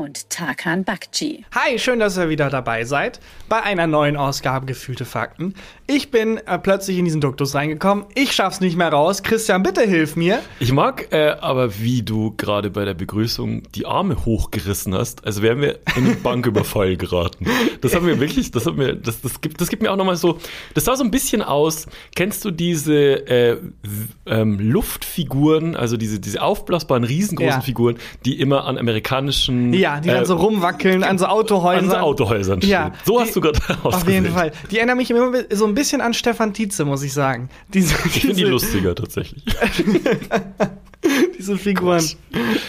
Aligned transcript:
und 0.00 0.30
Tarkan 0.30 0.84
Bakci. 0.84 1.44
Hi, 1.54 1.78
schön, 1.78 2.00
dass 2.00 2.16
ihr 2.16 2.30
wieder 2.30 2.48
dabei 2.48 2.84
seid 2.84 3.20
bei 3.50 3.62
einer 3.62 3.86
neuen 3.86 4.16
Ausgabe 4.16 4.64
Gefühlte 4.64 5.04
Fakten. 5.04 5.54
Ich 5.86 6.10
bin 6.10 6.38
äh, 6.38 6.58
plötzlich 6.58 6.96
in 6.96 7.04
diesen 7.04 7.20
Duktus 7.20 7.54
reingekommen. 7.54 8.06
Ich 8.14 8.32
schaff's 8.32 8.60
nicht 8.60 8.76
mehr 8.78 8.88
raus. 8.88 9.22
Christian, 9.22 9.62
bitte 9.62 9.82
hilf 9.82 10.16
mir. 10.16 10.38
Ich 10.58 10.72
mag 10.72 11.08
äh, 11.12 11.32
aber, 11.40 11.80
wie 11.80 12.02
du 12.02 12.32
gerade 12.36 12.70
bei 12.70 12.86
der 12.86 12.94
Begrüßung 12.94 13.64
die 13.74 13.84
Arme 13.84 14.24
hochgerissen 14.24 14.94
hast, 14.94 15.26
als 15.26 15.42
wären 15.42 15.60
wir 15.60 15.80
in 15.96 16.06
einen 16.06 16.22
Banküberfall 16.22 16.96
geraten. 16.96 17.46
Das 17.82 17.94
haben 17.94 18.06
wir 18.06 18.20
wirklich, 18.20 18.52
das 18.52 18.64
hat 18.64 18.76
mir, 18.76 18.94
das, 18.94 19.20
das 19.20 19.42
gibt, 19.42 19.60
das 19.60 19.68
gibt 19.68 19.82
mir 19.82 19.92
auch 19.92 19.96
nochmal 19.96 20.16
so, 20.16 20.38
das 20.72 20.84
sah 20.84 20.96
so 20.96 21.04
ein 21.04 21.10
bisschen 21.10 21.42
aus. 21.42 21.86
Kennst 22.16 22.42
du 22.46 22.50
diese 22.52 23.26
äh, 23.28 23.58
ähm, 24.24 24.58
Luftfiguren, 24.60 25.76
also 25.76 25.98
diese, 25.98 26.20
diese 26.20 26.40
aufblasbaren, 26.40 27.04
riesengroßen 27.04 27.50
Ja. 27.50 27.60
Figuren, 27.60 27.98
die 28.24 28.40
immer 28.40 28.64
an 28.64 28.78
amerikanischen 28.78 29.74
Ja, 29.74 29.89
die 29.98 30.08
dann 30.08 30.22
äh, 30.22 30.26
so 30.26 30.36
rumwackeln 30.36 31.02
an 31.02 31.18
so 31.18 31.26
Autohäusern. 31.26 31.84
an 31.86 31.90
so 31.90 31.96
Autohäusern 31.96 32.60
stehen. 32.60 32.70
Ja, 32.70 32.92
so 33.04 33.16
die- 33.18 33.24
hast 33.24 33.34
du 33.34 33.40
gerade 33.40 33.58
Auf 33.82 34.06
jeden 34.08 34.32
Fall. 34.32 34.52
Die 34.70 34.76
erinnern 34.76 34.98
mich 34.98 35.10
immer 35.10 35.32
so 35.50 35.66
ein 35.66 35.74
bisschen 35.74 36.00
an 36.00 36.14
Stefan 36.14 36.54
Tietze, 36.54 36.84
muss 36.84 37.02
ich 37.02 37.12
sagen. 37.12 37.48
Diese, 37.74 37.94
Ich 38.06 38.20
finde 38.20 38.34
die 38.36 38.44
lustiger 38.44 38.94
tatsächlich. 38.94 39.42
Diese 41.38 41.56
Figuren. 41.56 42.04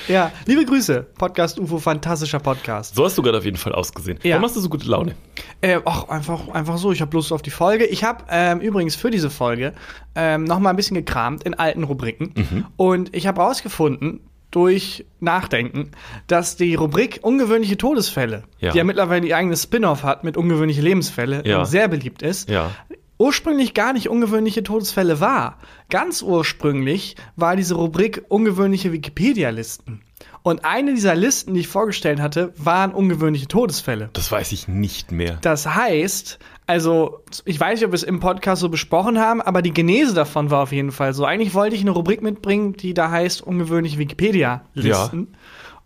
Ja, 0.07 0.31
liebe 0.45 0.63
Grüße. 0.63 1.05
Podcast 1.17 1.59
UFO, 1.59 1.79
fantastischer 1.79 2.39
Podcast. 2.39 2.95
So 2.95 3.03
hast 3.03 3.17
du 3.17 3.21
gerade 3.21 3.37
auf 3.39 3.43
jeden 3.45 3.57
Fall 3.57 3.73
ausgesehen. 3.73 4.17
Ja. 4.23 4.35
Warum 4.35 4.45
hast 4.45 4.55
du 4.55 4.61
so 4.61 4.69
gute 4.69 4.87
Laune? 4.89 5.15
Äh, 5.59 5.79
ach, 5.83 6.07
einfach, 6.07 6.47
einfach 6.49 6.77
so. 6.77 6.93
Ich 6.93 7.01
habe 7.01 7.13
Lust 7.17 7.33
auf 7.33 7.41
die 7.41 7.49
Folge. 7.49 7.85
Ich 7.85 8.05
habe 8.05 8.23
ähm, 8.29 8.61
übrigens 8.61 8.95
für 8.95 9.11
diese 9.11 9.29
Folge 9.29 9.73
ähm, 10.15 10.45
noch 10.45 10.59
mal 10.59 10.69
ein 10.69 10.77
bisschen 10.77 10.95
gekramt 10.95 11.43
in 11.43 11.55
alten 11.55 11.83
Rubriken. 11.83 12.33
Mhm. 12.35 12.65
Und 12.77 13.13
ich 13.13 13.27
habe 13.27 13.41
rausgefunden, 13.41 14.21
durch 14.51 15.05
Nachdenken, 15.19 15.91
dass 16.27 16.55
die 16.57 16.75
Rubrik 16.75 17.19
ungewöhnliche 17.23 17.77
Todesfälle, 17.77 18.43
Ja. 18.59 18.71
die 18.71 18.77
ja 18.77 18.83
mittlerweile 18.83 19.25
ihr 19.27 19.37
eigenes 19.37 19.63
Spin-off 19.63 20.03
hat 20.03 20.23
mit 20.23 20.37
ungewöhnliche 20.37 20.81
Lebensfälle, 20.81 21.41
Ja. 21.45 21.59
und 21.59 21.65
sehr 21.65 21.87
beliebt 21.87 22.21
ist, 22.21 22.49
Ja. 22.49 22.71
ursprünglich 23.17 23.73
gar 23.73 23.93
nicht 23.93 24.09
ungewöhnliche 24.09 24.63
Todesfälle 24.63 25.19
war. 25.19 25.57
Ganz 25.89 26.21
ursprünglich 26.21 27.15
war 27.35 27.55
diese 27.55 27.75
Rubrik 27.75 28.23
ungewöhnliche 28.29 28.91
Wikipedia-Listen. 28.91 30.01
Und 30.43 30.65
eine 30.65 30.93
dieser 30.93 31.15
Listen, 31.15 31.53
die 31.53 31.61
ich 31.61 31.67
vorgestellt 31.67 32.19
hatte, 32.19 32.53
waren 32.57 32.93
ungewöhnliche 32.93 33.47
Todesfälle. 33.47 34.09
Das 34.13 34.31
weiß 34.31 34.51
ich 34.51 34.67
nicht 34.67 35.11
mehr. 35.11 35.37
Das 35.41 35.67
heißt, 35.67 36.39
also, 36.65 37.19
ich 37.45 37.59
weiß 37.59 37.79
nicht, 37.79 37.85
ob 37.85 37.91
wir 37.91 37.95
es 37.95 38.03
im 38.03 38.19
Podcast 38.19 38.61
so 38.61 38.69
besprochen 38.69 39.19
haben, 39.19 39.41
aber 39.41 39.61
die 39.61 39.73
Genese 39.73 40.13
davon 40.13 40.49
war 40.49 40.63
auf 40.63 40.71
jeden 40.71 40.91
Fall 40.91 41.13
so. 41.13 41.25
Eigentlich 41.25 41.53
wollte 41.53 41.75
ich 41.75 41.81
eine 41.81 41.91
Rubrik 41.91 42.21
mitbringen, 42.21 42.73
die 42.73 42.93
da 42.93 43.11
heißt 43.11 43.41
ungewöhnliche 43.41 43.97
Wikipedia-Listen. 43.97 45.35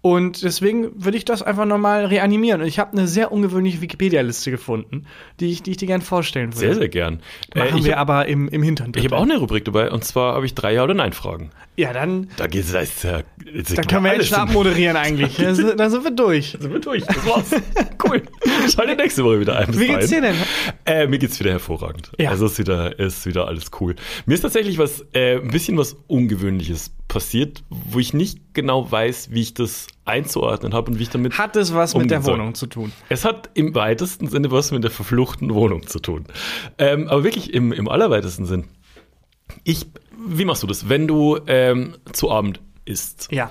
Und 0.06 0.44
deswegen 0.44 1.04
würde 1.04 1.18
ich 1.18 1.26
das 1.26 1.42
einfach 1.42 1.66
nochmal 1.66 2.06
reanimieren. 2.06 2.62
Und 2.62 2.68
ich 2.68 2.78
habe 2.78 2.96
eine 2.96 3.08
sehr 3.08 3.32
ungewöhnliche 3.32 3.82
Wikipedia-Liste 3.82 4.52
gefunden, 4.52 5.08
die 5.40 5.48
ich, 5.52 5.64
die 5.64 5.72
ich 5.72 5.78
dir 5.78 5.88
gerne 5.88 6.04
vorstellen 6.04 6.54
würde. 6.54 6.60
Sehr, 6.60 6.76
sehr 6.76 6.90
gern. 6.90 7.22
Machen 7.56 7.80
ich 7.80 7.86
wir 7.86 7.94
hab- 7.94 8.02
aber 8.02 8.28
im, 8.28 8.48
im 8.50 8.62
Hintergrund. 8.62 8.98
Ich 8.98 9.06
habe 9.06 9.18
auch 9.18 9.24
eine 9.24 9.38
Rubrik 9.38 9.66
dabei 9.66 9.90
und 9.90 10.04
zwar 10.06 10.36
habe 10.36 10.46
ich 10.46 10.54
drei 10.54 10.74
Ja- 10.76 10.84
oder 10.84 10.94
Nein-Fragen. 10.94 11.50
Ja, 11.76 11.92
dann, 11.92 12.30
Da 12.38 12.46
geht's, 12.46 12.72
da 12.72 12.82
ist 12.82 13.04
dann 13.04 13.88
können 13.88 14.06
wir 14.06 14.14
jetzt 14.14 14.28
schon 14.28 14.38
abmoderieren 14.38 14.96
eigentlich. 14.96 15.38
Dann 15.38 15.56
sind 15.56 15.80
dann 15.80 15.90
sind 15.90 16.04
wir 16.04 16.12
durch. 16.12 16.56
Sind 16.60 16.72
wir 16.72 16.80
durch. 16.80 17.04
Das 17.04 17.26
war's. 17.26 17.50
cool. 18.08 18.22
Schalte 18.74 18.96
nächste 18.96 19.24
Woche 19.24 19.40
wieder 19.40 19.58
ein. 19.58 19.78
Wie 19.78 19.88
geht's 19.88 20.10
dir 20.10 20.22
denn? 20.22 20.36
Äh, 20.86 21.08
mir 21.08 21.18
geht's 21.18 21.40
wieder 21.40 21.52
hervorragend. 21.52 22.12
Ja. 22.20 22.30
Also 22.30 22.46
ist 22.46 22.60
wieder, 22.60 22.98
ist 23.00 23.26
wieder 23.26 23.48
alles 23.48 23.72
cool. 23.82 23.96
Mir 24.28 24.36
ist 24.36 24.42
tatsächlich 24.42 24.78
was, 24.78 25.04
äh, 25.14 25.38
ein 25.40 25.50
bisschen 25.50 25.78
was 25.78 25.98
Ungewöhnliches 26.08 26.92
passiert, 27.08 27.64
wo 27.70 28.00
ich 28.00 28.14
nicht 28.14 28.54
genau 28.54 28.90
weiß, 28.90 29.30
wie 29.32 29.42
ich 29.42 29.54
das 29.54 29.88
einzuordnen 30.06 30.74
habe 30.74 30.92
und 30.92 31.00
wie 31.00 31.04
ich 31.04 31.10
damit. 31.10 31.38
Hat 31.38 31.56
es 31.56 31.74
was 31.74 31.96
mit 31.96 32.12
der. 32.12 32.24
Wohnung 32.26 32.54
zu 32.56 32.68
tun? 32.68 32.92
Es 33.10 33.26
hat 33.26 33.50
im 33.56 33.76
weitesten 33.76 34.28
Sinne 34.28 34.52
was 34.52 34.72
mit 34.72 34.84
der 34.84 34.92
verfluchten 34.92 35.54
Wohnung 35.54 35.86
zu 35.88 36.00
tun. 36.00 36.26
Ähm, 36.78 37.08
aber 37.08 37.24
wirklich 37.24 37.54
im, 37.54 37.74
im 37.74 37.88
allerweitesten 37.88 38.46
Sinn. 38.46 38.66
Ich, 39.64 39.88
wie 40.26 40.46
machst 40.46 40.64
du 40.64 40.68
das, 40.68 40.90
wenn 40.90 41.08
du 41.08 41.40
ähm, 41.48 41.96
zu 42.14 42.32
Abend 42.32 42.62
isst? 42.86 43.28
Ja. 43.32 43.50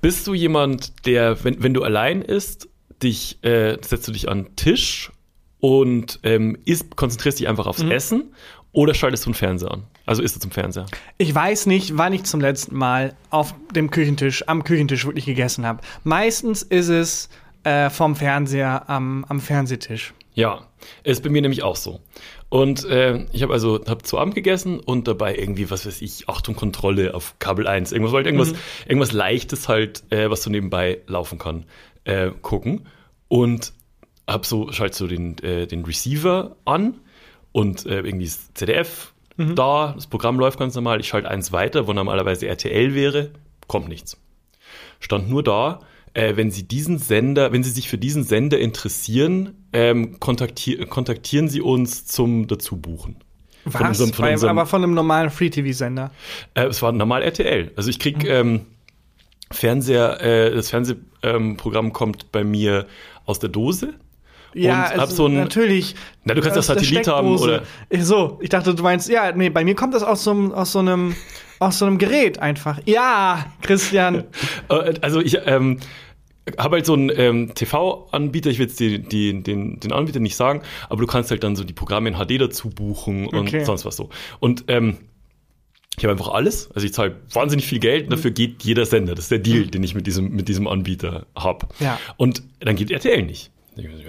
Bist 0.00 0.26
du 0.26 0.34
jemand, 0.34 1.06
der, 1.06 1.44
wenn, 1.44 1.62
wenn 1.62 1.74
du 1.74 1.82
allein 1.82 2.22
isst, 2.22 2.68
dich, 3.02 3.42
äh, 3.42 3.76
setzt 3.80 4.08
du 4.08 4.12
dich 4.12 4.28
an 4.28 4.44
den 4.44 4.56
Tisch 4.56 5.12
und 5.58 6.20
ähm, 6.22 6.56
isst, 6.64 6.96
konzentrierst 6.96 7.38
dich 7.38 7.48
einfach 7.48 7.66
aufs 7.66 7.82
Essen 7.82 8.32
oder 8.72 8.94
schaltest 8.94 9.26
du 9.26 9.30
den 9.30 9.34
Fernseher 9.34 9.72
an? 9.72 9.84
Also 10.06 10.22
isst 10.22 10.36
du 10.36 10.40
zum 10.40 10.50
Fernseher? 10.50 10.86
Ich 11.18 11.34
weiß 11.34 11.66
nicht, 11.66 11.96
wann 11.98 12.12
ich 12.12 12.24
zum 12.24 12.40
letzten 12.40 12.76
Mal 12.76 13.14
auf 13.30 13.54
dem 13.74 13.90
Küchentisch, 13.90 14.46
am 14.48 14.64
Küchentisch 14.64 15.04
wirklich 15.04 15.24
gegessen 15.24 15.66
habe. 15.66 15.80
Meistens 16.04 16.62
ist 16.62 16.88
es 16.88 17.28
äh, 17.64 17.90
vom 17.90 18.14
Fernseher 18.14 18.88
am, 18.88 19.24
am 19.28 19.40
Fernsehtisch. 19.40 20.14
Ja, 20.34 20.68
ist 21.02 21.22
bei 21.22 21.30
mir 21.30 21.42
nämlich 21.42 21.62
auch 21.62 21.76
so. 21.76 22.00
Und 22.48 22.84
äh, 22.84 23.26
ich 23.32 23.42
habe 23.42 23.52
also 23.52 23.80
hab 23.86 24.06
zu 24.06 24.18
Abend 24.18 24.34
gegessen 24.34 24.80
und 24.80 25.08
dabei 25.08 25.36
irgendwie, 25.36 25.70
was 25.70 25.86
weiß 25.86 26.00
ich, 26.02 26.28
Achtung, 26.28 26.54
Kontrolle 26.56 27.14
auf 27.14 27.38
Kabel 27.38 27.66
1. 27.66 27.92
Irgendwas, 27.92 28.12
wollte 28.12 28.28
irgendwas, 28.28 28.54
irgendwas 28.86 29.12
Leichtes 29.12 29.68
halt, 29.68 30.04
äh, 30.10 30.30
was 30.30 30.42
so 30.42 30.50
nebenbei 30.50 31.00
laufen 31.06 31.38
kann, 31.38 31.64
äh, 32.04 32.30
gucken. 32.42 32.86
Und 33.28 33.72
hab 34.26 34.46
so, 34.46 34.70
schalt 34.72 34.94
so 34.94 35.06
den, 35.06 35.38
äh, 35.38 35.66
den 35.66 35.84
Receiver 35.84 36.56
an 36.64 37.00
und 37.52 37.86
äh, 37.86 38.00
irgendwie 38.00 38.26
das 38.26 38.52
ZDF 38.54 39.12
da, 39.36 39.92
das 39.96 40.06
Programm 40.06 40.38
läuft 40.38 40.58
ganz 40.58 40.74
normal. 40.74 41.00
Ich 41.00 41.08
schalte 41.08 41.30
eins 41.30 41.50
weiter, 41.50 41.86
wo 41.86 41.94
normalerweise 41.94 42.46
RTL 42.46 42.94
wäre, 42.94 43.30
kommt 43.68 43.88
nichts. 43.88 44.18
Stand 44.98 45.30
nur 45.30 45.42
da, 45.42 45.80
äh, 46.12 46.36
wenn 46.36 46.50
Sie 46.50 46.64
diesen 46.64 46.98
Sender, 46.98 47.50
wenn 47.50 47.62
Sie 47.64 47.70
sich 47.70 47.88
für 47.88 47.96
diesen 47.96 48.22
Sender 48.22 48.58
interessieren, 48.58 49.54
ähm, 49.72 50.20
kontaktier 50.20 50.84
kontaktieren 50.86 51.48
Sie 51.48 51.62
uns 51.62 52.04
zum 52.04 52.48
Dazubuchen. 52.48 53.16
Von 53.66 53.80
Was? 53.80 53.88
unserem- 54.00 54.12
von 54.12 54.28
unserem- 54.28 54.58
aber 54.58 54.66
von 54.66 54.82
einem 54.84 54.92
normalen 54.92 55.30
Free-TV-Sender. 55.30 56.10
Äh, 56.52 56.64
es 56.66 56.82
war 56.82 56.92
normal 56.92 57.22
RTL. 57.22 57.72
Also 57.76 57.88
ich 57.88 57.98
krieg 57.98 58.24
ähm, 58.26 58.66
Fernseher, 59.50 60.20
äh, 60.20 60.54
das 60.54 60.68
Fernsehprogramm 60.70 61.86
ähm, 61.86 61.92
kommt 61.94 62.30
bei 62.30 62.44
mir 62.44 62.86
aus 63.24 63.38
der 63.38 63.48
Dose. 63.48 63.94
Ja, 64.54 64.84
und 64.84 64.90
hab 64.90 64.98
also 65.00 65.14
so 65.14 65.26
ein, 65.26 65.34
natürlich. 65.34 65.94
Na, 66.24 66.34
du 66.34 66.40
kannst 66.40 66.56
der 66.56 66.62
Satellit 66.62 67.06
haben 67.06 67.36
oder 67.36 67.62
Ich, 67.88 68.04
so, 68.04 68.38
ich 68.42 68.48
dachte, 68.48 68.74
du 68.74 68.82
meinst, 68.82 69.08
ja, 69.08 69.32
nee, 69.32 69.48
bei 69.50 69.64
mir 69.64 69.74
kommt 69.74 69.94
das 69.94 70.02
aus 70.02 70.24
so 70.24 70.30
einem, 70.32 70.52
aus 70.52 70.72
so 70.72 70.80
einem, 70.80 71.14
aus 71.58 71.78
so 71.78 71.86
einem 71.86 71.98
Gerät 71.98 72.38
einfach. 72.40 72.80
Ja, 72.86 73.46
Christian. 73.62 74.24
Äh, 74.68 74.94
Also 75.00 75.20
ich 75.20 75.38
ähm, 75.46 75.78
habe 76.58 76.76
halt 76.76 76.86
so 76.86 76.94
einen 76.94 77.10
ähm, 77.14 77.54
TV-Anbieter, 77.54 78.50
ich 78.50 78.58
will 78.58 78.66
jetzt 78.66 78.80
die, 78.80 78.98
die, 79.00 79.42
den, 79.42 79.78
den 79.78 79.92
Anbieter 79.92 80.20
nicht 80.20 80.36
sagen, 80.36 80.62
aber 80.88 81.00
du 81.00 81.06
kannst 81.06 81.30
halt 81.30 81.44
dann 81.44 81.54
so 81.54 81.64
die 81.64 81.72
Programme 81.72 82.08
in 82.08 82.16
HD 82.16 82.40
dazu 82.40 82.70
buchen 82.70 83.26
und 83.26 83.48
Okay. 83.48 83.64
sonst 83.64 83.84
was 83.84 83.96
so. 83.96 84.08
Und 84.40 84.64
ähm, 84.68 84.96
ich 85.96 86.04
habe 86.04 86.12
einfach 86.12 86.28
alles, 86.28 86.70
also 86.74 86.86
ich 86.86 86.94
zahle 86.94 87.16
wahnsinnig 87.32 87.66
viel 87.66 87.78
Geld 87.78 88.04
und 88.04 88.10
dafür 88.12 88.30
geht 88.30 88.62
jeder 88.62 88.86
Sender. 88.86 89.14
Das 89.14 89.24
ist 89.26 89.30
der 89.30 89.38
Deal, 89.38 89.66
den 89.66 89.82
ich 89.84 89.94
mit 89.94 90.06
diesem, 90.06 90.30
mit 90.30 90.48
diesem 90.48 90.66
Anbieter 90.66 91.26
habe. 91.36 91.68
Ja. 91.78 91.98
Und 92.16 92.42
dann 92.60 92.74
geht 92.76 92.90
RTL 92.90 93.22
nicht. 93.22 93.50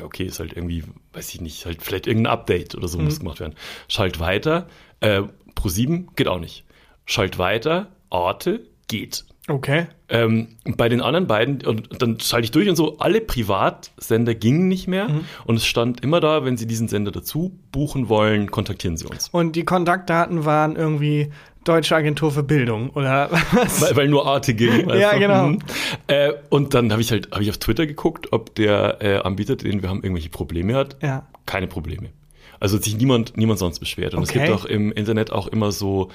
Okay, 0.04 0.26
ist 0.26 0.40
halt 0.40 0.54
irgendwie, 0.54 0.84
weiß 1.14 1.34
ich 1.34 1.42
nicht, 1.42 1.66
halt 1.66 1.82
vielleicht 1.82 2.08
irgendein 2.08 2.34
Update 2.34 2.76
oder 2.76 2.88
so 2.88 3.00
muss 3.00 3.20
gemacht 3.20 3.40
werden. 3.40 3.56
Schalt 3.88 4.20
weiter, 4.20 4.68
äh, 5.00 5.24
Pro7 5.56 6.08
geht 6.16 6.28
auch 6.28 6.40
nicht. 6.40 6.66
Schalt 7.06 7.38
weiter, 7.38 7.92
Arte 8.10 8.66
geht. 8.88 9.26
Okay. 9.48 9.88
Ähm, 10.08 10.50
bei 10.64 10.88
den 10.88 11.02
anderen 11.02 11.26
beiden, 11.26 11.66
und 11.66 12.02
dann 12.02 12.20
schalte 12.20 12.46
ich 12.46 12.52
durch 12.52 12.70
und 12.70 12.76
so, 12.76 13.00
alle 13.00 13.22
Privatsender 13.22 14.36
gingen 14.36 14.68
nicht 14.68 14.88
mehr. 14.88 15.10
Und 15.46 15.56
es 15.56 15.66
stand 15.66 16.04
immer 16.04 16.20
da, 16.20 16.46
wenn 16.46 16.58
Sie 16.58 16.68
diesen 16.68 16.88
Sender 16.88 17.12
dazu 17.12 17.58
buchen 17.72 18.08
wollen, 18.08 18.52
kontaktieren 18.52 18.98
Sie 18.98 19.08
uns. 19.08 19.30
Und 19.30 19.56
die 19.56 19.66
Kontaktdaten 19.66 20.46
waren 20.46 20.76
irgendwie 20.76 21.32
Deutsche 21.64 21.96
Agentur 21.96 22.32
für 22.32 22.44
Bildung 22.44 22.90
oder 22.92 23.30
was? 23.52 23.82
Weil, 23.82 23.96
weil 23.96 24.08
nur 24.08 24.26
Arte 24.26 24.54
ging. 24.54 24.90
Ja, 25.02 25.18
genau. 25.18 25.48
Mhm. 25.48 25.60
Äh, 26.08 26.34
und 26.50 26.74
dann 26.74 26.92
habe 26.92 27.02
ich 27.02 27.12
halt 27.12 27.30
hab 27.32 27.42
ich 27.42 27.50
auf 27.50 27.58
Twitter 27.58 27.86
geguckt, 27.88 28.32
ob 28.32 28.56
der 28.56 28.98
äh, 29.02 29.18
Anbieter, 29.18 29.56
den 29.56 29.82
wir 29.82 29.90
haben, 29.90 30.04
irgendwelche 30.04 30.30
Probleme 30.30 30.76
hat. 30.76 30.98
Ja. 31.02 31.26
Keine 31.46 31.68
Probleme. 31.68 32.10
Also 32.62 32.78
hat 32.78 32.84
sich 32.86 32.96
niemand, 32.96 33.36
niemand 33.36 33.60
sonst 33.60 33.80
beschwert. 33.80 34.14
Und 34.14 34.24
es 34.24 34.30
Okay. 34.30 34.46
gibt 34.46 34.52
auch 34.52 34.64
im 34.66 34.92
Internet 34.94 35.32
auch 35.32 35.48
immer 35.48 35.72
so, 35.74 36.10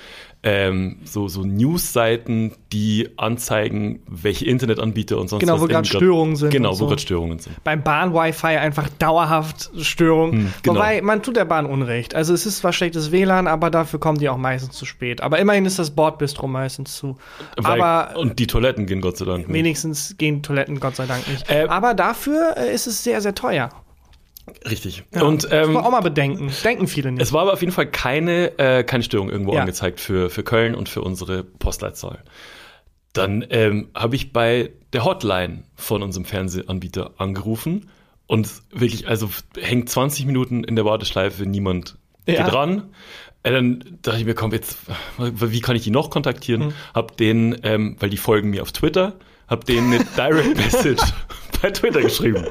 ähm, 0.44 0.98
so, 1.04 1.26
so 1.28 1.42
News-Seiten, 1.42 2.52
die 2.72 3.08
anzeigen, 3.16 4.00
welche 4.06 4.46
Internetanbieter 4.46 5.18
und 5.18 5.28
sonst 5.28 5.40
Genau, 5.40 5.54
was 5.54 5.60
wo 5.62 5.66
grad 5.66 5.72
irgendwie 5.84 5.90
grad- 5.92 6.02
Störungen 6.02 6.36
sind 6.36 6.50
Genau, 6.50 6.70
wo 6.70 6.74
so. 6.74 6.86
gerade 6.86 7.00
Störungen 7.02 7.38
sind. 7.40 7.62
beim 7.64 7.82
Bahn-Wi-Fi 7.82 8.46
einfach 8.58 8.88
dauerhaft 8.88 9.70
Störung. 9.80 10.32
Hm, 10.32 10.52
genau. 10.62 10.76
Wobei, 10.76 11.02
man 11.02 11.22
tut 11.22 11.36
der 11.36 11.44
Bahn 11.46 11.66
Unrecht. 11.66 12.14
Also 12.14 12.32
es 12.32 12.46
ist 12.46 12.58
zwar 12.58 12.72
schlechtes 12.72 13.10
WLAN, 13.10 13.48
aber 13.48 13.70
dafür 13.70 13.98
kommen 13.98 14.18
die 14.18 14.28
auch 14.28 14.36
meistens 14.38 14.76
zu 14.76 14.86
spät. 14.86 15.20
Aber 15.22 15.38
immerhin 15.40 15.64
ist 15.66 15.78
das 15.80 15.90
Bordbistro 15.90 16.46
meistens 16.46 16.96
zu. 16.96 17.16
Weil, 17.56 17.80
aber 17.82 18.16
und 18.18 18.38
die 18.38 18.46
Toiletten 18.46 18.86
gehen 18.86 19.00
Gott 19.00 19.16
sei 19.16 19.24
Dank 19.24 19.48
nicht. 19.48 19.52
wenigstens 19.52 20.16
gehen 20.16 20.42
Toiletten 20.44 20.78
Gott 20.78 20.94
sei 20.96 21.06
Dank 21.06 21.26
nicht. 21.28 21.50
Äh, 21.50 21.66
aber 21.68 21.94
dafür 21.94 22.54
äh, 22.56 22.72
ist 22.72 22.86
es 22.86 23.02
sehr, 23.02 23.20
sehr 23.20 23.34
teuer. 23.34 23.70
Richtig. 24.68 25.02
Ja, 25.14 25.22
Und 25.22 25.44
das 25.44 25.52
ähm, 25.52 25.60
muss 25.66 25.74
man 25.74 25.84
auch 25.84 25.90
mal 25.90 26.00
bedenken. 26.00 26.50
Denken 26.62 26.86
viele 26.86 27.12
nicht. 27.12 27.22
es 27.22 27.32
war 27.32 27.42
aber 27.42 27.52
auf 27.52 27.60
jeden 27.60 27.72
Fall 27.72 27.86
keine, 27.90 28.58
äh, 28.58 28.84
keine 28.84 29.02
Störung 29.02 29.28
irgendwo 29.30 29.54
Ja. 29.54 29.60
angezeigt 29.60 30.00
für, 30.00 30.30
für 30.30 30.42
Köln 30.44 30.74
und 30.74 30.88
für 30.88 31.02
unsere 31.02 31.42
Postleitzahl. 31.44 32.22
dann 33.12 33.44
ähm, 33.50 33.88
habe 33.94 34.14
ich 34.14 34.32
bei 34.32 34.72
der 34.92 35.04
Hotline 35.04 35.64
von 35.74 36.02
unserem 36.02 36.24
Fernsehanbieter 36.26 37.12
angerufen 37.18 37.88
und 38.26 38.48
wirklich, 38.70 39.08
also 39.08 39.30
hängt 39.58 39.88
20 39.88 40.26
Minuten 40.26 40.64
in 40.64 40.76
der 40.76 40.84
Warteschleife, 40.84 41.44
niemand 41.46 41.96
ja. 42.26 42.44
geht 42.44 42.52
ran. 42.54 42.90
Äh, 43.42 43.52
dann 43.52 43.98
dachte 44.02 44.18
ich 44.18 44.26
mir, 44.26 44.34
komm, 44.34 44.52
jetzt, 44.52 44.78
wie 45.18 45.60
kann 45.60 45.76
ich 45.76 45.82
die 45.82 45.90
noch 45.90 46.10
kontaktieren? 46.10 46.66
Mhm. 46.66 46.72
Hab 46.94 47.16
den, 47.16 47.56
ähm, 47.62 47.96
weil 48.00 48.10
die 48.10 48.16
folgen 48.16 48.50
mir 48.50 48.62
auf 48.62 48.72
Twitter, 48.72 49.14
hab 49.48 49.64
denen 49.64 49.92
eine 49.94 50.04
Direct 50.16 50.56
Message 50.56 51.02
bei 51.62 51.70
Twitter 51.70 52.02
geschrieben 52.02 52.44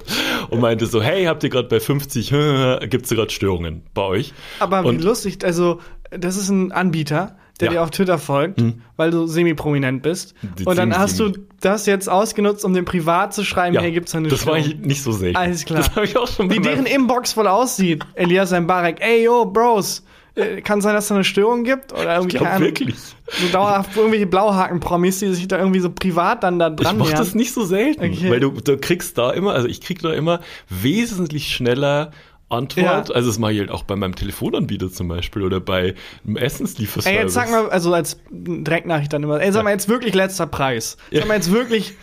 und 0.49 0.59
meinte 0.59 0.85
so, 0.85 1.01
hey, 1.01 1.25
habt 1.25 1.43
ihr 1.43 1.49
gerade 1.49 1.67
bei 1.67 1.79
50, 1.79 2.29
gibt's 2.89 3.09
gerade 3.09 3.31
Störungen 3.31 3.83
bei 3.93 4.01
euch? 4.01 4.33
Aber 4.59 4.85
und 4.85 4.99
wie 4.99 5.03
lustig, 5.03 5.43
also 5.43 5.79
das 6.11 6.37
ist 6.37 6.49
ein 6.49 6.71
Anbieter, 6.71 7.37
der 7.59 7.67
ja. 7.67 7.71
dir 7.73 7.83
auf 7.83 7.91
Twitter 7.91 8.17
folgt, 8.17 8.59
hm. 8.59 8.81
weil 8.97 9.11
du 9.11 9.27
semi-prominent 9.27 10.01
bist. 10.01 10.35
Die 10.59 10.65
und 10.65 10.77
dann 10.77 10.97
hast 10.97 11.19
du 11.19 11.31
das 11.61 11.85
jetzt 11.85 12.09
ausgenutzt, 12.09 12.65
um 12.65 12.73
dem 12.73 12.85
privat 12.85 13.33
zu 13.33 13.45
schreiben, 13.45 13.75
ja, 13.75 13.81
hey, 13.81 13.91
gibt's 13.91 14.11
da 14.11 14.17
eine 14.17 14.27
Das 14.27 14.41
Störung? 14.41 14.59
war 14.59 14.67
ich 14.67 14.77
nicht 14.77 15.01
so 15.01 15.11
selten. 15.11 15.37
Alles 15.37 15.63
klar. 15.65 15.81
Das 15.95 16.03
ich 16.03 16.17
auch 16.17 16.27
schon 16.27 16.49
Wie 16.49 16.59
deren 16.59 16.85
Inbox 16.85 17.33
voll 17.33 17.47
aussieht. 17.47 18.03
Elias 18.15 18.51
Mbarek, 18.51 18.97
ey, 18.99 19.23
yo, 19.23 19.45
Bros, 19.45 20.03
kann 20.63 20.81
sein, 20.81 20.93
dass 20.93 21.07
da 21.07 21.15
eine 21.15 21.23
Störung 21.23 21.63
gibt 21.63 21.93
oder 21.93 22.15
irgendwie 22.15 22.35
ich 22.35 22.41
glaub, 22.41 22.59
wirklich. 22.59 22.95
So 23.27 23.47
dauerhaft 23.51 23.95
irgendwelche 23.95 24.27
Blauhaken-Promis, 24.27 25.19
die 25.19 25.33
sich 25.33 25.47
da 25.47 25.57
irgendwie 25.57 25.79
so 25.79 25.89
privat 25.89 26.43
dann 26.43 26.59
da 26.59 26.69
dran 26.69 26.95
Ich 26.95 26.99
mach 26.99 27.13
das 27.13 27.35
nicht 27.35 27.53
so 27.53 27.63
selten, 27.63 28.03
okay. 28.03 28.29
weil 28.29 28.39
du, 28.41 28.51
du 28.51 28.77
kriegst 28.77 29.17
da 29.17 29.31
immer, 29.31 29.53
also 29.53 29.67
ich 29.67 29.81
krieg 29.81 30.01
da 30.01 30.11
immer 30.11 30.41
wesentlich 30.69 31.47
schneller 31.47 32.11
Antwort. 32.49 33.09
Ja. 33.09 33.15
Also 33.15 33.29
das 33.29 33.39
mache 33.39 33.53
ich 33.53 33.59
halt 33.59 33.71
auch 33.71 33.83
bei 33.83 33.95
meinem 33.95 34.15
Telefonanbieter 34.15 34.91
zum 34.91 35.07
Beispiel 35.07 35.43
oder 35.43 35.59
bei 35.59 35.95
einem 36.25 36.37
Essenslieferservice. 36.37 37.17
Ey, 37.17 37.23
jetzt 37.23 37.33
sag 37.33 37.49
mal, 37.49 37.69
also 37.69 37.93
als 37.93 38.19
Direktnachricht 38.29 39.13
dann 39.13 39.23
immer, 39.23 39.41
ey, 39.41 39.51
sag 39.51 39.63
mal 39.63 39.71
jetzt 39.71 39.89
wirklich 39.89 40.13
letzter 40.13 40.47
Preis. 40.47 40.97
Ja. 41.11 41.21
Sag 41.21 41.29
mal 41.29 41.35
jetzt 41.35 41.51
wirklich, 41.51 41.95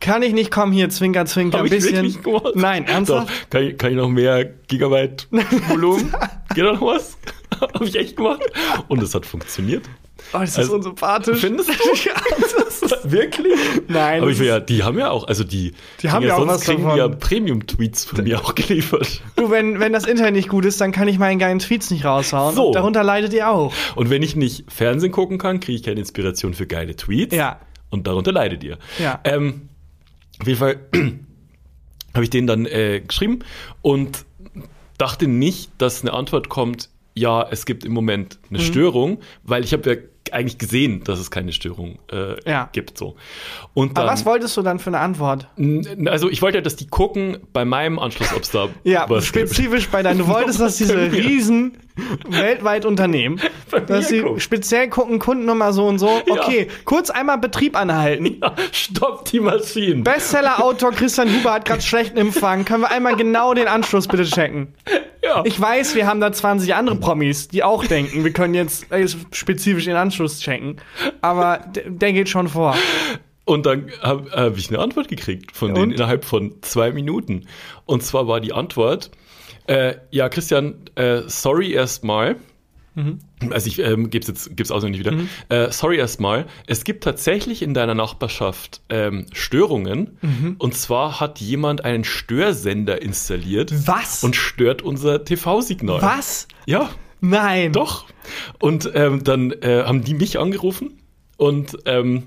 kann 0.00 0.22
ich 0.22 0.32
nicht 0.32 0.50
kommen 0.50 0.72
hier, 0.72 0.88
Zwinker, 0.90 1.24
Zwinker, 1.26 1.58
ein 1.58 1.68
bisschen. 1.68 2.16
Nein, 2.54 2.86
ernsthaft? 2.86 3.28
Doch, 3.28 3.50
kann, 3.50 3.62
ich, 3.62 3.78
kann 3.78 3.90
ich 3.90 3.96
noch 3.96 4.08
mehr 4.08 4.44
Gigabyte 4.44 5.28
Volumen? 5.68 6.14
Geht 6.54 6.64
da 6.64 6.72
noch 6.72 6.82
was? 6.82 7.16
Habe 7.74 7.84
ich 7.84 7.96
echt 7.96 8.16
gemacht. 8.16 8.42
Und 8.88 9.02
es 9.02 9.14
hat 9.14 9.26
funktioniert. 9.26 9.84
Oh, 10.32 10.38
das 10.38 10.50
ist 10.50 10.58
also, 10.58 10.74
unsympathisch. 10.74 11.40
Findest 11.40 11.70
du? 11.70 11.74
Wirklich? 13.04 13.54
Nein. 13.88 14.22
Aber 14.22 14.30
ich 14.30 14.38
will 14.38 14.46
ja, 14.46 14.60
die 14.60 14.82
haben 14.82 14.98
ja 14.98 15.10
auch, 15.10 15.26
also 15.26 15.44
die, 15.44 15.74
die 16.02 16.10
haben 16.10 16.24
ja 16.24 16.34
auch 16.34 16.38
sonst 16.38 16.52
was 16.52 16.60
kriegen 16.62 16.82
davon. 16.82 16.98
ja 16.98 17.08
Premium-Tweets 17.08 18.04
von 18.06 18.24
mir 18.24 18.40
auch 18.40 18.54
geliefert. 18.54 19.22
Du, 19.36 19.50
wenn, 19.50 19.80
wenn 19.80 19.92
das 19.92 20.06
Internet 20.06 20.34
nicht 20.34 20.48
gut 20.48 20.64
ist, 20.64 20.80
dann 20.80 20.92
kann 20.92 21.08
ich 21.08 21.18
meinen 21.18 21.38
geilen 21.38 21.58
Tweets 21.58 21.90
nicht 21.90 22.04
raushauen. 22.04 22.54
So. 22.54 22.72
Darunter 22.72 23.02
leidet 23.02 23.32
ihr 23.32 23.48
auch. 23.48 23.72
Und 23.94 24.10
wenn 24.10 24.22
ich 24.22 24.36
nicht 24.36 24.64
Fernsehen 24.70 25.12
gucken 25.12 25.38
kann, 25.38 25.60
kriege 25.60 25.76
ich 25.76 25.82
keine 25.82 26.00
Inspiration 26.00 26.54
für 26.54 26.66
geile 26.66 26.96
Tweets. 26.96 27.34
Ja. 27.34 27.60
Und 27.90 28.06
darunter 28.06 28.32
leidet 28.32 28.64
ihr. 28.64 28.78
Ja. 28.98 29.20
Ähm, 29.24 29.68
auf 30.40 30.46
jeden 30.46 30.58
Fall 30.58 30.80
habe 32.14 32.24
ich 32.24 32.30
denen 32.30 32.46
dann 32.46 32.66
äh, 32.66 33.02
geschrieben 33.06 33.40
und 33.82 34.24
dachte 34.98 35.28
nicht, 35.28 35.70
dass 35.78 36.02
eine 36.02 36.12
Antwort 36.12 36.48
kommt, 36.48 36.88
ja, 37.16 37.46
es 37.50 37.64
gibt 37.64 37.84
im 37.84 37.92
Moment 37.92 38.38
eine 38.50 38.58
mhm. 38.58 38.62
Störung, 38.62 39.18
weil 39.42 39.64
ich 39.64 39.72
habe 39.72 39.90
ja 39.90 39.96
eigentlich 40.32 40.58
gesehen, 40.58 41.02
dass 41.04 41.18
es 41.18 41.30
keine 41.30 41.52
Störung 41.52 41.98
äh, 42.12 42.36
ja. 42.48 42.68
gibt. 42.72 42.98
So. 42.98 43.16
Und 43.74 43.96
dann, 43.96 44.04
Aber 44.04 44.12
was 44.12 44.26
wolltest 44.26 44.56
du 44.56 44.62
dann 44.62 44.78
für 44.78 44.90
eine 44.90 44.98
Antwort? 44.98 45.48
Also 46.06 46.28
ich 46.28 46.42
wollte 46.42 46.58
ja, 46.58 46.62
dass 46.62 46.76
die 46.76 46.88
gucken 46.88 47.38
bei 47.52 47.64
meinem 47.64 47.98
Anschluss, 47.98 48.34
ob 48.34 48.42
es 48.42 48.50
da 48.50 48.68
ja, 48.84 49.08
was 49.08 49.24
spezifisch 49.24 49.82
gibt. 49.82 49.92
bei 49.92 50.02
deinem. 50.02 50.18
Du 50.18 50.28
wolltest, 50.28 50.60
dass 50.60 50.76
diese 50.76 51.12
riesen 51.12 51.78
weltweit 52.28 52.84
Unternehmen, 52.84 53.40
dass 53.86 54.08
sie 54.08 54.20
gucken. 54.20 54.40
speziell 54.40 54.88
gucken, 54.88 55.18
Kundennummer 55.18 55.72
so 55.72 55.86
und 55.86 55.98
so. 55.98 56.08
Okay, 56.28 56.66
ja. 56.68 56.74
kurz 56.84 57.10
einmal 57.10 57.38
Betrieb 57.38 57.76
anhalten. 57.76 58.38
Ja, 58.42 58.54
stopp 58.72 59.24
die 59.26 59.40
Maschinen. 59.40 60.04
Bestseller-Autor 60.04 60.92
Christian 60.92 61.32
Huber 61.32 61.54
hat 61.54 61.64
gerade 61.64 61.82
schlechten 61.82 62.18
Empfang. 62.18 62.64
Können 62.64 62.82
wir 62.82 62.90
einmal 62.90 63.16
genau 63.16 63.54
den 63.54 63.68
Anschluss 63.68 64.06
bitte 64.08 64.24
checken? 64.24 64.74
Ja. 65.24 65.42
Ich 65.44 65.60
weiß, 65.60 65.94
wir 65.94 66.06
haben 66.06 66.20
da 66.20 66.30
20 66.30 66.74
andere 66.74 66.96
Promis, 66.96 67.48
die 67.48 67.64
auch 67.64 67.84
denken, 67.84 68.24
wir 68.24 68.32
können 68.32 68.54
jetzt 68.54 68.86
spezifisch 69.32 69.84
den 69.84 69.96
Anschluss 69.96 70.40
checken. 70.40 70.76
Aber 71.20 71.60
der 71.86 72.12
geht 72.12 72.28
schon 72.28 72.48
vor. 72.48 72.76
Und 73.44 73.64
dann 73.64 73.90
habe 74.02 74.30
hab 74.32 74.56
ich 74.56 74.68
eine 74.68 74.80
Antwort 74.80 75.08
gekriegt 75.08 75.56
von 75.56 75.72
denen 75.72 75.90
Und? 75.90 75.92
innerhalb 75.92 76.24
von 76.24 76.54
zwei 76.62 76.90
Minuten. 76.90 77.46
Und 77.86 78.02
zwar 78.02 78.26
war 78.26 78.40
die 78.40 78.52
Antwort, 78.52 79.10
äh, 79.66 79.96
ja, 80.10 80.28
Christian, 80.28 80.74
äh, 80.94 81.22
sorry 81.26 81.72
erstmal. 81.72 82.36
Mhm. 82.94 83.18
Also 83.50 83.68
ich 83.68 83.78
ähm, 83.78 84.08
gebe 84.08 84.22
es 84.22 84.28
jetzt 84.28 84.56
gib's 84.56 84.70
auswendig 84.70 85.00
wieder. 85.00 85.12
Mhm. 85.12 85.28
Äh, 85.50 85.70
sorry 85.70 85.98
erstmal. 85.98 86.46
Es 86.66 86.84
gibt 86.84 87.04
tatsächlich 87.04 87.60
in 87.62 87.74
deiner 87.74 87.94
Nachbarschaft 87.94 88.80
ähm, 88.88 89.26
Störungen. 89.32 90.16
Mhm. 90.22 90.56
Und 90.58 90.74
zwar 90.74 91.20
hat 91.20 91.38
jemand 91.38 91.84
einen 91.84 92.04
Störsender 92.04 93.02
installiert. 93.02 93.86
Was? 93.86 94.24
Und 94.24 94.34
stört 94.34 94.80
unser 94.80 95.24
TV-Signal. 95.24 96.00
Was? 96.00 96.48
Ja. 96.64 96.90
Nein. 97.20 97.72
Doch. 97.72 98.06
Und 98.58 98.90
ähm, 98.94 99.22
dann 99.24 99.52
äh, 99.52 99.84
haben 99.84 100.02
die 100.02 100.14
mich 100.14 100.38
angerufen 100.38 100.98
und 101.36 101.76
ähm, 101.84 102.24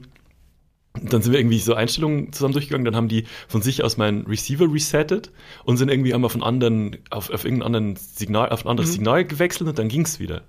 dann 0.94 1.22
sind 1.22 1.34
wir 1.34 1.40
irgendwie 1.40 1.60
so 1.60 1.76
Einstellungen 1.76 2.34
zusammen 2.34 2.54
durchgegangen, 2.54 2.86
dann 2.86 2.96
haben 2.96 3.08
die 3.08 3.26
von 3.48 3.62
sich 3.62 3.84
aus 3.84 3.98
meinen 3.98 4.26
Receiver 4.26 4.72
resettet 4.72 5.32
und 5.64 5.78
sind 5.78 5.90
irgendwie 5.90 6.14
einmal 6.14 6.32
von 6.32 6.42
anderen, 6.42 6.98
auf, 7.12 7.30
auf 7.30 7.46
irgendein 7.46 7.68
anderen 7.68 7.96
Signal, 7.96 8.50
auf 8.50 8.66
ein 8.66 8.70
anderes 8.70 8.90
mhm. 8.90 8.94
Signal 8.96 9.26
gewechselt 9.26 9.70
und 9.70 9.78
dann 9.78 9.88
ging's 9.88 10.20
wieder. 10.20 10.42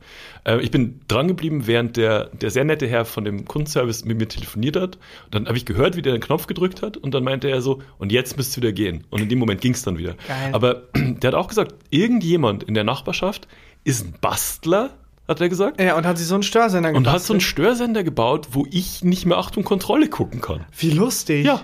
Äh, 0.45 0.61
ich 0.61 0.71
bin 0.71 1.01
dran 1.09 1.29
geblieben, 1.29 1.67
während 1.67 1.97
der, 1.97 2.27
der 2.29 2.51
sehr 2.51 2.65
nette 2.65 2.89
Herr 2.89 3.05
von 3.05 3.25
dem 3.25 3.45
Kundenservice 3.45 4.05
mit 4.07 4.19
mir 4.19 4.29
telefoniert 4.29 4.77
hat. 4.77 4.99
Dann 5.31 5.47
habe 5.47 5.59
ich 5.59 5.67
gehört, 5.67 5.97
wie 5.97 6.03
der 6.03 6.15
den 6.15 6.23
Knopf 6.23 6.47
gedrückt 6.47 6.83
hat 6.83 6.97
und 6.97 7.13
dann 7.13 7.23
meinte 7.23 7.51
er 7.51 7.61
so, 7.61 7.83
und 7.99 8.11
jetzt 8.11 8.37
müsst 8.37 8.57
ihr 8.57 8.63
wieder 8.63 8.73
gehen. 8.73 9.05
Und 9.11 9.21
in 9.21 9.29
dem 9.29 9.39
Moment 9.39 9.61
ging's 9.61 9.83
dann 9.83 9.99
wieder. 9.99 10.15
Geil. 10.27 10.51
Aber 10.53 10.83
der 10.95 11.29
hat 11.29 11.35
auch 11.35 11.49
gesagt, 11.49 11.75
irgendjemand 11.91 12.63
in 12.63 12.75
der 12.75 12.85
Nachbarschaft 12.85 13.47
ist 13.85 14.05
ein 14.05 14.15
Bastler 14.21 14.91
hat 15.31 15.41
er 15.41 15.49
gesagt. 15.49 15.81
Ja, 15.81 15.97
und 15.97 16.07
hat 16.07 16.19
sich 16.19 16.27
so 16.27 16.35
einen 16.35 16.43
Störsender 16.43 16.91
gebaut. 16.91 17.07
Und 17.07 17.13
hat 17.13 17.23
so 17.23 17.33
einen 17.33 17.41
Störsender 17.41 18.03
gebaut, 18.05 18.49
wo 18.53 18.67
ich 18.71 19.03
nicht 19.05 19.27
mehr 19.27 19.39
Achtung 19.39 19.65
Kontrolle 19.65 20.09
gucken 20.09 20.41
kann. 20.41 20.67
Wie 20.77 20.91
lustig. 20.91 21.47
Ja. 21.47 21.63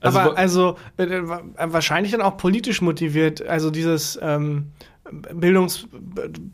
Also, 0.00 0.18
Aber 0.18 0.36
also 0.36 0.76
äh, 0.96 1.08
wahrscheinlich 1.58 2.12
dann 2.12 2.22
auch 2.22 2.36
politisch 2.36 2.82
motiviert. 2.82 3.44
Also 3.46 3.70
dieses 3.70 4.18
ähm, 4.22 4.72
Bildungs, 5.10 5.86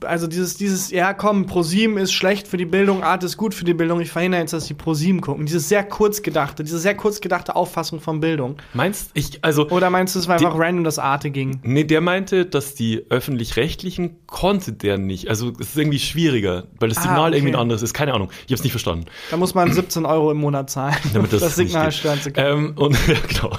also 0.04 0.26
dieses, 0.26 0.56
dieses, 0.56 0.90
ja 0.90 1.12
komm, 1.14 1.46
ProSieben 1.46 1.98
ist 1.98 2.12
schlecht 2.12 2.46
für 2.46 2.56
die 2.56 2.64
Bildung, 2.64 3.02
Art 3.02 3.24
ist 3.24 3.36
gut 3.36 3.54
für 3.54 3.64
die 3.64 3.74
Bildung, 3.74 4.00
ich 4.00 4.10
verhindere 4.10 4.40
jetzt, 4.40 4.52
dass 4.52 4.66
die 4.66 4.74
ProSieben 4.74 5.20
gucken. 5.20 5.46
Dieses 5.46 5.68
sehr 5.68 5.84
kurz 5.84 6.22
gedachte, 6.22 6.62
diese 6.62 6.78
sehr 6.78 6.94
kurz 6.94 7.20
gedachte 7.20 7.56
Auffassung 7.56 8.00
von 8.00 8.20
Bildung. 8.20 8.56
Meinst 8.72 9.10
ich, 9.14 9.42
also. 9.42 9.68
Oder 9.70 9.90
meinst 9.90 10.14
du, 10.14 10.18
es 10.18 10.28
war 10.28 10.38
die, 10.38 10.46
einfach 10.46 10.58
random, 10.58 10.84
dass 10.84 10.98
Arte 10.98 11.30
ging? 11.30 11.60
Nee, 11.62 11.84
der 11.84 12.00
meinte, 12.00 12.46
dass 12.46 12.74
die 12.74 13.04
Öffentlich-Rechtlichen 13.08 14.16
konnte 14.26 14.72
der 14.72 14.98
nicht. 14.98 15.28
Also, 15.28 15.52
es 15.58 15.70
ist 15.70 15.78
irgendwie 15.78 15.98
schwieriger, 15.98 16.64
weil 16.78 16.88
das 16.88 16.98
ah, 16.98 17.02
Signal 17.02 17.18
ah, 17.18 17.26
okay. 17.28 17.36
irgendwie 17.36 17.54
ein 17.54 17.60
anderes 17.60 17.82
ist. 17.82 17.94
Keine 17.94 18.14
Ahnung. 18.14 18.30
Ich 18.46 18.52
hab's 18.52 18.62
nicht 18.62 18.72
verstanden. 18.72 19.06
Da 19.30 19.36
muss 19.36 19.54
man 19.54 19.72
17 19.72 20.06
Euro 20.06 20.30
im 20.30 20.38
Monat 20.38 20.70
zahlen, 20.70 20.96
damit 21.12 21.32
das, 21.32 21.40
das 21.42 21.56
Signal 21.56 21.92
stören 21.92 22.20
zu 22.20 22.30
können. 22.30 22.68
Ähm, 22.68 22.72
und, 22.76 22.96
ja, 23.08 23.14
genau. 23.28 23.56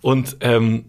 Und, 0.00 0.36
ähm, 0.40 0.84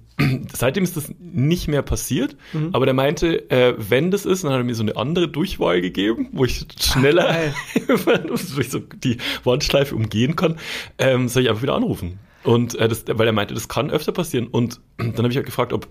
Seitdem 0.54 0.84
ist 0.84 0.98
das 0.98 1.12
nicht 1.20 1.68
mehr 1.68 1.82
passiert, 1.82 2.36
mhm. 2.54 2.70
aber 2.74 2.86
der 2.86 2.94
meinte, 2.94 3.50
äh, 3.50 3.76
wenn 3.78 4.12
das 4.12 4.26
ist, 4.26 4.44
dann 4.44 4.52
hat 4.52 4.60
er 4.60 4.64
mir 4.64 4.76
so 4.76 4.84
eine 4.84 4.96
andere 4.98 5.28
Durchwahl 5.28 5.82
gegeben, 5.82 6.30
wo 6.32 6.46
ich 6.46 6.66
schneller 6.80 7.54
durch 7.88 8.70
so 8.70 8.80
die 8.80 9.18
Wandschleife 9.44 9.96
umgehen 9.96 10.36
kann, 10.36 10.58
ähm, 10.98 11.28
soll 11.28 11.44
ich 11.44 11.50
einfach 11.50 11.64
wieder 11.64 11.76
anrufen. 11.76 12.20
Und 12.44 12.76
äh, 12.76 12.88
das, 12.88 13.06
weil 13.08 13.28
er 13.28 13.34
meinte, 13.34 13.54
das 13.54 13.68
kann 13.68 13.90
öfter 13.90 14.12
passieren. 14.12 14.48
Und 14.48 14.80
dann 14.98 15.18
habe 15.18 15.30
ich 15.30 15.36
halt 15.36 15.46
gefragt, 15.46 15.74
ob 15.74 15.88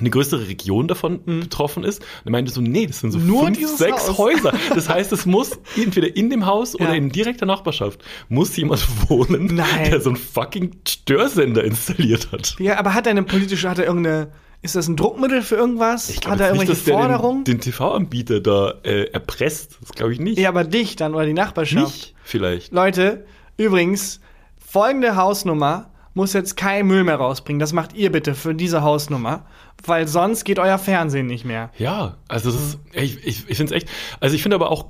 eine 0.00 0.10
größere 0.10 0.48
Region 0.48 0.88
davon 0.88 1.20
mhm. 1.24 1.40
betroffen 1.40 1.84
ist. 1.84 2.00
Und 2.00 2.26
er 2.26 2.30
meinte 2.32 2.52
so, 2.52 2.60
nee, 2.60 2.86
das 2.86 3.00
sind 3.00 3.12
so 3.12 3.18
Nur 3.18 3.44
fünf, 3.44 3.76
sechs 3.76 4.08
Haus. 4.08 4.18
Häuser. 4.18 4.52
Das 4.74 4.88
heißt, 4.88 5.12
es 5.12 5.26
muss 5.26 5.58
entweder 5.76 6.14
in 6.16 6.30
dem 6.30 6.46
Haus 6.46 6.74
ja. 6.78 6.86
oder 6.86 6.96
in 6.96 7.10
direkter 7.10 7.46
Nachbarschaft 7.46 8.02
muss 8.28 8.56
jemand 8.56 8.86
wohnen, 9.08 9.54
Nein. 9.54 9.90
der 9.90 10.00
so 10.00 10.10
einen 10.10 10.16
fucking 10.16 10.76
Störsender 10.86 11.64
installiert 11.64 12.32
hat. 12.32 12.56
Ja, 12.58 12.78
aber 12.78 12.94
hat 12.94 13.06
er 13.06 13.10
eine 13.10 13.22
politische, 13.22 13.68
hat 13.68 13.78
er 13.78 13.86
irgendeine, 13.86 14.32
ist 14.62 14.74
das 14.74 14.88
ein 14.88 14.96
Druckmittel 14.96 15.42
für 15.42 15.56
irgendwas? 15.56 16.10
Ich 16.10 16.26
hat 16.26 16.40
er 16.40 16.48
irgendwelche 16.48 16.72
nicht, 16.72 16.86
dass 16.86 16.94
Forderungen? 16.94 17.44
Den, 17.44 17.56
den 17.56 17.60
TV-Anbieter 17.60 18.40
da 18.40 18.74
äh, 18.82 19.04
erpresst. 19.12 19.78
Das 19.80 19.92
glaube 19.92 20.12
ich 20.12 20.20
nicht. 20.20 20.38
Ja, 20.38 20.48
aber 20.50 20.64
dich 20.64 20.96
dann 20.96 21.14
oder 21.14 21.26
die 21.26 21.32
Nachbarschaft. 21.32 21.86
Mich 21.86 22.14
vielleicht. 22.24 22.72
Leute, 22.72 23.24
übrigens, 23.56 24.20
folgende 24.58 25.16
Hausnummer 25.16 25.89
muss 26.14 26.32
jetzt 26.32 26.56
kein 26.56 26.86
Müll 26.86 27.04
mehr 27.04 27.16
rausbringen. 27.16 27.60
Das 27.60 27.72
macht 27.72 27.94
ihr 27.94 28.10
bitte 28.10 28.34
für 28.34 28.54
diese 28.54 28.82
Hausnummer, 28.82 29.46
weil 29.84 30.08
sonst 30.08 30.44
geht 30.44 30.58
euer 30.58 30.78
Fernsehen 30.78 31.26
nicht 31.26 31.44
mehr. 31.44 31.70
Ja, 31.78 32.16
also 32.28 32.50
das 32.50 32.60
ist, 32.60 32.78
ich, 32.92 33.24
ich, 33.24 33.48
ich 33.48 33.56
finde 33.56 33.74
es 33.74 33.82
echt, 33.82 33.88
also 34.20 34.34
ich 34.34 34.42
finde 34.42 34.56
aber 34.56 34.70
auch 34.70 34.86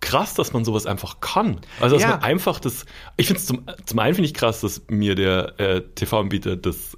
krass, 0.00 0.34
dass 0.34 0.52
man 0.52 0.64
sowas 0.64 0.86
einfach 0.86 1.20
kann. 1.20 1.60
Also 1.80 1.96
dass 1.96 2.02
ja. 2.02 2.10
man 2.10 2.22
einfach 2.22 2.60
das, 2.60 2.86
ich 3.16 3.26
finde 3.26 3.40
es 3.40 3.46
zum, 3.46 3.62
zum 3.84 3.98
einen 3.98 4.14
finde 4.14 4.26
ich 4.26 4.34
krass, 4.34 4.60
dass 4.60 4.82
mir 4.88 5.14
der 5.14 5.58
äh, 5.60 5.82
TV-Anbieter 5.94 6.56
das 6.56 6.96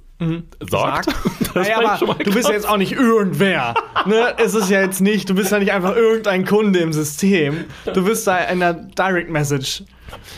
sagt. 0.69 1.09
sagt. 1.09 1.55
naja, 1.55 1.79
aber 1.79 2.23
du 2.23 2.31
bist 2.31 2.47
ja 2.47 2.53
jetzt 2.53 2.67
auch 2.67 2.77
nicht 2.77 2.91
irgendwer. 2.91 3.73
ne? 4.05 4.35
Es 4.37 4.53
ist 4.53 4.69
ja 4.69 4.81
jetzt 4.81 5.01
nicht, 5.01 5.29
du 5.29 5.35
bist 5.35 5.51
ja 5.51 5.59
nicht 5.59 5.71
einfach 5.71 5.95
irgendein 5.95 6.45
Kunde 6.45 6.79
im 6.79 6.93
System. 6.93 7.65
Du 7.91 8.05
bist 8.05 8.27
da 8.27 8.37
in 8.45 8.59
der 8.59 8.73
Direct 8.73 9.29
Message. 9.29 9.83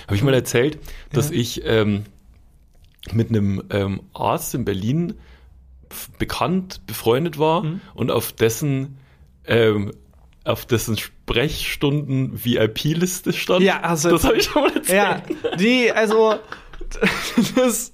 Habe 0.08 0.15
ich 0.15 0.24
mal 0.24 0.34
erzählt, 0.34 0.79
dass 1.12 1.29
ja. 1.29 1.36
ich 1.36 1.62
ähm, 1.65 2.05
mit 3.12 3.29
einem 3.29 3.63
ähm, 3.69 4.01
Arzt 4.13 4.53
in 4.55 4.65
Berlin 4.65 5.15
bekannt, 6.17 6.81
befreundet 6.88 7.38
war 7.38 7.63
mhm. 7.63 7.81
und 7.93 8.12
auf 8.12 8.31
dessen 8.31 8.98
ähm, 9.45 9.91
auf 10.45 10.65
dessen 10.65 10.98
Sprechstunden 10.98 12.43
VIP-Liste 12.43 13.31
stand. 13.31 13.62
Ja, 13.62 13.79
also 13.81 14.10
das 14.10 14.25
habe 14.25 14.38
ich 14.38 14.43
schon 14.43 14.63
mal 14.63 14.75
erzählt. 14.75 14.98
Ja, 14.98 15.55
die, 15.55 15.91
also 15.91 16.36
das, 17.55 17.91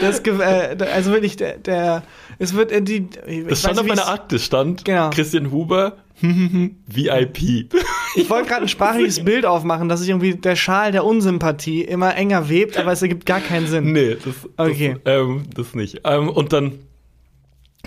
das, 0.00 0.18
äh, 0.20 0.76
also 0.92 1.12
wirklich, 1.12 1.36
der, 1.36 1.58
der, 1.58 2.02
es 2.38 2.54
wird 2.54 2.72
in 2.72 2.84
die. 2.84 3.08
Das 3.48 3.60
stand 3.60 3.78
auf 3.78 3.86
meiner 3.86 4.08
Akte, 4.08 4.38
stand 4.38 4.84
genau. 4.84 5.10
Christian 5.10 5.50
Huber, 5.50 5.98
VIP. 6.86 7.72
Ich 8.16 8.30
wollte 8.30 8.48
gerade 8.48 8.62
ein 8.62 8.68
sprachliches 8.68 9.24
Bild 9.24 9.46
aufmachen, 9.46 9.88
dass 9.88 10.00
sich 10.00 10.08
irgendwie 10.08 10.34
der 10.34 10.56
Schal 10.56 10.92
der 10.92 11.04
Unsympathie 11.04 11.82
immer 11.82 12.14
enger 12.16 12.48
webt, 12.48 12.76
aber 12.76 12.92
es 12.92 13.02
ergibt 13.02 13.26
gar 13.26 13.40
keinen 13.40 13.66
Sinn. 13.66 13.92
Nee, 13.92 14.16
das, 14.16 14.34
okay. 14.56 14.96
das, 15.04 15.14
ähm, 15.14 15.44
das 15.54 15.74
nicht. 15.74 16.02
Ähm, 16.04 16.28
und 16.28 16.52
dann 16.52 16.80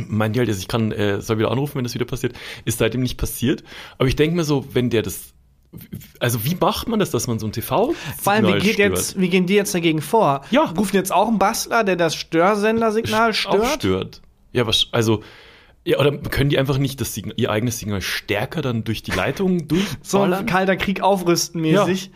meint 0.08 0.36
die 0.36 0.40
halt, 0.40 0.50
ich 0.50 0.68
kann, 0.68 0.92
äh, 0.92 1.22
soll 1.22 1.38
wieder 1.38 1.52
anrufen, 1.52 1.76
wenn 1.76 1.84
das 1.84 1.94
wieder 1.94 2.06
passiert. 2.06 2.34
Ist 2.66 2.80
seitdem 2.80 3.02
nicht 3.02 3.18
passiert. 3.18 3.64
Aber 3.98 4.08
ich 4.08 4.16
denke 4.16 4.36
mir 4.36 4.44
so, 4.44 4.66
wenn 4.74 4.90
der 4.90 5.02
das 5.02 5.34
also 6.20 6.46
wie 6.46 6.56
macht 6.56 6.88
man 6.88 7.00
das, 7.00 7.10
dass 7.10 7.26
man 7.28 7.40
so 7.40 7.48
ein 7.48 7.52
TV 7.52 7.94
Vor 8.22 8.34
allem, 8.34 8.46
wie, 8.46 8.60
geht 8.60 8.78
jetzt, 8.78 9.20
wie 9.20 9.30
gehen 9.30 9.48
die 9.48 9.56
jetzt 9.56 9.74
dagegen 9.74 10.02
vor? 10.02 10.42
Ja. 10.52 10.66
Rufen 10.66 10.96
jetzt 10.96 11.12
auch 11.12 11.28
einen 11.28 11.40
Bastler, 11.40 11.84
der 11.84 11.96
das 11.96 12.16
Störsendersignal 12.16 13.34
stört? 13.34 13.62
Auch 13.62 13.74
stört. 13.74 14.22
Ja, 14.52 14.68
was, 14.68 14.88
also 14.92 15.24
ja, 15.86 16.00
oder 16.00 16.18
können 16.18 16.50
die 16.50 16.58
einfach 16.58 16.78
nicht 16.78 17.02
das 17.02 17.14
Signal, 17.14 17.36
ihr 17.38 17.52
eigenes 17.52 17.80
Signal 17.80 18.02
stärker 18.02 18.62
dann 18.62 18.84
durch 18.84 19.04
die 19.04 19.12
Leitung 19.12 19.68
durchballern? 19.68 20.00
So 20.04 20.22
ein 20.22 20.46
kalter 20.46 20.76
Krieg 20.78 21.02
aufrüsten 21.02 21.62
mäßig. 21.62 22.06
Ja. 22.06 22.12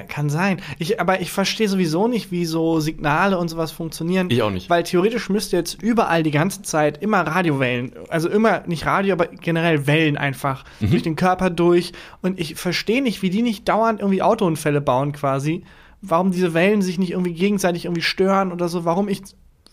Äh, 0.00 0.04
kann 0.06 0.28
sein. 0.28 0.60
Ich, 0.80 1.00
aber 1.00 1.20
ich 1.20 1.30
verstehe 1.30 1.68
sowieso 1.68 2.08
nicht, 2.08 2.32
wie 2.32 2.44
so 2.46 2.80
Signale 2.80 3.38
und 3.38 3.46
sowas 3.46 3.70
funktionieren. 3.70 4.28
Ich 4.28 4.42
auch 4.42 4.50
nicht. 4.50 4.68
Weil 4.68 4.82
theoretisch 4.82 5.28
müsste 5.28 5.56
jetzt 5.56 5.80
überall 5.80 6.24
die 6.24 6.32
ganze 6.32 6.62
Zeit 6.62 7.00
immer 7.00 7.20
Radiowellen, 7.20 7.92
also 8.08 8.28
immer 8.28 8.66
nicht 8.66 8.86
Radio, 8.86 9.12
aber 9.12 9.26
generell 9.28 9.86
Wellen 9.86 10.16
einfach 10.16 10.64
mhm. 10.80 10.90
durch 10.90 11.04
den 11.04 11.14
Körper 11.14 11.50
durch. 11.50 11.92
Und 12.22 12.40
ich 12.40 12.56
verstehe 12.56 13.02
nicht, 13.02 13.22
wie 13.22 13.30
die 13.30 13.42
nicht 13.42 13.68
dauernd 13.68 14.00
irgendwie 14.00 14.20
Autounfälle 14.20 14.80
bauen 14.80 15.12
quasi. 15.12 15.62
Warum 16.02 16.32
diese 16.32 16.54
Wellen 16.54 16.82
sich 16.82 16.98
nicht 16.98 17.12
irgendwie 17.12 17.34
gegenseitig 17.34 17.84
irgendwie 17.84 18.02
stören 18.02 18.50
oder 18.50 18.68
so. 18.68 18.84
Warum 18.84 19.06
ich, 19.08 19.22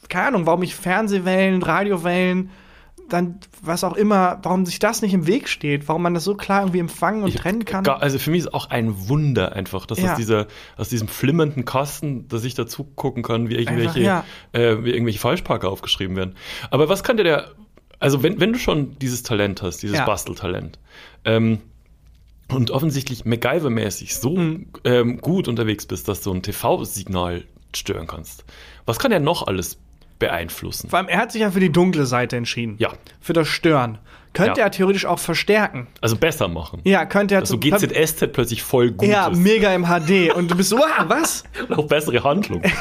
keine 0.08 0.28
Ahnung, 0.28 0.46
warum 0.46 0.62
ich 0.62 0.76
Fernsehwellen, 0.76 1.64
Radiowellen 1.64 2.52
dann 3.10 3.40
was 3.62 3.84
auch 3.84 3.96
immer, 3.96 4.40
warum 4.44 4.66
sich 4.66 4.80
das 4.80 5.02
nicht 5.02 5.14
im 5.14 5.28
Weg 5.28 5.48
steht, 5.48 5.88
warum 5.88 6.02
man 6.02 6.14
das 6.14 6.24
so 6.24 6.36
klar 6.36 6.62
irgendwie 6.62 6.80
empfangen 6.80 7.24
und 7.24 7.30
ich, 7.30 7.36
trennen 7.36 7.66
kann. 7.66 7.86
Also 7.88 8.20
für 8.20 8.32
mich 8.32 8.42
ist 8.42 8.54
auch 8.54 8.70
ein 8.70 9.08
Wunder 9.08 9.54
einfach, 9.54 9.86
dass 9.86 10.00
ja. 10.00 10.12
aus, 10.12 10.18
dieser, 10.18 10.48
aus 10.78 10.90
diesem 10.90 11.08
flimmernden 11.08 11.66
Kasten, 11.66 12.28
dass 12.28 12.44
ich 12.44 12.56
dazu 12.56 12.84
gucken 12.84 13.24
kann, 13.24 13.50
wie 13.50 13.56
irgendwelche, 13.56 14.12
einfach, 14.12 14.26
ja. 14.54 14.60
äh, 14.60 14.84
wie 14.84 14.92
irgendwelche 14.92 15.20
Falschparker 15.20 15.70
aufgeschrieben 15.70 16.16
werden. 16.16 16.36
Aber 16.72 16.90
was 16.90 17.04
kann 17.04 17.18
dir 17.18 17.24
der, 17.24 17.52
also 18.00 18.24
wenn, 18.24 18.40
wenn 18.40 18.54
du 18.54 18.60
schon 18.60 18.98
dieses 19.00 19.24
Talent 19.24 19.62
hast, 19.62 19.84
dieses 19.84 19.98
ja. 19.98 20.06
Basteltalent, 20.06 20.80
ähm, 21.24 21.60
und 22.48 22.70
offensichtlich 22.72 23.24
MacGyver-mäßig 23.24 24.16
so 24.16 24.38
mhm. 24.38 24.68
ähm, 24.84 25.18
gut 25.20 25.48
unterwegs 25.48 25.86
bist, 25.86 26.08
dass 26.08 26.22
du 26.22 26.32
ein 26.32 26.44
TV-Signal 26.44 27.44
stören 27.76 28.08
kannst. 28.08 28.46
Was 28.86 29.00
kann 29.00 29.12
er 29.12 29.20
noch 29.20 29.48
alles 29.48 29.80
beeinflussen. 30.20 30.90
Vor 30.90 31.00
allem, 31.00 31.08
er 31.08 31.20
hat 31.20 31.32
sich 31.32 31.42
ja 31.42 31.52
für 31.52 31.60
die 31.60 31.72
dunkle 31.72 32.06
Seite 32.06 32.38
entschieden. 32.38 32.76
Ja. 32.80 32.94
Für 33.20 33.34
das 33.34 33.48
Stören. 33.48 34.00
Könnte 34.36 34.60
ja. 34.60 34.66
er 34.66 34.72
theoretisch 34.72 35.06
auch 35.06 35.20
verstärken. 35.20 35.88
Also 36.02 36.18
besser 36.18 36.50
machen. 36.50 36.82
Ja, 36.84 37.06
könnte 37.06 37.36
er. 37.36 37.42
Also 37.42 37.58
GZSZ 37.58 38.34
plötzlich 38.34 38.64
voll 38.64 38.92
gut 38.92 39.08
Ja, 39.08 39.28
ist. 39.28 39.38
mega 39.38 39.74
im 39.74 39.86
HD. 39.86 40.36
Und 40.36 40.52
du 40.52 40.56
bist 40.58 40.70
so, 40.70 40.78
wow, 40.78 41.06
was? 41.08 41.46
Auch 41.70 41.88
bessere 41.88 42.22
Handlung. 42.22 42.62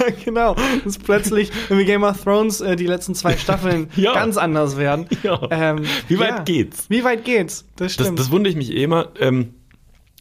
ja, 0.00 0.06
genau. 0.22 0.54
Dass 0.84 0.98
plötzlich, 0.98 1.50
wenn 1.68 1.78
wir 1.78 1.86
Game 1.86 2.04
of 2.04 2.22
Thrones 2.22 2.60
äh, 2.60 2.76
die 2.76 2.86
letzten 2.86 3.14
zwei 3.14 3.34
Staffeln 3.38 3.88
ja. 3.96 4.12
ganz 4.12 4.36
anders 4.36 4.76
werden. 4.76 5.08
Ja. 5.22 5.40
Ähm, 5.50 5.84
Wie 6.08 6.18
weit 6.18 6.44
geht's? 6.44 6.90
Wie 6.90 7.02
weit 7.02 7.24
geht's? 7.24 7.66
Das 7.76 7.94
stimmt. 7.94 8.18
Das, 8.18 8.26
das 8.26 8.30
wundere 8.30 8.50
ich 8.50 8.56
mich 8.56 8.70
eh 8.72 8.82
immer. 8.82 9.08
Ähm, 9.18 9.54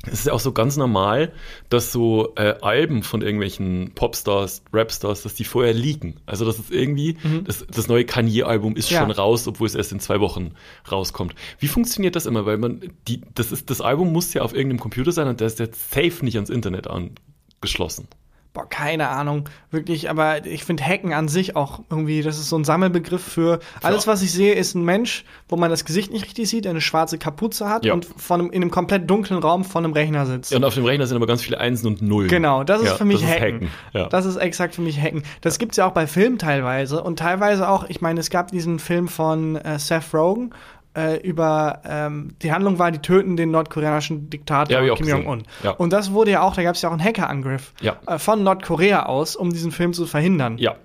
es 0.06 0.20
ist 0.20 0.28
ja 0.28 0.34
auch 0.34 0.40
so 0.40 0.54
ganz 0.54 0.78
normal, 0.78 1.34
dass 1.68 1.92
so 1.92 2.34
äh, 2.36 2.56
Alben 2.62 3.04
von 3.04 3.22
irgendwelchen 3.22 3.92
Popstars, 3.96 4.64
Rapstars, 4.72 5.24
dass 5.24 5.34
die 5.34 5.44
vorher 5.44 5.74
liegen. 5.74 6.16
Also 6.26 6.46
das 6.46 6.58
ist 6.58 6.72
irgendwie, 6.72 7.18
mhm. 7.22 7.44
das, 7.44 7.66
das 7.70 7.90
neue 7.90 8.06
Kanye-Album 8.06 8.78
ist 8.78 8.90
ja. 8.90 9.02
schon 9.02 9.12
raus, 9.12 9.46
obwohl 9.48 9.68
es 9.68 9.76
erst 9.76 9.92
in 9.92 10.00
zwei 10.00 10.22
Wochen 10.22 10.54
rauskommt. 10.90 11.36
Wie 11.60 11.68
funktioniert 11.68 12.16
das 12.16 12.26
immer? 12.26 12.46
Weil 12.46 12.58
man, 12.58 12.82
die, 13.10 13.22
das 13.36 13.52
ist, 13.52 13.70
das 13.70 13.82
Album 13.82 14.14
muss 14.14 14.34
ja 14.34 14.42
auf 14.42 14.54
irgendeinem 14.54 14.80
Computer 14.80 15.12
sein 15.12 15.28
und 15.28 15.42
der 15.42 15.48
ist 15.48 15.60
jetzt 15.60 15.92
safe 15.92 16.24
nicht 16.24 16.36
ans 16.36 16.50
Internet 16.50 16.88
angeschlossen. 16.88 18.08
Boah, 18.52 18.68
keine 18.68 19.10
Ahnung, 19.10 19.44
wirklich, 19.70 20.10
aber 20.10 20.44
ich 20.44 20.64
finde 20.64 20.84
Hacken 20.84 21.14
an 21.14 21.28
sich 21.28 21.56
auch 21.56 21.82
irgendwie, 21.92 22.24
das 22.24 22.40
ist 22.40 22.50
so 22.50 22.58
ein 22.58 22.64
Sammelbegriff 22.64 23.24
für 23.24 23.60
alles, 23.84 24.08
was 24.08 24.24
ich 24.24 24.32
sehe, 24.32 24.54
ist 24.54 24.74
ein 24.74 24.84
Mensch, 24.84 25.24
wo 25.48 25.56
man 25.56 25.70
das 25.70 25.86
Gesicht 25.86 26.12
nicht 26.12 26.26
richtig 26.26 26.50
sieht, 26.50 26.66
der 26.66 26.72
eine 26.72 26.82
schwarze 26.82 27.20
Kapuze 27.20 27.70
hat 27.70 27.86
ja. 27.86 27.94
und 27.94 28.06
von 28.06 28.40
einem, 28.40 28.50
in 28.50 28.64
einem 28.64 28.72
komplett 28.72 29.08
dunklen 29.08 29.40
Raum 29.40 29.64
vor 29.64 29.82
einem 29.82 29.94
Rechner 29.94 30.26
sitzt. 30.26 30.52
Ja, 30.52 30.58
und 30.58 30.64
auf 30.64 30.74
dem 30.74 30.84
Rechner 30.84 31.06
sind 31.06 31.18
aber 31.18 31.28
ganz 31.28 31.44
viele 31.44 31.60
Einsen 31.60 31.86
und 31.86 32.02
Nullen. 32.02 32.28
Genau, 32.28 32.64
das 32.64 32.82
ist 32.82 32.90
ja, 32.90 32.96
für 32.96 33.06
mich 33.06 33.22
das 33.22 33.30
Hacken. 33.30 33.40
Ist 33.40 33.54
Hacken. 33.54 33.70
Ja. 33.94 34.08
Das 34.08 34.26
ist 34.26 34.38
exakt 34.38 34.74
für 34.74 34.82
mich 34.82 35.00
Hacken. 35.00 35.22
Das 35.42 35.56
ja. 35.56 35.60
gibt's 35.60 35.78
ja 35.78 35.86
auch 35.88 35.94
bei 35.94 36.08
Filmen 36.08 36.40
teilweise 36.40 37.04
und 37.04 37.20
teilweise 37.20 37.70
auch, 37.70 37.88
ich 37.88 38.02
meine, 38.02 38.20
es 38.20 38.32
gab 38.32 38.50
diesen 38.50 38.80
Film 38.80 39.08
von 39.10 39.58
äh, 39.58 39.78
Seth 39.78 40.12
Rogen, 40.12 40.56
äh, 40.96 41.18
über 41.22 41.82
ähm, 41.86 42.36
die 42.42 42.52
Handlung 42.52 42.80
war, 42.80 42.92
die 42.92 43.00
töten 43.00 43.38
den 43.38 43.52
nordkoreanischen 43.52 44.30
Diktator 44.30 44.82
ja, 44.82 44.96
Kim 44.96 45.08
Jong-un. 45.08 45.44
Ja. 45.64 45.72
Und 45.72 45.94
das 45.94 46.12
wurde 46.12 46.32
ja 46.32 46.42
auch, 46.42 46.56
da 46.56 46.64
gab 46.64 46.76
es 46.76 46.82
ja 46.82 46.90
auch 46.90 46.94
einen 46.94 47.04
Hackerangriff 47.04 47.74
ja. 47.82 47.98
äh, 48.08 48.18
von 48.18 48.44
Nordkorea 48.44 49.06
aus, 49.06 49.36
um 49.36 49.52
diesen 49.52 49.72
Film 49.72 49.94
zu 49.94 50.06
verhindern. 50.06 50.58
Ja. 50.58 50.76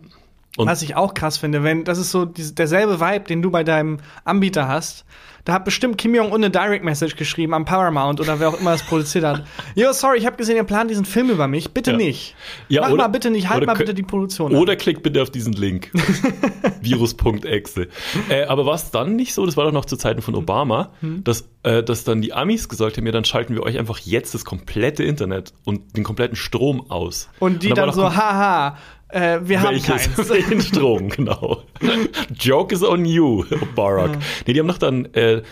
Und 0.57 0.69
Was 0.69 0.83
ich 0.83 0.95
auch 0.95 1.15
krass 1.15 1.37
finde, 1.37 1.65
wenn 1.65 1.85
das 1.85 1.99
ist 1.99 2.13
so 2.13 2.25
diese, 2.25 2.55
derselbe 2.55 3.01
Vibe, 3.01 3.25
den 3.25 3.43
du 3.43 3.51
bei 3.51 3.65
deinem 3.65 3.99
Anbieter 4.25 4.69
hast. 4.69 5.05
Da 5.45 5.53
hat 5.53 5.67
bestimmt 5.67 5.99
Kim 5.99 6.15
Jong-un 6.15 6.43
eine 6.43 6.51
Direct 6.51 6.85
Message 6.85 7.17
geschrieben 7.17 7.53
am 7.53 7.67
Paramount 7.67 8.19
oder 8.21 8.41
wer 8.41 8.49
auch 8.49 8.59
immer 8.59 8.73
es 8.73 8.83
produziert 8.83 9.25
hat. 9.25 9.45
Yo, 9.75 9.93
sorry, 9.93 10.19
ich 10.19 10.25
habe 10.25 10.37
gesehen, 10.37 10.57
ihr 10.57 10.65
plant 10.65 10.91
diesen 10.91 11.05
Film 11.05 11.29
über 11.29 11.49
mich. 11.49 11.73
Bitte 11.73 11.91
ja. 11.91 11.97
nicht. 11.99 12.35
Ja, 12.69 12.83
Mach 12.83 12.91
oder, 12.91 13.03
mal 13.05 13.09
bitte 13.09 13.31
nicht, 13.31 13.51
halt 13.51 13.67
mal 13.67 13.75
bitte 13.77 13.93
die 13.93 14.03
Produktion. 14.03 14.55
Oder 14.55 14.73
an. 14.73 14.79
klick 14.79 15.03
bitte 15.03 15.21
auf 15.21 15.31
diesen 15.31 15.53
Link. 15.53 15.91
Virus.exe. 16.81 17.89
Äh, 18.31 18.45
aber 18.45 18.65
war 18.65 18.75
es 18.75 18.91
dann 18.91 19.17
nicht 19.17 19.35
so, 19.35 19.45
das 19.45 19.57
war 19.57 19.65
doch 19.65 19.73
noch 19.73 19.85
zu 19.85 19.97
Zeiten 19.97 20.23
von 20.23 20.35
Obama, 20.35 20.93
hm. 21.01 21.25
dass, 21.25 21.47
äh, 21.65 21.83
dass 21.83 22.05
dann 22.05 22.23
die 22.23 22.33
Amis 22.33 22.69
gesagt 22.69 22.97
haben, 22.97 23.07
ja, 23.07 23.13
dann 23.13 23.25
schalten 23.25 23.55
wir 23.55 23.63
euch 23.63 23.79
einfach 23.79 23.99
jetzt 23.99 24.35
das 24.35 24.45
komplette 24.45 25.03
Internet 25.03 25.53
und 25.65 25.97
den 25.97 26.05
kompletten 26.05 26.37
Strom 26.37 26.91
aus. 26.91 27.29
Und 27.41 27.63
die 27.63 27.71
und 27.71 27.79
dann, 27.79 27.87
dann 27.89 27.95
so, 27.95 28.15
haha, 28.15 28.77
äh, 29.09 29.41
wir 29.43 29.63
Welches, 29.63 29.89
haben 29.89 30.15
keins. 30.15 30.29
Welchen 30.29 30.61
Strom, 30.61 31.09
genau. 31.09 31.63
Joke 32.39 32.75
is 32.75 32.83
on 32.83 33.05
you, 33.05 33.45
Barack. 33.75 34.13
Ja. 34.13 34.19
Nee, 34.47 34.53
die 34.53 34.61
haben 34.61 34.69
doch 34.69 34.79
dann 34.79 35.07
äh, 35.15 35.43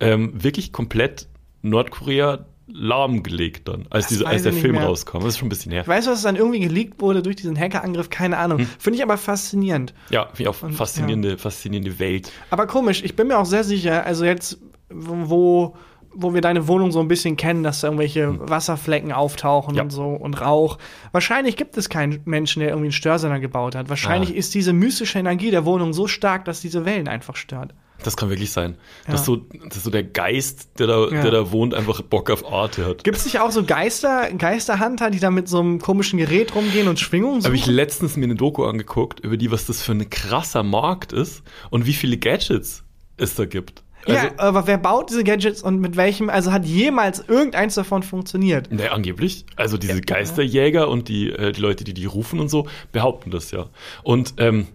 ähm, 0.00 0.32
wirklich 0.42 0.72
komplett 0.72 1.28
Nordkorea 1.62 2.46
lahmgelegt 2.74 3.68
dann, 3.68 3.86
als, 3.90 4.06
diese, 4.08 4.26
als 4.26 4.44
der 4.44 4.52
Film 4.52 4.76
mehr. 4.76 4.84
rauskam. 4.84 5.18
Das 5.18 5.28
ist 5.28 5.38
schon 5.38 5.46
ein 5.46 5.50
bisschen 5.50 5.72
her. 5.72 5.86
Weißt 5.86 6.06
du, 6.06 6.12
was 6.12 6.22
dann 6.22 6.36
irgendwie 6.36 6.60
geleakt 6.60 7.00
wurde 7.00 7.22
durch 7.22 7.36
diesen 7.36 7.58
Hackerangriff? 7.58 8.08
Keine 8.08 8.38
Ahnung. 8.38 8.60
Hm. 8.60 8.66
Finde 8.78 8.96
ich 8.98 9.02
aber 9.02 9.18
faszinierend. 9.18 9.94
Ja, 10.10 10.26
finde 10.26 10.42
ich 10.42 10.48
auch 10.48 10.62
Und, 10.62 10.72
faszinierende, 10.72 11.30
ja. 11.30 11.36
faszinierende 11.36 11.98
Welt. 11.98 12.30
Aber 12.50 12.66
komisch, 12.66 13.02
ich 13.04 13.14
bin 13.14 13.28
mir 13.28 13.38
auch 13.38 13.46
sehr 13.46 13.64
sicher, 13.64 14.06
also 14.06 14.24
jetzt, 14.24 14.58
wo 14.94 15.74
wo 16.14 16.34
wir 16.34 16.40
deine 16.40 16.68
Wohnung 16.68 16.92
so 16.92 17.00
ein 17.00 17.08
bisschen 17.08 17.36
kennen, 17.36 17.62
dass 17.62 17.80
da 17.80 17.88
irgendwelche 17.88 18.26
hm. 18.26 18.48
Wasserflecken 18.48 19.12
auftauchen 19.12 19.74
ja. 19.74 19.82
und 19.82 19.90
so 19.90 20.08
und 20.08 20.40
Rauch. 20.40 20.78
Wahrscheinlich 21.12 21.56
gibt 21.56 21.76
es 21.76 21.88
keinen 21.88 22.20
Menschen, 22.24 22.60
der 22.60 22.70
irgendwie 22.70 22.86
einen 22.86 22.92
Störsender 22.92 23.40
gebaut 23.40 23.74
hat. 23.74 23.88
Wahrscheinlich 23.88 24.32
ah. 24.32 24.34
ist 24.34 24.54
diese 24.54 24.72
mystische 24.72 25.18
Energie 25.18 25.50
der 25.50 25.64
Wohnung 25.64 25.92
so 25.92 26.06
stark, 26.06 26.44
dass 26.44 26.60
diese 26.60 26.84
Wellen 26.84 27.08
einfach 27.08 27.36
stört. 27.36 27.74
Das 28.02 28.16
kann 28.16 28.30
wirklich 28.30 28.50
sein. 28.50 28.76
Ja. 29.06 29.12
Dass, 29.12 29.24
so, 29.24 29.36
dass 29.36 29.84
so 29.84 29.90
der 29.90 30.02
Geist, 30.02 30.80
der 30.80 30.88
da, 30.88 31.08
ja. 31.08 31.22
der 31.22 31.30
da 31.30 31.52
wohnt, 31.52 31.72
einfach 31.72 32.02
Bock 32.02 32.30
auf 32.30 32.50
Arte 32.50 32.84
hat. 32.84 33.04
Gibt 33.04 33.16
es 33.16 33.24
nicht 33.24 33.38
auch 33.38 33.52
so 33.52 33.62
Geister, 33.62 34.28
Geisterhunter, 34.32 35.10
die 35.10 35.20
da 35.20 35.30
mit 35.30 35.48
so 35.48 35.60
einem 35.60 35.78
komischen 35.80 36.18
Gerät 36.18 36.52
rumgehen 36.54 36.88
und 36.88 36.98
Schwingungen 36.98 37.40
suchen? 37.40 37.46
Habe 37.46 37.56
ich 37.56 37.66
letztens 37.66 38.16
mir 38.16 38.24
eine 38.24 38.34
Doku 38.34 38.64
angeguckt, 38.64 39.20
über 39.20 39.36
die, 39.36 39.52
was 39.52 39.66
das 39.66 39.82
für 39.82 39.92
ein 39.92 40.10
krasser 40.10 40.64
Markt 40.64 41.12
ist 41.12 41.42
und 41.70 41.86
wie 41.86 41.92
viele 41.92 42.18
Gadgets 42.18 42.82
es 43.18 43.36
da 43.36 43.44
gibt. 43.44 43.84
Also, 44.06 44.26
ja, 44.26 44.32
aber 44.38 44.66
wer 44.66 44.78
baut 44.78 45.10
diese 45.10 45.24
Gadgets 45.24 45.62
und 45.62 45.80
mit 45.80 45.96
welchem, 45.96 46.28
also 46.28 46.52
hat 46.52 46.64
jemals 46.64 47.24
irgendeins 47.28 47.74
davon 47.74 48.02
funktioniert? 48.02 48.72
Ne, 48.72 48.90
angeblich. 48.90 49.46
Also 49.56 49.78
diese 49.78 49.94
ja, 49.94 50.00
Geisterjäger 50.00 50.88
und 50.88 51.08
die, 51.08 51.30
äh, 51.30 51.52
die 51.52 51.60
Leute, 51.60 51.84
die 51.84 51.94
die 51.94 52.06
rufen 52.06 52.40
und 52.40 52.48
so, 52.48 52.66
behaupten 52.90 53.30
das 53.30 53.50
ja. 53.50 53.68
Und 54.02 54.34
ähm, 54.38 54.66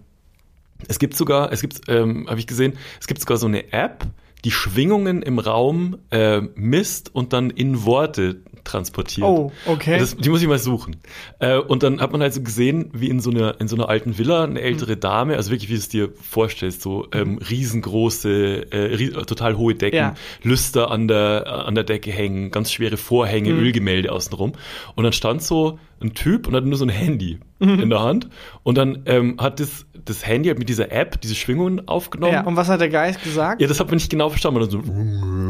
es 0.86 0.98
gibt 0.98 1.16
sogar, 1.16 1.52
es 1.52 1.60
gibt, 1.60 1.88
ähm, 1.88 2.26
habe 2.28 2.38
ich 2.38 2.46
gesehen, 2.46 2.74
es 3.00 3.06
gibt 3.06 3.20
sogar 3.20 3.36
so 3.36 3.46
eine 3.46 3.72
App, 3.72 4.06
die 4.44 4.50
Schwingungen 4.50 5.22
im 5.22 5.38
Raum 5.38 5.98
äh, 6.10 6.40
misst 6.54 7.14
und 7.14 7.32
dann 7.32 7.50
in 7.50 7.84
Worte 7.84 8.40
transportiert. 8.68 9.26
Oh, 9.26 9.50
okay. 9.66 9.98
Das, 9.98 10.16
die 10.16 10.28
muss 10.28 10.42
ich 10.42 10.48
mal 10.48 10.58
suchen. 10.58 10.96
Äh, 11.40 11.56
und 11.58 11.82
dann 11.82 12.00
hat 12.00 12.12
man 12.12 12.20
halt 12.20 12.34
so 12.34 12.42
gesehen, 12.42 12.90
wie 12.92 13.08
in 13.08 13.20
so 13.20 13.30
einer, 13.30 13.60
in 13.60 13.66
so 13.68 13.76
einer 13.76 13.88
alten 13.88 14.18
Villa 14.18 14.44
eine 14.44 14.60
ältere 14.60 14.94
Mhm. 14.96 15.00
Dame, 15.00 15.36
also 15.36 15.50
wirklich, 15.50 15.68
wie 15.68 15.74
du 15.74 15.78
es 15.78 15.88
dir 15.88 16.10
vorstellst, 16.20 16.82
so 16.82 17.06
ähm, 17.12 17.38
riesengroße, 17.38 18.72
äh, 18.72 18.78
ries 18.96 19.12
total 19.26 19.56
hohe 19.56 19.74
Decken, 19.74 19.96
Ja. 19.96 20.14
Lüster 20.42 20.90
an 20.90 21.08
der, 21.08 21.64
an 21.66 21.74
der 21.74 21.84
Decke 21.84 22.10
hängen, 22.10 22.50
ganz 22.50 22.72
schwere 22.72 22.96
Vorhänge, 22.96 23.52
Mhm. 23.52 23.60
Ölgemälde 23.60 24.12
außenrum. 24.12 24.52
Und 24.94 25.04
dann 25.04 25.12
stand 25.12 25.42
so 25.42 25.78
ein 26.00 26.14
Typ 26.14 26.46
und 26.46 26.54
hat 26.54 26.64
nur 26.64 26.76
so 26.78 26.84
ein 26.84 26.90
Handy 26.90 27.38
Mhm. 27.58 27.80
in 27.80 27.90
der 27.90 28.00
Hand. 28.00 28.28
Und 28.62 28.78
dann 28.78 29.02
ähm, 29.06 29.36
hat 29.40 29.58
das, 29.58 29.84
das 30.04 30.24
Handy 30.26 30.48
halt 30.48 30.58
mit 30.60 30.68
dieser 30.68 30.92
App 30.92 31.20
diese 31.20 31.34
Schwingungen 31.34 31.88
aufgenommen. 31.88 32.32
Ja, 32.34 32.42
und 32.44 32.54
was 32.56 32.68
hat 32.68 32.80
der 32.80 32.88
Geist 32.88 33.22
gesagt? 33.24 33.60
Ja, 33.60 33.66
das 33.66 33.80
hat 33.80 33.88
man 33.88 33.96
nicht 33.96 34.10
genau 34.10 34.28
verstanden. 34.28 34.70
So, 34.70 34.80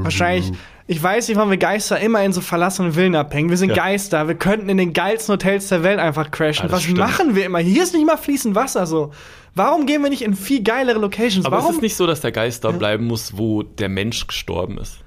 Wahrscheinlich, 0.05 0.51
ich 0.91 1.01
weiß 1.03 1.29
nicht, 1.29 1.37
warum 1.37 1.51
wir 1.51 1.59
Geister 1.59 2.01
immer 2.01 2.25
in 2.25 2.33
so 2.33 2.41
verlassenen 2.41 2.93
Villen 2.95 3.15
abhängen. 3.15 3.51
Wir 3.51 3.57
sind 3.59 3.69
Ja. 3.71 3.77
Geister, 3.77 4.27
wir 4.27 4.35
könnten 4.35 4.69
in 4.71 4.79
den 4.79 4.93
geilsten 4.95 5.35
Hotels 5.35 5.69
der 5.69 5.83
Welt 5.83 5.99
einfach 6.01 6.31
crashen. 6.31 6.65
Ja, 6.65 6.69
das 6.71 6.79
Was 6.79 6.83
stimmt. 6.85 6.99
machen 6.99 7.37
wir 7.37 7.45
immer? 7.45 7.59
Hier 7.59 7.83
ist 7.83 7.95
nicht 7.95 8.07
mal 8.07 8.17
fließend 8.17 8.55
Wasser 8.55 8.87
so. 8.87 9.13
Warum 9.55 9.87
gehen 9.87 10.03
wir 10.03 10.09
nicht 10.11 10.23
in 10.23 10.35
viel 10.35 10.63
geilere 10.63 10.99
Locations? 10.99 11.45
Aber 11.45 11.59
warum? 11.59 11.71
es 11.71 11.77
ist 11.77 11.83
nicht 11.83 11.97
so, 11.97 12.07
dass 12.07 12.21
der 12.23 12.33
Geist 12.33 12.65
da 12.65 12.71
bleiben 12.71 13.07
muss, 13.07 13.37
wo 13.37 13.63
der 13.63 13.89
Mensch 13.89 14.27
gestorben 14.27 14.79
ist. 14.79 14.99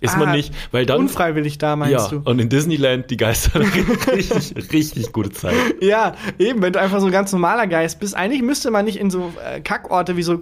Ist 0.00 0.16
man 0.16 0.28
Ah, 0.28 0.32
nicht, 0.32 0.52
weil 0.70 0.86
dann. 0.86 1.00
unfreiwillig 1.00 1.58
da, 1.58 1.74
meinst 1.76 1.92
ja, 1.92 2.08
du? 2.18 2.22
und 2.30 2.38
in 2.38 2.48
Disneyland 2.48 3.10
die 3.10 3.16
Geister 3.16 3.60
richtig, 4.12 4.54
richtig 4.72 5.12
gute 5.12 5.30
Zeit. 5.30 5.54
Ja, 5.80 6.14
eben, 6.38 6.62
wenn 6.62 6.72
du 6.72 6.80
einfach 6.80 7.00
so 7.00 7.06
ein 7.06 7.12
ganz 7.12 7.32
normaler 7.32 7.66
Geist 7.66 7.98
bist. 8.00 8.14
Eigentlich 8.16 8.42
müsste 8.42 8.70
man 8.70 8.84
nicht 8.84 8.98
in 8.98 9.10
so 9.10 9.32
äh, 9.44 9.60
Kackorte 9.60 10.16
wie 10.16 10.22
so 10.22 10.34
äh, 10.34 10.38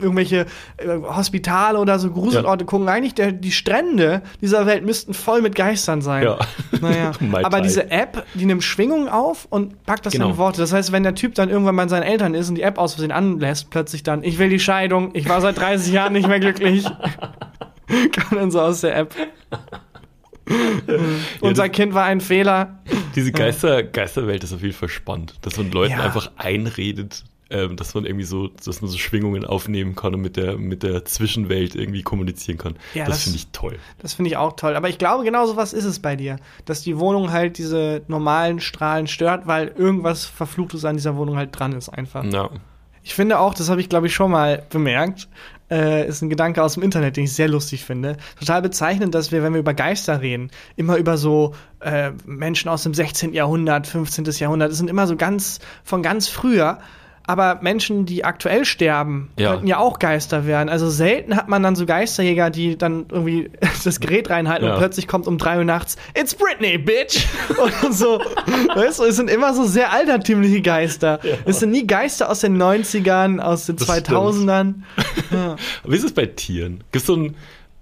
irgendwelche 0.00 0.46
äh, 0.76 0.86
Hospitale 1.02 1.78
oder 1.78 1.98
so 1.98 2.10
Gruselorte 2.10 2.64
gucken. 2.64 2.88
Eigentlich 2.88 3.14
der, 3.14 3.32
die 3.32 3.50
Strände 3.52 4.22
dieser 4.40 4.66
Welt 4.66 4.84
müssten 4.84 5.14
voll 5.14 5.42
mit 5.42 5.54
Geistern 5.54 6.02
sein. 6.02 6.22
Ja. 6.24 6.38
Naja. 6.80 7.12
Aber 7.42 7.60
diese 7.60 7.90
App, 7.90 8.24
die 8.34 8.44
nimmt 8.46 8.62
Schwingungen 8.64 9.08
auf 9.08 9.46
und 9.50 9.84
packt 9.86 10.06
das 10.06 10.12
Genau. 10.12 10.30
in 10.30 10.36
Worte. 10.38 10.60
Das 10.60 10.72
heißt, 10.72 10.92
wenn 10.92 11.02
der 11.02 11.14
Typ 11.14 11.34
dann 11.34 11.48
irgendwann 11.48 11.76
bei 11.76 11.88
seinen 11.88 12.02
Eltern 12.04 12.34
ist 12.34 12.48
und 12.48 12.54
die 12.56 12.62
App 12.62 12.78
aus 12.78 12.94
Versehen 12.94 13.12
anlässt, 13.12 13.70
plötzlich 13.70 14.02
dann, 14.02 14.22
ich 14.22 14.38
will 14.38 14.48
die 14.50 14.60
Scheidung, 14.60 15.10
ich 15.14 15.28
war 15.28 15.40
seit 15.40 15.58
30 15.58 15.92
Jahren 15.92 16.12
nicht 16.12 16.28
mehr 16.28 16.38
glücklich. 16.40 16.84
Kann 18.12 18.38
dann 18.38 18.50
so 18.50 18.60
aus 18.60 18.80
der 18.82 18.96
App. 18.96 19.14
Unser 21.40 21.68
Kind 21.68 21.94
war 21.94 22.04
ein 22.04 22.20
Fehler. 22.20 22.78
Diese 23.14 23.32
Geister, 23.32 23.82
Geisterwelt 23.82 24.42
ist 24.44 24.52
auf 24.52 24.62
jeden 24.62 24.74
Fall 24.74 24.88
spannend, 24.88 25.34
dass 25.42 25.56
man 25.56 25.70
Leuten 25.70 25.92
Ja. 25.92 26.02
einfach 26.02 26.30
einredet, 26.36 27.24
ähm, 27.50 27.76
dass 27.76 27.94
man 27.94 28.06
irgendwie 28.06 28.24
so, 28.24 28.48
dass 28.48 28.80
man 28.82 28.90
so 28.90 28.98
Schwingungen 28.98 29.44
aufnehmen 29.44 29.94
kann 29.94 30.14
und 30.14 30.20
mit 30.20 30.36
der, 30.36 30.56
mit 30.58 30.82
der 30.82 31.04
Zwischenwelt 31.04 31.74
irgendwie 31.74 32.02
kommunizieren 32.02 32.58
kann. 32.58 32.74
Ja, 32.94 33.04
das 33.04 33.16
das- 33.16 33.24
finde 33.24 33.36
ich 33.36 33.46
toll. 33.52 33.78
Das 34.00 34.14
finde 34.14 34.30
ich 34.30 34.36
auch 34.36 34.54
toll. 34.56 34.74
Aber 34.74 34.88
ich 34.88 34.98
glaube, 34.98 35.24
genau 35.24 35.46
so 35.46 35.56
was 35.56 35.72
ist 35.72 35.84
es 35.84 36.00
bei 36.00 36.16
dir. 36.16 36.36
Dass 36.64 36.82
die 36.82 36.98
Wohnung 36.98 37.30
halt 37.30 37.58
diese 37.58 38.02
normalen 38.08 38.58
Strahlen 38.60 39.06
stört, 39.06 39.46
weil 39.46 39.68
irgendwas 39.68 40.24
Verfluchtes 40.24 40.84
an 40.84 40.96
dieser 40.96 41.16
Wohnung 41.16 41.36
halt 41.36 41.56
dran 41.58 41.72
ist 41.72 41.88
einfach. 41.88 42.24
Ja. 42.24 42.50
Ich 43.04 43.14
finde 43.14 43.38
auch, 43.40 43.52
das 43.54 43.68
habe 43.68 43.80
ich 43.80 43.88
glaube 43.88 44.06
ich 44.06 44.14
schon 44.14 44.30
mal 44.30 44.64
bemerkt, 44.70 45.28
äh, 45.72 46.06
ist 46.06 46.20
ein 46.20 46.28
Gedanke 46.28 46.62
aus 46.62 46.74
dem 46.74 46.82
Internet, 46.82 47.16
den 47.16 47.24
ich 47.24 47.32
sehr 47.32 47.48
lustig 47.48 47.84
finde. 47.84 48.18
Total 48.38 48.60
bezeichnend, 48.60 49.14
dass 49.14 49.32
wir, 49.32 49.42
wenn 49.42 49.54
wir 49.54 49.60
über 49.60 49.72
Geister 49.72 50.20
reden, 50.20 50.50
immer 50.76 50.96
über 50.96 51.16
so 51.16 51.54
äh, 51.80 52.12
Menschen 52.26 52.68
aus 52.68 52.82
dem 52.82 52.92
16. 52.92 53.32
Jahrhundert, 53.32 53.86
15. 53.86 54.26
Jahrhundert, 54.26 54.70
das 54.70 54.78
sind 54.78 54.90
immer 54.90 55.06
so 55.06 55.16
ganz 55.16 55.60
von 55.82 56.02
ganz 56.02 56.28
früher. 56.28 56.78
Aber 57.26 57.60
Menschen, 57.62 58.04
die 58.04 58.24
aktuell 58.24 58.64
sterben, 58.64 59.30
Ja. 59.38 59.52
könnten 59.52 59.66
ja 59.68 59.78
auch 59.78 59.98
Geister 60.00 60.44
werden. 60.46 60.68
Also 60.68 60.90
selten 60.90 61.36
hat 61.36 61.48
man 61.48 61.62
dann 61.62 61.76
so 61.76 61.86
Geisterjäger, 61.86 62.50
die 62.50 62.76
dann 62.76 63.06
irgendwie 63.10 63.50
das 63.84 64.00
Gerät 64.00 64.28
reinhalten 64.28 64.66
Ja. 64.66 64.72
und 64.74 64.78
plötzlich 64.78 65.06
kommt 65.06 65.26
um 65.28 65.38
drei 65.38 65.58
Uhr 65.58 65.64
nachts, 65.64 65.96
It's 66.18 66.34
Britney, 66.34 66.78
bitch! 66.78 67.24
und 67.84 67.92
so. 67.94 68.18
Weißt 68.74 68.98
du, 68.98 69.04
es 69.04 69.16
sind 69.16 69.30
immer 69.30 69.54
so 69.54 69.64
sehr 69.64 69.92
altertümliche 69.92 70.62
Geister. 70.62 71.20
Es 71.44 71.60
sind 71.60 71.70
nie 71.70 71.86
Geister 71.86 72.28
aus 72.28 72.40
den 72.40 72.60
90ern, 72.60 73.38
aus 73.38 73.66
den 73.66 73.76
Das 73.76 73.88
2000ern. 73.88 74.74
Wie 75.84 75.96
ist 75.96 76.04
es 76.04 76.12
bei 76.12 76.26
Tieren? 76.26 76.82
Gibt 76.92 77.06
so 77.06 77.14
ein, 77.16 77.36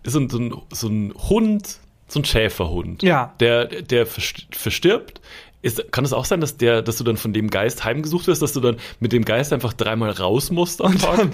so 0.04 0.18
ein, 0.20 0.28
so 0.28 0.38
ein, 0.38 0.54
so 0.72 0.88
ein 0.88 1.14
Hund, 1.30 1.78
so 2.08 2.20
ein 2.20 2.24
Schäferhund, 2.24 3.02
Ja. 3.02 3.34
der, 3.40 3.66
der 3.66 4.06
verst- 4.06 4.46
verstirbt? 4.54 5.20
Ist, 5.62 5.92
kann 5.92 6.04
es 6.06 6.12
auch 6.14 6.24
sein, 6.24 6.40
dass, 6.40 6.56
der, 6.56 6.80
dass 6.80 6.96
du 6.96 7.04
dann 7.04 7.18
von 7.18 7.34
dem 7.34 7.50
Geist 7.50 7.84
heimgesucht 7.84 8.26
wirst, 8.28 8.40
dass 8.40 8.54
du 8.54 8.60
dann 8.60 8.76
mit 8.98 9.12
dem 9.12 9.26
Geist 9.26 9.52
einfach 9.52 9.74
dreimal 9.74 10.10
raus 10.10 10.50
musst 10.50 10.82
am 10.82 10.96
Tag? 10.98 11.28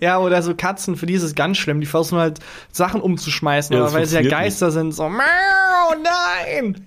Ja, 0.00 0.18
oder 0.18 0.40
so 0.42 0.54
Katzen, 0.54 0.94
für 0.96 1.06
die 1.06 1.14
ist 1.14 1.24
es 1.24 1.34
ganz 1.34 1.56
schlimm. 1.58 1.80
Die 1.80 1.86
versuchen 1.86 2.18
halt 2.18 2.38
Sachen 2.70 3.00
umzuschmeißen, 3.00 3.74
Ja, 3.74 3.80
aber 3.80 3.86
das 3.88 3.94
weil 3.94 4.06
sie 4.06 4.16
ja 4.16 4.22
Geister 4.30 4.70
sind, 4.70 4.92
so, 4.92 5.08
Miau, 5.08 5.94
nein! 6.02 6.86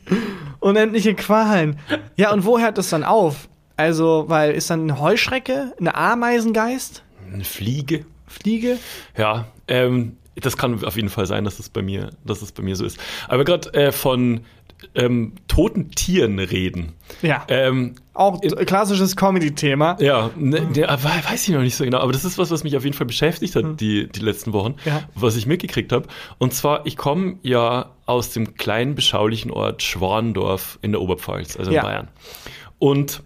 Unendliche 0.59 1.15
Qualen. 1.15 1.79
Ja, 2.15 2.31
und 2.31 2.45
wo 2.45 2.59
hört 2.59 2.77
das 2.77 2.89
dann 2.89 3.03
auf? 3.03 3.49
Also, 3.75 4.25
weil 4.27 4.51
ist 4.51 4.69
dann 4.69 4.83
eine 4.83 4.99
Heuschrecke, 4.99 5.73
eine 5.79 5.95
Ameisengeist, 5.95 7.03
Eine 7.31 7.43
Fliege? 7.43 8.05
Fliege? 8.27 8.77
Ja, 9.17 9.47
ähm, 9.67 10.17
das 10.35 10.55
kann 10.57 10.83
auf 10.85 10.95
jeden 10.95 11.09
Fall 11.09 11.25
sein, 11.25 11.43
dass 11.43 11.59
es 11.59 11.69
bei 11.69 11.81
mir, 11.81 12.11
dass 12.25 12.41
es 12.41 12.51
bei 12.51 12.63
mir 12.63 12.75
so 12.75 12.85
ist. 12.85 12.97
Aber 13.27 13.43
gerade 13.43 13.73
äh, 13.73 13.91
von 13.91 14.41
ähm, 14.95 15.33
toten 15.47 15.91
Tieren 15.91 16.39
reden. 16.39 16.93
Ja. 17.21 17.45
Ähm, 17.49 17.95
Auch 18.13 18.39
t- 18.39 18.49
klassisches 18.65 19.15
Comedy-Thema. 19.15 19.97
ja, 20.01 20.29
ne, 20.37 20.61
ne, 20.61 20.87
weiß 20.87 21.47
ich 21.47 21.53
noch 21.53 21.61
nicht 21.61 21.75
so 21.75 21.83
genau, 21.83 21.99
aber 21.99 22.11
das 22.13 22.25
ist 22.25 22.37
was, 22.37 22.49
was 22.51 22.63
mich 22.63 22.75
auf 22.77 22.83
jeden 22.83 22.95
Fall 22.95 23.07
beschäftigt 23.07 23.55
hat 23.55 23.79
die, 23.81 24.07
die 24.07 24.19
letzten 24.21 24.53
Wochen, 24.53 24.75
Ja. 24.85 25.03
was 25.15 25.35
ich 25.35 25.45
mitgekriegt 25.45 25.91
habe. 25.91 26.07
Und 26.37 26.53
zwar, 26.53 26.85
ich 26.85 26.95
komme 26.97 27.37
ja 27.43 27.91
aus 28.05 28.31
dem 28.31 28.55
kleinen, 28.55 28.95
beschaulichen 28.95 29.51
Ort 29.51 29.83
Schwandorf 29.83 30.79
in 30.81 30.91
der 30.91 31.01
Oberpfalz, 31.01 31.57
also 31.57 31.71
in 31.71 31.75
Ja. 31.75 31.83
Bayern. 31.83 32.07
Und 32.77 33.21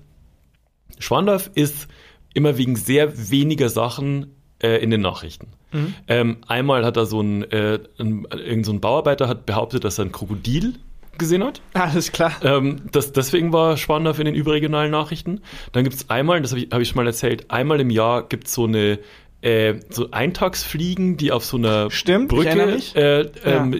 Schwandorf 0.99 1.49
ist 1.55 1.87
immer 2.33 2.57
wegen 2.57 2.75
sehr 2.75 3.29
weniger 3.31 3.69
Sachen 3.69 4.35
äh, 4.61 4.81
in 4.83 4.89
den 4.89 5.01
Nachrichten. 5.01 5.47
Mhm. 5.71 5.93
Ähm, 6.07 6.37
einmal 6.47 6.85
hat 6.85 6.97
da 6.97 7.05
so 7.05 7.21
ein, 7.21 7.43
äh, 7.51 7.79
ein, 7.99 8.25
irgend 8.31 8.65
so 8.65 8.71
ein 8.71 8.79
Bauarbeiter 8.81 9.27
hat 9.27 9.45
behauptet, 9.45 9.83
dass 9.83 9.97
er 9.99 10.05
ein 10.05 10.11
Krokodil 10.11 10.75
gesehen 11.17 11.43
hat. 11.43 11.61
Alles 11.73 12.11
klar. 12.11 12.33
Ähm, 12.43 12.81
das, 12.91 13.11
deswegen 13.11 13.53
war 13.53 13.77
Schwandorf 13.77 14.19
in 14.19 14.25
den 14.25 14.35
überregionalen 14.35 14.91
Nachrichten. 14.91 15.41
Dann 15.71 15.83
gibt 15.83 15.95
es 15.95 16.09
einmal, 16.09 16.41
das 16.41 16.51
habe 16.51 16.61
ich, 16.61 16.69
hab 16.71 16.81
ich 16.81 16.89
schon 16.89 16.97
mal 16.97 17.07
erzählt, 17.07 17.51
einmal 17.51 17.79
im 17.79 17.89
Jahr 17.89 18.23
gibt 18.27 18.47
es 18.47 18.53
so 18.53 18.65
eine 18.65 18.99
äh, 19.43 19.81
so 19.89 20.09
Eintagsfliegen, 20.09 21.17
die 21.17 21.31
auf 21.33 21.43
so 21.43 21.57
einer 21.57 21.91
Stimmt, 21.91 22.29
Brücke 22.29 22.79
äh, 22.95 23.29
ähm, 23.43 23.73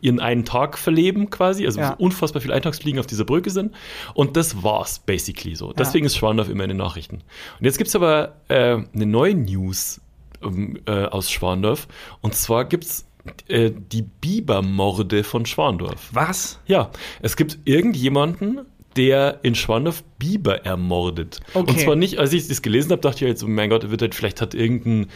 ihren 0.00 0.18
einen 0.18 0.44
Tag 0.44 0.76
verleben 0.78 1.30
quasi, 1.30 1.64
also 1.64 1.78
Ja. 1.78 1.90
so 1.96 2.04
unfassbar 2.04 2.42
viele 2.42 2.54
Eintagsfliegen 2.54 2.98
auf 2.98 3.06
dieser 3.06 3.24
Brücke 3.24 3.50
sind. 3.50 3.72
Und 4.14 4.36
das 4.36 4.64
war's 4.64 4.98
basically 4.98 5.54
so. 5.54 5.72
Deswegen 5.72 6.06
ist 6.06 6.16
Schwandorf 6.16 6.48
immer 6.48 6.64
in 6.64 6.68
den 6.70 6.78
Nachrichten. 6.78 7.16
Und 7.58 7.64
jetzt 7.64 7.78
gibt's 7.78 7.94
aber 7.94 8.34
äh, 8.48 8.78
eine 8.94 9.06
neue 9.06 9.34
News 9.36 10.00
ähm, 10.42 10.80
äh, 10.86 11.04
aus 11.04 11.30
Schwandorf. 11.30 11.86
Und 12.20 12.34
zwar 12.34 12.64
gibt's 12.64 13.06
äh, 13.48 13.70
die 13.92 14.02
Bibermorde 14.02 15.24
von 15.24 15.46
Schwandorf. 15.46 16.10
Was? 16.12 16.60
Ja, 16.66 16.90
es 17.20 17.36
gibt 17.36 17.58
irgendjemanden, 17.64 18.60
der 18.96 19.40
in 19.42 19.54
Schwandorf 19.54 20.02
Biber 20.18 20.64
ermordet. 20.64 21.40
Okay. 21.54 21.70
Und 21.70 21.80
zwar 21.80 21.96
nicht, 21.96 22.18
als 22.18 22.32
ich 22.32 22.48
das 22.48 22.62
gelesen 22.62 22.92
habe, 22.92 23.02
dachte 23.02 23.24
ich 23.24 23.28
halt 23.28 23.38
so, 23.38 23.46
mein 23.46 23.70
Gott, 23.70 23.90
wird 23.90 24.00
halt, 24.02 24.14
vielleicht 24.14 24.40
hat 24.40 24.54
irgendein, 24.54 25.08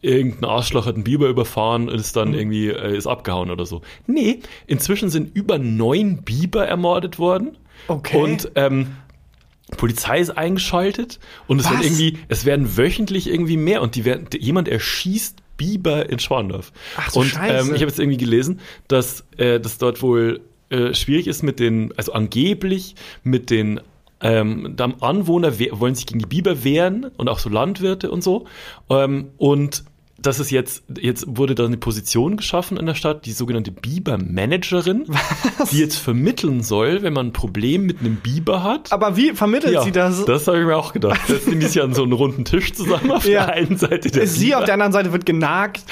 irgendein 0.00 0.48
Arschloch 0.48 0.86
hat 0.86 0.94
einen 0.94 1.04
Biber 1.04 1.28
überfahren 1.28 1.88
und 1.88 1.96
ist 1.98 2.14
Mhm. 2.16 2.20
dann 2.20 2.34
irgendwie, 2.34 2.68
äh, 2.68 2.96
ist 2.96 3.06
abgehauen 3.06 3.50
oder 3.50 3.66
so. 3.66 3.82
Nee, 4.06 4.40
inzwischen 4.66 5.10
sind 5.10 5.36
über 5.36 5.58
neun 5.58 6.22
Biber 6.22 6.66
ermordet 6.66 7.18
worden. 7.18 7.58
Okay. 7.88 8.16
Und 8.16 8.52
ähm, 8.54 8.96
Polizei 9.76 10.20
ist 10.20 10.30
eingeschaltet 10.30 11.18
und 11.48 11.60
es 11.60 11.68
irgendwie, 11.70 12.18
es 12.28 12.44
werden 12.44 12.76
wöchentlich 12.76 13.28
irgendwie 13.28 13.56
mehr 13.56 13.82
und 13.82 13.96
die 13.96 14.04
werden, 14.04 14.28
jemand 14.38 14.68
erschießt 14.68 15.42
Biber 15.56 16.08
in 16.08 16.18
Schwandorf. 16.18 16.72
Ach 16.96 17.10
so, 17.10 17.20
und. 17.20 17.32
Ähm, 17.42 17.74
ich 17.74 17.80
habe 17.80 17.90
jetzt 17.90 17.98
irgendwie 17.98 18.18
gelesen, 18.18 18.60
dass 18.88 19.24
äh, 19.36 19.60
das 19.60 19.78
dort 19.78 20.02
wohl 20.02 20.40
äh, 20.70 20.94
schwierig 20.94 21.26
ist 21.26 21.42
mit 21.42 21.60
den, 21.60 21.92
also 21.96 22.12
angeblich 22.12 22.94
mit 23.22 23.50
den 23.50 23.80
ähm, 24.20 24.76
Anwohner 25.00 25.58
wollen 25.58 25.94
sich 25.94 26.06
gegen 26.06 26.20
die 26.20 26.26
Biber 26.26 26.64
wehren 26.64 27.10
und 27.16 27.28
auch 27.28 27.38
so 27.38 27.50
Landwirte 27.50 28.10
und 28.10 28.22
so. 28.22 28.46
Ähm, 28.88 29.30
und 29.36 29.84
das 30.26 30.40
ist 30.40 30.50
jetzt, 30.50 30.82
jetzt 31.00 31.24
wurde 31.28 31.54
da 31.54 31.64
eine 31.64 31.76
Position 31.76 32.36
geschaffen 32.36 32.76
in 32.76 32.86
der 32.86 32.94
Stadt, 32.94 33.26
die 33.26 33.32
sogenannte 33.32 33.70
Biber-Managerin, 33.70 35.06
die 35.70 35.78
jetzt 35.78 35.96
vermitteln 35.96 36.62
soll, 36.62 37.02
wenn 37.02 37.12
man 37.12 37.28
ein 37.28 37.32
Problem 37.32 37.86
mit 37.86 38.00
einem 38.00 38.16
Biber 38.16 38.62
hat. 38.62 38.92
Aber 38.92 39.16
wie 39.16 39.32
vermittelt 39.32 39.82
sie 39.82 39.92
das? 39.92 40.24
Das 40.24 40.46
habe 40.48 40.58
ich 40.60 40.66
mir 40.66 40.76
auch 40.76 40.92
gedacht. 40.92 41.20
Das 41.28 41.44
sind 41.44 41.60
die 41.60 41.66
sich 41.66 41.80
an 41.82 41.94
so 41.94 42.02
einen 42.02 42.12
runden 42.12 42.44
Tisch 42.44 42.72
zusammen 42.72 43.10
auf 43.12 43.24
Ja. 43.28 43.46
der 43.46 43.54
einen 43.54 43.76
Seite 43.76 44.10
der 44.10 44.26
Sie 44.26 44.54
auf 44.54 44.64
der 44.64 44.74
anderen 44.74 44.92
Seite 44.92 45.12
wird 45.12 45.26
genagt. 45.26 45.82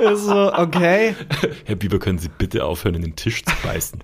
ist 0.00 0.24
so, 0.24 0.52
okay. 0.52 1.14
Herr 1.64 1.76
Biber, 1.76 1.98
können 1.98 2.18
Sie 2.18 2.28
bitte 2.28 2.64
aufhören, 2.64 2.94
in 2.96 3.02
den 3.02 3.16
Tisch 3.16 3.44
zu 3.44 3.52
beißen? 3.64 4.00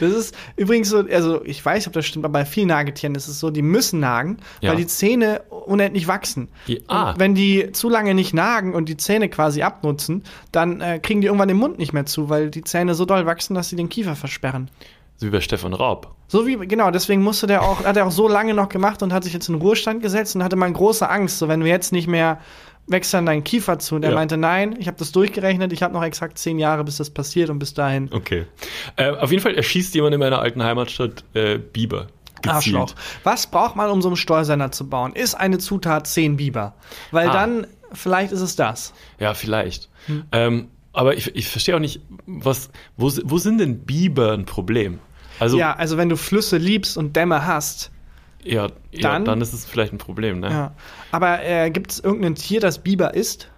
Das 0.00 0.12
ist 0.12 0.34
übrigens 0.56 0.88
so, 0.88 0.98
also 0.98 1.44
ich 1.44 1.64
weiß 1.64 1.86
ob 1.86 1.92
das 1.92 2.06
stimmt, 2.06 2.24
aber 2.24 2.32
bei 2.40 2.44
vielen 2.44 2.68
Nagetieren 2.68 3.14
ist 3.14 3.28
es 3.28 3.38
so, 3.40 3.50
die 3.50 3.62
müssen 3.62 4.00
nagen, 4.00 4.38
Ja. 4.60 4.70
weil 4.70 4.76
die 4.76 4.86
Zähne 4.86 5.42
unendlich 5.50 6.08
wachsen. 6.08 6.48
Die- 6.66 6.82
ah. 6.88 7.14
Wenn 7.16 7.34
die 7.34 7.72
zu 7.72 7.88
lange 7.88 8.14
nicht 8.14 8.34
nagen 8.34 8.74
und 8.74 8.88
die 8.88 8.96
Zähne 8.96 9.28
quasi 9.28 9.62
abnutzen, 9.62 10.24
dann 10.52 10.80
äh, 10.80 10.98
kriegen 10.98 11.20
die 11.20 11.26
irgendwann 11.26 11.48
den 11.48 11.56
Mund 11.58 11.78
nicht 11.78 11.92
mehr 11.92 12.06
zu, 12.06 12.28
weil 12.28 12.50
die 12.50 12.64
Zähne 12.64 12.94
so 12.94 13.04
doll 13.04 13.26
wachsen, 13.26 13.54
dass 13.54 13.68
sie 13.68 13.76
den 13.76 13.88
Kiefer 13.88 14.16
versperren. 14.16 14.70
So 15.16 15.26
wie 15.26 15.30
bei 15.30 15.40
Stefan 15.40 15.74
Raab. 15.74 16.14
So 16.28 16.46
wie, 16.46 16.56
genau, 16.58 16.90
deswegen 16.92 17.22
musste 17.22 17.46
der 17.48 17.62
auch, 17.62 17.84
hat 17.84 17.96
er 17.96 18.06
auch 18.06 18.10
so 18.12 18.28
lange 18.28 18.54
noch 18.54 18.68
gemacht 18.68 19.02
und 19.02 19.12
hat 19.12 19.24
sich 19.24 19.32
jetzt 19.32 19.48
in 19.48 19.56
Ruhestand 19.56 20.00
gesetzt 20.02 20.36
und 20.36 20.44
hatte 20.44 20.54
mal 20.56 20.70
große 20.72 21.08
Angst, 21.08 21.38
so 21.38 21.48
wenn 21.48 21.64
wir 21.64 21.70
jetzt 21.72 21.90
nicht 21.90 22.06
mehr 22.06 22.38
wächst 22.88 23.12
dann 23.14 23.26
dein 23.26 23.44
Kiefer 23.44 23.78
zu. 23.78 23.94
Und 23.96 24.02
er 24.02 24.10
Ja. 24.10 24.14
meinte, 24.16 24.36
nein, 24.36 24.76
ich 24.78 24.86
habe 24.86 24.96
das 24.98 25.12
durchgerechnet, 25.12 25.72
ich 25.72 25.82
habe 25.82 25.92
noch 25.94 26.02
exakt 26.02 26.38
zehn 26.38 26.58
Jahre, 26.58 26.84
bis 26.84 26.96
das 26.96 27.10
passiert 27.10 27.50
und 27.50 27.58
bis 27.58 27.74
dahin. 27.74 28.08
Okay. 28.12 28.46
Äh, 28.96 29.10
auf 29.10 29.30
jeden 29.30 29.42
Fall 29.42 29.54
erschießt 29.54 29.94
jemand 29.94 30.14
in 30.14 30.20
meiner 30.20 30.40
alten 30.40 30.62
Heimatstadt 30.62 31.24
äh, 31.34 31.58
Biber. 31.58 32.08
Gezielt. 32.40 32.54
Arschloch. 32.54 32.94
Was 33.24 33.48
braucht 33.48 33.74
man, 33.76 33.90
um 33.90 34.00
so 34.00 34.08
einen 34.08 34.16
Steuersender 34.16 34.70
zu 34.70 34.88
bauen? 34.88 35.12
Ist 35.14 35.34
eine 35.34 35.58
Zutat 35.58 36.06
10 36.06 36.36
Biber. 36.36 36.74
Weil 37.10 37.28
Ah. 37.28 37.32
dann, 37.32 37.66
vielleicht 37.92 38.30
ist 38.32 38.40
es 38.42 38.54
das. 38.54 38.92
Ja, 39.18 39.34
vielleicht. 39.34 39.88
Hm. 40.06 40.24
Ähm, 40.32 40.68
aber 40.92 41.16
ich, 41.16 41.34
ich 41.34 41.48
verstehe 41.48 41.74
auch 41.74 41.80
nicht, 41.80 42.00
was, 42.26 42.70
wo, 42.96 43.10
wo 43.24 43.38
sind 43.38 43.58
denn 43.58 43.80
Biber 43.80 44.32
ein 44.32 44.44
Problem? 44.44 45.00
Also, 45.40 45.58
Ja, 45.58 45.74
also 45.74 45.96
wenn 45.96 46.08
du 46.08 46.16
Flüsse 46.16 46.56
liebst 46.58 46.96
und 46.96 47.14
Dämme 47.16 47.44
hast. 47.46 47.90
Ja, 48.44 48.68
ja, 48.92 49.00
Dann- 49.00 49.24
dann, 49.24 49.40
ist 49.40 49.52
es 49.52 49.64
vielleicht 49.66 49.92
ein 49.92 49.98
Problem, 49.98 50.40
ne? 50.40 50.50
Ja. 50.50 50.74
Aber 51.12 51.42
äh, 51.44 51.70
gibt 51.70 51.92
es 51.92 52.00
irgendein 52.00 52.34
Tier, 52.34 52.60
das 52.60 52.78
Biber 52.78 53.14
ist? 53.14 53.48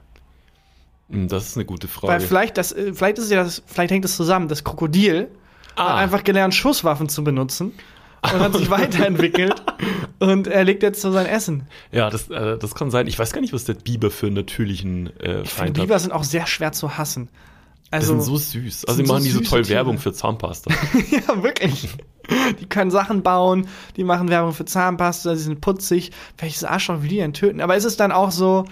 Hm, 1.10 1.28
Das 1.28 1.46
ist 1.48 1.56
eine 1.56 1.64
gute 1.64 1.86
Weil 1.88 1.92
Frage. 2.18 2.24
vielleicht, 2.26 2.58
das, 2.58 2.72
äh, 2.72 2.92
vielleicht 2.94 3.18
ist 3.18 3.30
ja 3.30 3.42
das, 3.42 3.62
vielleicht 3.66 3.90
hängt 3.92 4.04
es 4.04 4.16
zusammen. 4.16 4.48
Das 4.48 4.64
Krokodil 4.64 5.28
Ah. 5.76 5.90
hat 5.94 5.98
einfach 6.02 6.24
gelernt, 6.24 6.54
Schusswaffen 6.54 7.08
zu 7.08 7.22
benutzen 7.24 7.72
und 8.22 8.40
hat 8.40 8.54
sich 8.54 8.68
weiterentwickelt 8.70 9.62
und 10.18 10.46
er 10.48 10.64
legt 10.64 10.82
jetzt 10.82 11.00
so 11.00 11.10
sein 11.12 11.26
Essen. 11.26 11.66
Ja, 11.92 12.10
das, 12.10 12.28
äh, 12.28 12.58
das 12.58 12.74
kann 12.74 12.90
sein. 12.90 13.06
Ich 13.06 13.18
weiß 13.18 13.32
gar 13.32 13.40
nicht, 13.40 13.52
was 13.52 13.64
der 13.64 13.74
Biber 13.74 14.10
für 14.10 14.26
einen 14.26 14.34
natürlichen 14.36 15.06
äh, 15.06 15.10
Ich 15.10 15.20
finde, 15.20 15.46
Feind 15.48 15.78
hat. 15.78 15.84
Biber 15.86 15.98
sind 15.98 16.12
auch 16.12 16.24
sehr 16.24 16.46
schwer 16.46 16.72
zu 16.72 16.98
hassen. 16.98 17.28
Die 17.92 17.96
Also, 17.96 18.12
sind 18.14 18.22
so 18.22 18.36
süß. 18.36 18.84
Also, 18.86 19.02
die 19.02 19.08
machen 19.08 19.22
so 19.22 19.24
die 19.24 19.44
so 19.44 19.50
toll 19.50 19.62
Tiere. 19.62 19.76
Werbung 19.78 19.98
für 19.98 20.12
Zahnpasta. 20.12 20.70
ja, 21.10 21.42
wirklich. 21.42 21.88
Die 22.60 22.66
können 22.66 22.90
Sachen 22.92 23.22
bauen, 23.22 23.66
die 23.96 24.04
machen 24.04 24.28
Werbung 24.28 24.52
für 24.52 24.64
Zahnpasta, 24.64 25.32
die 25.32 25.40
sind 25.40 25.60
putzig. 25.60 26.12
Welches 26.38 26.62
Arschloch 26.64 27.02
will 27.02 27.08
die 27.08 27.16
denn 27.16 27.32
töten? 27.32 27.60
Aber 27.60 27.76
ist 27.76 27.84
es 27.84 27.96
dann 27.96 28.12
auch 28.12 28.30
so, 28.30 28.64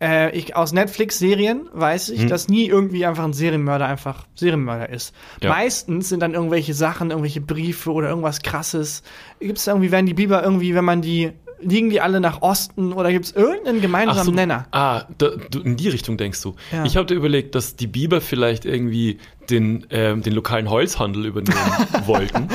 äh, 0.00 0.30
ich, 0.36 0.54
aus 0.54 0.72
Netflix-Serien 0.72 1.68
weiß 1.72 2.08
Hm. 2.08 2.14
ich, 2.14 2.26
dass 2.26 2.48
nie 2.48 2.66
irgendwie 2.66 3.04
einfach 3.06 3.24
ein 3.24 3.32
Serienmörder 3.32 3.86
einfach 3.86 4.26
Serienmörder 4.36 4.88
ist. 4.90 5.12
Ja. 5.42 5.50
Meistens 5.50 6.08
sind 6.08 6.20
dann 6.20 6.34
irgendwelche 6.34 6.72
Sachen, 6.74 7.10
irgendwelche 7.10 7.40
Briefe 7.40 7.90
oder 7.90 8.08
irgendwas 8.08 8.40
krasses. 8.42 9.02
Gibt 9.40 9.58
es 9.58 9.66
irgendwie, 9.66 9.90
werden 9.90 10.06
die 10.06 10.14
Biber 10.14 10.44
irgendwie, 10.44 10.74
wenn 10.76 10.84
man 10.84 11.02
die, 11.02 11.32
liegen 11.62 11.90
die 11.90 12.00
alle 12.00 12.20
nach 12.20 12.42
Osten 12.42 12.92
oder 12.92 13.10
gibt 13.12 13.26
es 13.26 13.32
irgendeinen 13.32 13.80
gemeinsamen 13.80 14.24
so, 14.24 14.30
Nenner? 14.32 14.66
Ah, 14.72 15.02
da, 15.18 15.30
du, 15.50 15.60
in 15.60 15.76
die 15.76 15.88
Richtung 15.88 16.16
denkst 16.16 16.40
du. 16.42 16.54
Ja. 16.72 16.84
Ich 16.84 16.96
habe 16.96 17.12
überlegt, 17.14 17.54
dass 17.54 17.76
die 17.76 17.86
Biber 17.86 18.20
vielleicht 18.20 18.64
irgendwie 18.64 19.18
den, 19.50 19.86
ähm, 19.90 20.22
den 20.22 20.32
lokalen 20.32 20.70
Holzhandel 20.70 21.26
übernehmen 21.26 21.56
wollten. 22.06 22.48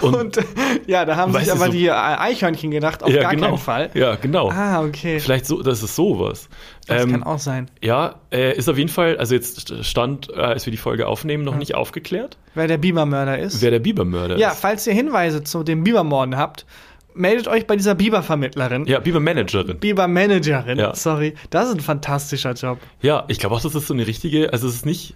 Und, 0.00 0.14
Und 0.16 0.38
ja, 0.86 1.04
da 1.04 1.16
haben 1.16 1.32
sich 1.32 1.50
aber 1.52 1.66
so- 1.66 1.72
die 1.72 1.86
äh, 1.86 1.90
Eichhörnchen 1.92 2.70
gedacht, 2.72 3.02
auf 3.04 3.10
ja, 3.10 3.22
gar 3.22 3.30
genau. 3.34 3.46
keinen 3.48 3.58
Fall. 3.58 3.90
Ja, 3.94 4.16
genau. 4.16 4.50
Ah, 4.50 4.82
okay. 4.82 5.20
Vielleicht 5.20 5.46
so, 5.46 5.62
das 5.62 5.82
ist 5.82 5.94
sowas. 5.94 6.48
Das 6.88 7.04
Ähm, 7.04 7.12
kann 7.12 7.22
auch 7.22 7.38
sein. 7.38 7.70
ja, 7.80 8.16
äh, 8.32 8.56
ist 8.56 8.68
auf 8.68 8.76
jeden 8.78 8.88
Fall, 8.90 9.16
also 9.18 9.34
jetzt 9.34 9.84
stand, 9.84 10.28
äh, 10.30 10.40
als 10.40 10.66
wir 10.66 10.70
die 10.72 10.76
Folge 10.76 11.06
aufnehmen, 11.06 11.44
noch 11.44 11.56
nicht 11.56 11.74
aufgeklärt, 11.76 12.36
Wer 12.54 12.66
der 12.66 12.78
Bibermörder 12.78 13.38
ist. 13.38 13.62
wer 13.62 13.70
der 13.70 13.78
Bibermörder 13.78 14.36
Ja, 14.38 14.50
ist. 14.50 14.60
falls 14.60 14.86
ihr 14.88 14.94
Hinweise 14.94 15.44
zu 15.44 15.62
den 15.62 15.84
Bibermorden 15.84 16.36
habt, 16.36 16.66
meldet 17.14 17.48
euch 17.48 17.66
bei 17.66 17.76
dieser 17.76 17.94
Bibervermittlerin. 17.94 18.86
Ja, 18.86 18.98
Bibermanagerin. 19.00 19.78
Bibermanagerin, 19.78 20.78
Ja. 20.78 20.94
sorry. 20.94 21.34
Das 21.50 21.68
ist 21.68 21.74
ein 21.74 21.80
fantastischer 21.80 22.52
Job. 22.52 22.78
Ja, 23.00 23.24
ich 23.28 23.38
glaube 23.38 23.54
auch, 23.54 23.60
das 23.60 23.74
ist 23.74 23.86
so 23.86 23.94
eine 23.94 24.06
richtige, 24.06 24.52
also 24.52 24.68
es 24.68 24.74
ist 24.76 24.86
nicht. 24.86 25.14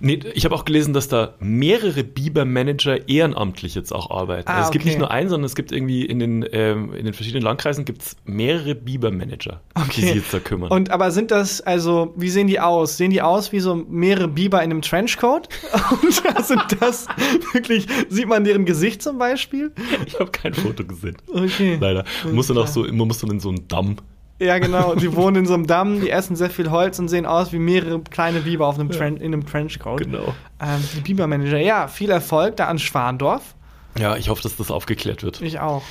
Nee, 0.00 0.20
ich 0.34 0.44
habe 0.44 0.54
auch 0.54 0.64
gelesen, 0.64 0.94
dass 0.94 1.08
da 1.08 1.34
mehrere 1.40 2.04
Biber-Manager 2.04 3.08
ehrenamtlich 3.08 3.74
jetzt 3.74 3.92
auch 3.92 4.10
arbeiten. 4.10 4.48
Ah, 4.48 4.56
also 4.56 4.66
es 4.66 4.70
gibt 4.70 4.84
okay. 4.84 4.90
nicht 4.90 4.98
nur 4.98 5.10
einen, 5.10 5.28
sondern 5.28 5.46
es 5.46 5.54
gibt 5.54 5.72
irgendwie 5.72 6.04
in 6.04 6.18
den, 6.18 6.46
ähm, 6.52 6.94
in 6.94 7.04
den 7.04 7.14
verschiedenen 7.14 7.42
Landkreisen 7.42 7.84
gibt's 7.84 8.16
mehrere 8.24 8.74
Biber-Manager, 8.74 9.60
die 9.94 10.00
sich 10.00 10.14
jetzt 10.14 10.34
da 10.34 10.40
kümmern. 10.40 10.70
Und 10.70 10.90
aber 10.90 11.10
sind 11.10 11.30
das, 11.30 11.60
also, 11.60 12.14
wie 12.16 12.30
sehen 12.30 12.46
die 12.46 12.60
aus? 12.60 12.96
Sehen 12.96 13.10
die 13.10 13.22
aus 13.22 13.52
wie 13.52 13.60
so 13.60 13.74
mehrere 13.74 14.28
Biber 14.28 14.62
in 14.62 14.70
einem 14.70 14.82
Trenchcoat? 14.82 15.48
Und 16.02 16.12
sind 16.44 16.62
das 16.80 17.06
wirklich, 17.52 17.86
sieht 18.08 18.28
man 18.28 18.44
deren 18.44 18.64
Gesicht 18.64 19.02
zum 19.02 19.18
Beispiel? 19.18 19.72
ich 20.06 20.18
habe 20.18 20.30
kein 20.30 20.54
Foto 20.54 20.84
gesehen. 20.84 21.16
Okay. 21.32 21.78
Leider. 21.80 22.04
Man 22.24 22.34
muss 22.34 22.48
dann 22.48 22.58
auch 22.58 22.66
so, 22.66 22.82
man 22.82 23.08
muss 23.08 23.18
dann 23.18 23.30
in 23.30 23.40
so 23.40 23.48
einen 23.48 23.66
Damm. 23.68 23.96
Ja, 24.40 24.58
genau. 24.58 24.94
Die 24.96 25.14
wohnen 25.14 25.36
in 25.36 25.46
so 25.46 25.54
einem 25.54 25.66
Damm, 25.66 26.00
die 26.00 26.10
essen 26.10 26.34
sehr 26.36 26.50
viel 26.50 26.70
Holz 26.70 26.98
und 26.98 27.08
sehen 27.08 27.24
aus 27.26 27.52
wie 27.52 27.58
mehrere 27.58 28.00
kleine 28.00 28.40
Biber 28.40 28.66
auf 28.66 28.78
einem 28.78 28.90
Tren 28.90 29.16
in 29.16 29.32
einem 29.32 29.46
Trenchcoat. 29.46 30.00
Genau. 30.00 30.34
Ähm, 30.60 30.82
die 30.96 31.00
Bibermanager. 31.00 31.58
Ja, 31.58 31.86
viel 31.88 32.10
Erfolg 32.10 32.56
da 32.56 32.66
an 32.66 32.78
Schwandorf. 32.78 33.54
Ja, 33.98 34.16
ich 34.16 34.28
hoffe, 34.28 34.42
dass 34.42 34.56
das 34.56 34.70
aufgeklärt 34.72 35.22
wird. 35.22 35.40
Ich 35.40 35.60
auch. 35.60 35.82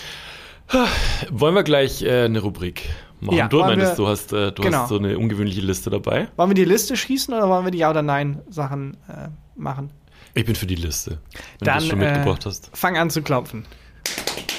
Wollen 1.30 1.56
wir 1.56 1.64
gleich 1.64 2.02
äh, 2.02 2.24
eine 2.26 2.40
Rubrik 2.40 2.90
machen? 3.20 3.38
Ja, 3.38 3.48
du 3.48 3.58
wir- 3.60 3.96
du 3.96 4.08
hast, 4.08 4.34
äh, 4.34 4.52
du 4.52 4.62
Genau. 4.62 4.80
hast 4.80 4.90
so 4.90 4.98
eine 4.98 5.18
ungewöhnliche 5.18 5.62
Liste 5.62 5.90
dabei. 5.90 6.28
Wollen 6.36 6.50
wir 6.50 6.56
die 6.56 6.66
Liste 6.66 6.98
schießen 6.98 7.34
oder 7.34 7.48
wollen 7.48 7.66
wir 7.66 7.72
die 7.72 7.78
Ja- 7.80 7.92
oder 7.92 8.02
Nein-Sachen 8.02 8.98
äh, 9.08 9.30
machen? 9.56 9.92
Ich 10.34 10.46
bin 10.46 10.56
für 10.56 10.66
die 10.66 10.76
Liste, 10.76 11.20
wenn 11.60 11.66
Dann 11.68 11.76
du 11.76 11.80
das 11.82 11.88
schon 11.90 12.02
äh, 12.02 12.12
mitgebracht 12.12 12.46
hast. 12.46 12.70
fang 12.74 12.98
an 12.98 13.10
zu 13.10 13.22
klopfen. 13.22 13.66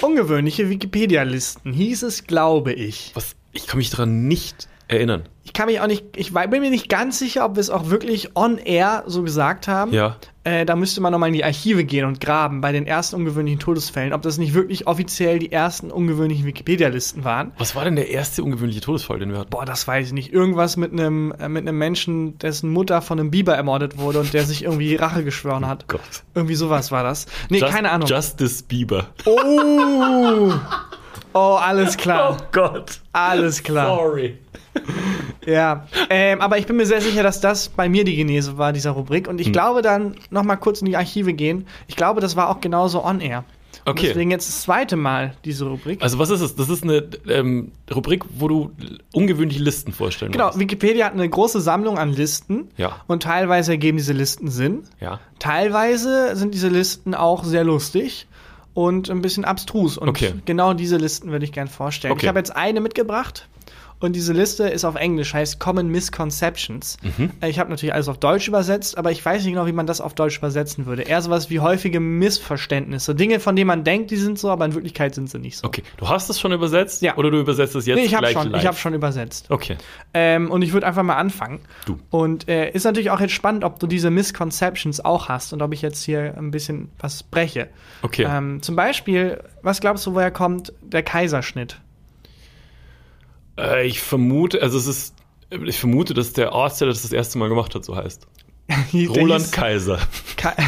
Ungewöhnliche 0.02 0.68
Wikipedia-Listen 0.70 1.72
hieß 1.72 2.02
es, 2.04 2.24
glaube 2.26 2.72
ich. 2.72 3.10
Was? 3.14 3.34
Ich 3.54 3.66
kann 3.66 3.78
mich 3.78 3.88
daran 3.90 4.28
nicht 4.28 4.68
erinnern. 4.88 5.22
Ich 5.44 5.52
kann 5.54 5.66
mich 5.66 5.80
auch 5.80 5.86
nicht, 5.86 6.04
ich 6.16 6.32
bin 6.34 6.60
mir 6.60 6.70
nicht 6.70 6.88
ganz 6.90 7.18
sicher, 7.18 7.44
ob 7.46 7.56
wir 7.56 7.60
es 7.60 7.70
auch 7.70 7.88
wirklich 7.88 8.34
on 8.36 8.58
air 8.58 9.04
so 9.06 9.22
gesagt 9.22 9.66
haben. 9.68 9.92
Ja. 9.92 10.16
Äh, 10.42 10.66
da 10.66 10.76
müsste 10.76 11.00
man 11.00 11.10
nochmal 11.12 11.28
in 11.30 11.34
die 11.34 11.44
Archive 11.44 11.84
gehen 11.84 12.04
und 12.06 12.20
graben 12.20 12.60
bei 12.60 12.70
den 12.72 12.86
ersten 12.86 13.16
ungewöhnlichen 13.16 13.60
Todesfällen, 13.60 14.12
ob 14.12 14.20
das 14.22 14.36
nicht 14.36 14.52
wirklich 14.52 14.86
offiziell 14.86 15.38
die 15.38 15.52
ersten 15.52 15.90
ungewöhnlichen 15.90 16.44
Wikipedia-Listen 16.44 17.24
waren. 17.24 17.52
Was 17.56 17.74
war 17.74 17.84
denn 17.84 17.96
der 17.96 18.10
erste 18.10 18.42
ungewöhnliche 18.42 18.82
Todesfall, 18.82 19.18
den 19.18 19.32
wir 19.32 19.38
hatten? 19.38 19.50
Boah, 19.50 19.64
das 19.64 19.86
weiß 19.88 20.08
ich 20.08 20.12
nicht. 20.12 20.32
Irgendwas 20.32 20.76
mit 20.76 20.92
einem 20.92 21.32
äh, 21.38 21.48
mit 21.48 21.66
einem 21.66 21.78
Menschen, 21.78 22.36
dessen 22.38 22.70
Mutter 22.70 23.00
von 23.00 23.18
einem 23.18 23.30
Biber 23.30 23.54
ermordet 23.54 23.96
wurde 23.96 24.20
und 24.20 24.34
der 24.34 24.44
sich 24.44 24.64
irgendwie 24.64 24.96
Rache 24.96 25.24
geschworen 25.24 25.66
hat. 25.66 25.88
Gott. 25.88 26.00
Irgendwie 26.34 26.56
sowas 26.56 26.90
war 26.90 27.04
das. 27.04 27.24
Nee, 27.48 27.60
Just- 27.60 27.72
keine 27.72 27.90
Ahnung. 27.90 28.08
Justice 28.08 28.64
Bieber. 28.64 29.08
Oh! 29.24 30.52
Oh, 31.32 31.58
alles 31.60 31.96
klar. 31.96 32.36
Gott. 32.52 33.00
Alles 33.12 33.62
klar. 33.62 33.86
Sorry. 33.96 34.38
Ja. 35.46 35.86
Ähm, 36.10 36.40
aber 36.40 36.58
ich 36.58 36.66
bin 36.66 36.76
mir 36.76 36.86
sehr 36.86 37.00
sicher, 37.00 37.22
dass 37.22 37.40
das 37.40 37.68
bei 37.68 37.88
mir 37.88 38.04
die 38.04 38.16
Genese 38.16 38.58
war, 38.58 38.72
dieser 38.72 38.92
Rubrik. 38.92 39.26
Hm. 39.26 39.34
Und 39.34 39.40
ich 39.40 39.52
glaube 39.52 39.82
dann 39.82 40.16
noch 40.30 40.42
mal 40.42 40.56
kurz 40.56 40.80
in 40.80 40.86
die 40.86 40.96
Archive 40.96 41.32
gehen. 41.32 41.66
Ich 41.86 41.96
glaube, 41.96 42.20
das 42.20 42.36
war 42.36 42.48
auch 42.48 42.60
genauso 42.60 43.04
on 43.04 43.20
air. 43.20 43.44
Und 43.84 43.92
Okay. 43.92 44.06
Deswegen 44.08 44.30
jetzt 44.30 44.48
das 44.48 44.62
zweite 44.62 44.96
Mal 44.96 45.34
diese 45.44 45.66
Rubrik. 45.66 46.02
Also 46.02 46.18
was 46.18 46.30
ist 46.30 46.40
es? 46.40 46.56
Das 46.56 46.70
ist 46.70 46.82
eine 46.82 47.06
ähm, 47.28 47.72
Rubrik, 47.94 48.24
wo 48.38 48.48
du 48.48 48.70
ungewöhnliche 49.12 49.62
Listen 49.62 49.92
vorstellen 49.92 50.32
genau, 50.32 50.46
musst. 50.46 50.58
Wikipedia 50.58 51.06
hat 51.06 51.12
eine 51.12 51.28
große 51.28 51.60
Sammlung 51.60 51.98
an 51.98 52.12
Listen. 52.12 52.68
Ja. 52.78 52.96
Und 53.06 53.22
teilweise 53.22 53.72
ergeben 53.72 53.98
diese 53.98 54.14
Listen 54.14 54.48
Sinn. 54.48 54.84
Ja. 55.00 55.20
Teilweise 55.38 56.34
sind 56.34 56.54
diese 56.54 56.68
Listen 56.68 57.14
auch 57.14 57.44
sehr 57.44 57.64
lustig 57.64 58.26
und 58.74 59.08
ein 59.08 59.22
bisschen 59.22 59.44
abstrus. 59.44 59.96
Und 59.96 60.08
Okay. 60.08 60.34
genau 60.44 60.74
diese 60.74 60.96
Listen 60.96 61.30
würde 61.30 61.44
ich 61.44 61.52
gern 61.52 61.68
vorstellen. 61.68 62.12
Okay. 62.12 62.26
Ich 62.26 62.28
habe 62.28 62.38
jetzt 62.38 62.54
eine 62.54 62.80
mitgebracht. 62.80 63.48
Und 64.04 64.12
diese 64.14 64.34
Liste 64.34 64.68
ist 64.68 64.84
auf 64.84 64.96
Englisch, 64.96 65.32
heißt 65.32 65.58
Common 65.58 65.88
Misconceptions. 65.88 66.98
Mhm. 67.02 67.30
Äh, 67.40 67.48
Ich 67.48 67.58
habe 67.58 67.70
natürlich 67.70 67.94
alles 67.94 68.08
auf 68.08 68.18
Deutsch 68.18 68.48
übersetzt, 68.48 68.98
aber 68.98 69.10
ich 69.10 69.24
weiß 69.24 69.42
nicht 69.44 69.52
genau, 69.54 69.66
wie 69.66 69.72
man 69.72 69.86
das 69.86 70.02
auf 70.02 70.14
Deutsch 70.14 70.36
übersetzen 70.36 70.84
würde. 70.84 71.02
Eher 71.04 71.22
sowas 71.22 71.48
wie 71.48 71.60
häufige 71.60 72.00
Missverständnisse. 72.00 73.14
Dinge, 73.14 73.40
von 73.40 73.56
denen 73.56 73.68
man 73.68 73.82
denkt, 73.82 74.10
die 74.10 74.16
sind 74.16 74.38
so, 74.38 74.50
aber 74.50 74.66
in 74.66 74.74
Wirklichkeit 74.74 75.14
sind 75.14 75.30
sie 75.30 75.38
nicht 75.38 75.56
so. 75.56 75.66
Okay. 75.66 75.82
Du 75.96 76.06
hast 76.08 76.28
es 76.28 76.38
schon 76.38 76.52
übersetzt? 76.52 77.00
Ja. 77.00 77.16
Oder 77.16 77.30
du 77.30 77.38
übersetzt 77.40 77.74
es 77.76 77.86
jetzt 77.86 77.96
Nee, 77.96 78.04
ich 78.04 78.14
habe 78.14 78.26
schon, 78.28 78.50
live? 78.50 78.60
ich 78.60 78.66
hab 78.66 78.78
schon 78.78 78.92
übersetzt. 78.92 79.46
Okay. 79.50 79.76
Ähm, 80.12 80.50
und 80.50 80.60
ich 80.60 80.74
würde 80.74 80.86
einfach 80.86 81.02
mal 81.02 81.16
anfangen. 81.16 81.60
Du. 81.86 81.98
Und 82.10 82.46
äh, 82.46 82.70
ist 82.72 82.84
natürlich 82.84 83.10
auch 83.10 83.20
jetzt 83.20 83.32
spannend, 83.32 83.64
ob 83.64 83.78
du 83.78 83.86
diese 83.86 84.10
Misconceptions 84.10 85.02
auch 85.02 85.30
hast 85.30 85.54
und 85.54 85.62
ob 85.62 85.72
ich 85.72 85.80
jetzt 85.80 86.02
hier 86.04 86.34
ein 86.36 86.50
bisschen 86.50 86.90
was 86.98 87.22
breche. 87.22 87.68
Okay. 88.02 88.26
Ähm, 88.28 88.60
zum 88.60 88.76
Beispiel, 88.76 89.40
was 89.62 89.80
glaubst 89.80 90.04
du, 90.06 90.14
woher 90.14 90.30
kommt 90.30 90.74
der 90.82 91.02
Kaiserschnitt? 91.02 91.80
Äh, 93.58 93.86
ich 93.86 94.00
vermute, 94.00 94.60
also 94.62 94.78
es 94.78 94.86
ist, 94.86 95.14
ich 95.50 95.78
vermute, 95.78 96.14
dass 96.14 96.32
der 96.32 96.52
Arzt, 96.52 96.80
der 96.80 96.88
das 96.88 97.02
das 97.02 97.12
erste 97.12 97.38
Mal 97.38 97.48
gemacht 97.48 97.74
hat, 97.74 97.84
so 97.84 97.96
heißt. 97.96 98.26
Roland 98.94 99.52
Kaiser. 99.52 99.98
Ka 100.36 100.54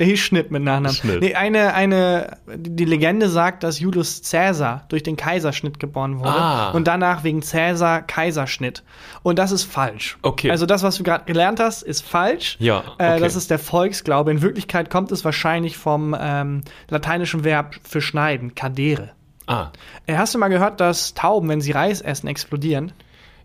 Der 0.00 0.06
hieß 0.06 0.18
Schnitt 0.18 0.50
mit 0.50 0.64
Nachnamen. 0.64 0.92
Schnitt. 0.96 1.20
Nee, 1.20 1.34
eine, 1.36 1.72
eine, 1.74 2.36
die 2.56 2.84
Legende 2.84 3.28
sagt, 3.28 3.62
dass 3.62 3.78
Julius 3.78 4.20
Caesar 4.28 4.86
durch 4.88 5.04
den 5.04 5.16
Kaiserschnitt 5.16 5.78
geboren 5.78 6.18
wurde 6.18 6.30
Ah. 6.34 6.70
und 6.72 6.88
danach 6.88 7.22
wegen 7.22 7.42
Caesar 7.42 8.02
Kaiserschnitt. 8.02 8.82
Und 9.22 9.38
das 9.38 9.52
ist 9.52 9.62
falsch. 9.62 10.18
Okay. 10.22 10.50
Also 10.50 10.66
das, 10.66 10.82
was 10.82 10.96
du 10.96 11.04
gerade 11.04 11.26
gelernt 11.26 11.60
hast, 11.60 11.82
ist 11.82 12.04
falsch. 12.04 12.56
Ja, 12.58 12.78
Äh, 12.98 13.12
okay. 13.12 13.20
das 13.20 13.36
ist 13.36 13.50
der 13.52 13.60
Volksglaube. 13.60 14.32
In 14.32 14.42
Wirklichkeit 14.42 14.90
kommt 14.90 15.12
es 15.12 15.24
wahrscheinlich 15.24 15.76
vom 15.76 16.16
ähm, 16.20 16.62
lateinischen 16.88 17.44
Verb 17.44 17.76
für 17.84 18.00
schneiden, 18.02 18.56
cadere. 18.56 19.10
Ah. 19.46 19.70
Äh, 20.06 20.16
Hast 20.16 20.34
du 20.34 20.38
mal 20.38 20.48
gehört, 20.48 20.80
dass 20.80 21.14
Tauben, 21.14 21.48
wenn 21.48 21.60
sie 21.60 21.72
Reis 21.72 22.00
essen, 22.00 22.28
explodieren? 22.28 22.92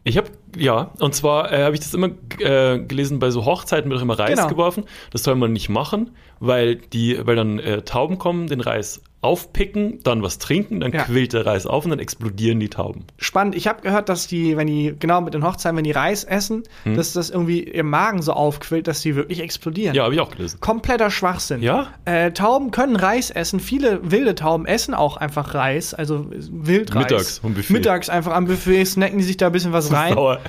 Ich 0.04 0.18
habe 0.18 0.30
Ja, 0.58 0.92
und 1.00 1.14
zwar 1.16 1.52
äh, 1.52 1.64
habe 1.64 1.74
ich 1.76 1.82
das 1.82 1.94
immer 1.94 2.10
äh, 2.40 2.80
gelesen, 2.80 3.20
bei 3.20 3.30
so 3.32 3.46
Hochzeiten 3.46 3.90
wird 3.90 4.00
auch 4.00 4.04
immer 4.04 4.18
Reis 4.20 4.36
Genau. 4.38 4.48
geworfen. 4.50 4.84
Das 5.12 5.24
soll 5.24 5.36
man 5.36 5.54
nicht 5.54 5.70
machen, 5.70 6.12
weil 6.40 6.76
die, 6.76 7.18
weil 7.26 7.36
dann 7.36 7.60
äh, 7.60 7.82
Tauben 7.84 8.18
kommen, 8.18 8.48
den 8.48 8.62
Reis 8.62 9.02
aufpicken, 9.20 10.00
dann 10.04 10.22
was 10.22 10.38
trinken, 10.38 10.80
dann 10.80 10.92
Ja. 10.94 11.04
quillt 11.04 11.34
der 11.34 11.44
Reis 11.46 11.66
auf 11.66 11.84
und 11.84 11.90
dann 11.90 12.00
explodieren 12.00 12.60
die 12.60 12.70
Tauben. 12.70 13.06
Spannend. 13.18 13.56
Ich 13.56 13.68
habe 13.68 13.82
gehört, 13.82 14.10
dass 14.10 14.28
die, 14.28 14.56
wenn 14.56 14.68
die, 14.68 14.96
genau 14.98 15.22
mit 15.22 15.34
den 15.34 15.44
Hochzeiten, 15.44 15.76
wenn 15.76 15.84
die 15.84 15.92
Reis 15.92 16.24
essen, 16.24 16.64
Hm. 16.84 16.96
dass 16.96 17.14
das 17.14 17.32
irgendwie 17.32 17.60
im 17.62 17.90
Magen 17.90 18.22
so 18.22 18.34
aufquillt, 18.34 18.88
dass 18.88 19.02
die 19.02 19.16
wirklich 19.16 19.40
explodieren. 19.42 19.96
Ja, 19.96 20.04
habe 20.04 20.14
ich 20.14 20.20
auch 20.22 20.30
gelesen. 20.30 20.60
Kompletter 20.62 21.10
Schwachsinn. 21.10 21.64
Ja? 21.64 21.88
Äh, 22.06 22.32
Tauben 22.32 22.70
können 22.70 22.96
Reis 22.96 23.32
essen. 23.32 23.60
Viele 23.60 24.00
wilde 24.12 24.36
Tauben 24.36 24.68
essen 24.68 24.94
auch 24.94 25.18
einfach 25.18 25.56
Reis, 25.56 25.96
also 25.96 26.28
Wildreis. 26.30 27.04
Mittags 27.10 27.38
vom 27.40 27.56
Buffet. 27.56 27.74
Mittags 27.74 28.10
einfach 28.10 28.34
am 28.34 28.46
Buffet 28.46 28.86
snacken 28.86 29.18
die 29.18 29.24
sich 29.24 29.38
da 29.38 29.48
ein 29.48 29.52
bisschen 29.52 29.74
was 29.74 29.92
rein. 29.92 30.14
Sauer. 30.14 30.40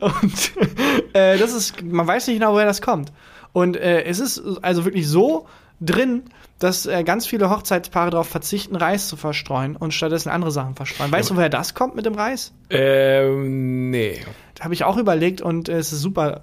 Und 0.00 0.52
äh, 1.14 1.38
das 1.38 1.52
ist, 1.54 1.82
man 1.82 2.06
weiß 2.06 2.26
nicht 2.28 2.38
genau, 2.38 2.52
woher 2.52 2.66
das 2.66 2.82
kommt. 2.82 3.12
Und 3.52 3.76
äh, 3.76 4.02
es 4.04 4.18
ist 4.20 4.42
also 4.62 4.84
wirklich 4.84 5.08
so 5.08 5.46
drin, 5.80 6.24
dass 6.58 6.86
äh, 6.86 7.02
ganz 7.04 7.26
viele 7.26 7.50
Hochzeitspaare 7.50 8.10
darauf 8.10 8.28
verzichten, 8.28 8.76
Reis 8.76 9.08
zu 9.08 9.16
verstreuen 9.16 9.76
und 9.76 9.92
stattdessen 9.92 10.28
andere 10.30 10.50
Sachen 10.50 10.74
verstreuen. 10.74 11.10
Weißt 11.12 11.30
du, 11.30 11.36
woher 11.36 11.48
das 11.48 11.74
kommt 11.74 11.94
mit 11.94 12.06
dem 12.06 12.14
Reis? 12.14 12.52
Ähm, 12.70 13.90
nee. 13.90 14.20
Da 14.54 14.64
habe 14.64 14.74
ich 14.74 14.84
auch 14.84 14.96
überlegt 14.96 15.40
und 15.40 15.68
äh, 15.68 15.78
es 15.78 15.92
ist 15.92 16.00
super 16.00 16.42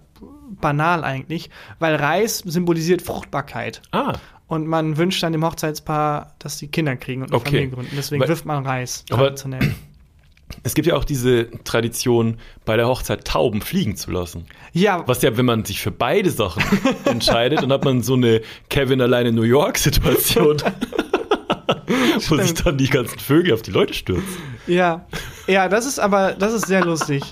banal 0.59 1.03
eigentlich, 1.03 1.49
weil 1.79 1.95
Reis 1.95 2.39
symbolisiert 2.39 3.01
Fruchtbarkeit. 3.01 3.81
Ah, 3.91 4.13
Und 4.47 4.67
man 4.67 4.97
wünscht 4.97 5.23
dann 5.23 5.31
dem 5.31 5.45
Hochzeitspaar, 5.45 6.35
dass 6.39 6.57
die 6.57 6.67
Kinder 6.67 6.95
kriegen 6.97 7.21
und 7.21 7.29
eine 7.29 7.37
Okay. 7.37 7.49
Familie 7.51 7.69
gründen. 7.69 7.93
Deswegen 7.95 8.21
Weil- 8.21 8.29
wirft 8.29 8.45
man 8.45 8.65
Reis 8.65 9.05
Aber- 9.09 9.23
traditionell. 9.23 9.73
Es 10.63 10.73
gibt 10.73 10.87
ja 10.87 10.95
auch 10.95 11.03
diese 11.03 11.49
Tradition, 11.63 12.37
bei 12.65 12.77
der 12.77 12.87
Hochzeit 12.87 13.25
Tauben 13.25 13.61
fliegen 13.61 13.95
zu 13.95 14.11
lassen. 14.11 14.45
Ja, 14.73 15.03
Was 15.07 15.21
ja, 15.21 15.35
wenn 15.37 15.45
man 15.45 15.65
sich 15.65 15.81
für 15.81 15.91
beide 15.91 16.29
Sachen 16.29 16.63
entscheidet, 17.05 17.61
dann 17.61 17.71
hat 17.71 17.83
man 17.85 18.01
so 18.01 18.13
eine 18.13 18.41
Kevin 18.69 19.01
allein 19.01 19.25
in 19.27 19.35
New 19.35 19.41
York 19.43 19.77
Situation, 19.77 20.57
wo 22.27 22.37
sich 22.37 22.53
dann 22.53 22.77
die 22.77 22.89
ganzen 22.89 23.19
Vögel 23.19 23.53
auf 23.53 23.61
die 23.61 23.71
Leute 23.71 23.93
stürzen. 23.93 24.37
Ja, 24.67 25.05
ja, 25.47 25.67
das 25.67 25.85
ist 25.85 25.99
aber, 25.99 26.33
das 26.33 26.53
ist 26.53 26.67
sehr 26.67 26.83
lustig. 26.85 27.23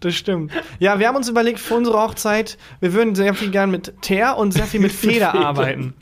Das 0.00 0.14
stimmt. 0.14 0.52
Ja, 0.78 1.00
wir 1.00 1.08
haben 1.08 1.16
uns 1.16 1.28
überlegt 1.28 1.58
für 1.58 1.74
unsere 1.74 2.00
Hochzeit, 2.00 2.56
wir 2.80 2.92
würden 2.92 3.16
sehr 3.16 3.34
viel 3.34 3.50
gern 3.50 3.70
mit 3.70 4.00
Teer 4.00 4.36
und 4.36 4.52
sehr 4.52 4.64
viel 4.64 4.80
mit 4.80 4.92
Feder 4.98 5.32
Federn, 5.32 5.44
arbeiten. 5.44 5.94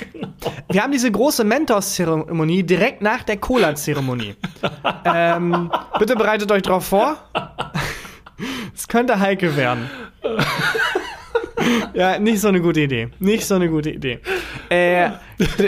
Wir 0.71 0.83
haben 0.83 0.93
diese 0.93 1.11
große 1.11 1.45
Mentos-Zeremonie 1.45 2.63
direkt 2.63 3.01
nach 3.01 3.23
der 3.23 3.39
Cola-Zeremonie. 3.39 4.35
ähm, 5.05 5.71
bitte 5.99 6.15
bereitet 6.15 6.53
euch 6.53 6.63
drauf 6.63 6.87
vor. 6.87 7.17
Es 8.75 8.87
könnte 8.87 9.19
heikel 9.19 9.57
werden. 9.57 9.89
Ja, 11.95 12.19
nicht 12.19 12.41
so 12.41 12.49
eine 12.49 12.61
gute 12.61 12.81
Idee. 12.81 13.09
Nicht 13.19 13.45
so 13.45 13.57
eine 13.57 13.69
gute 13.69 13.91
Idee. 13.91 14.21
Äh, 14.69 15.11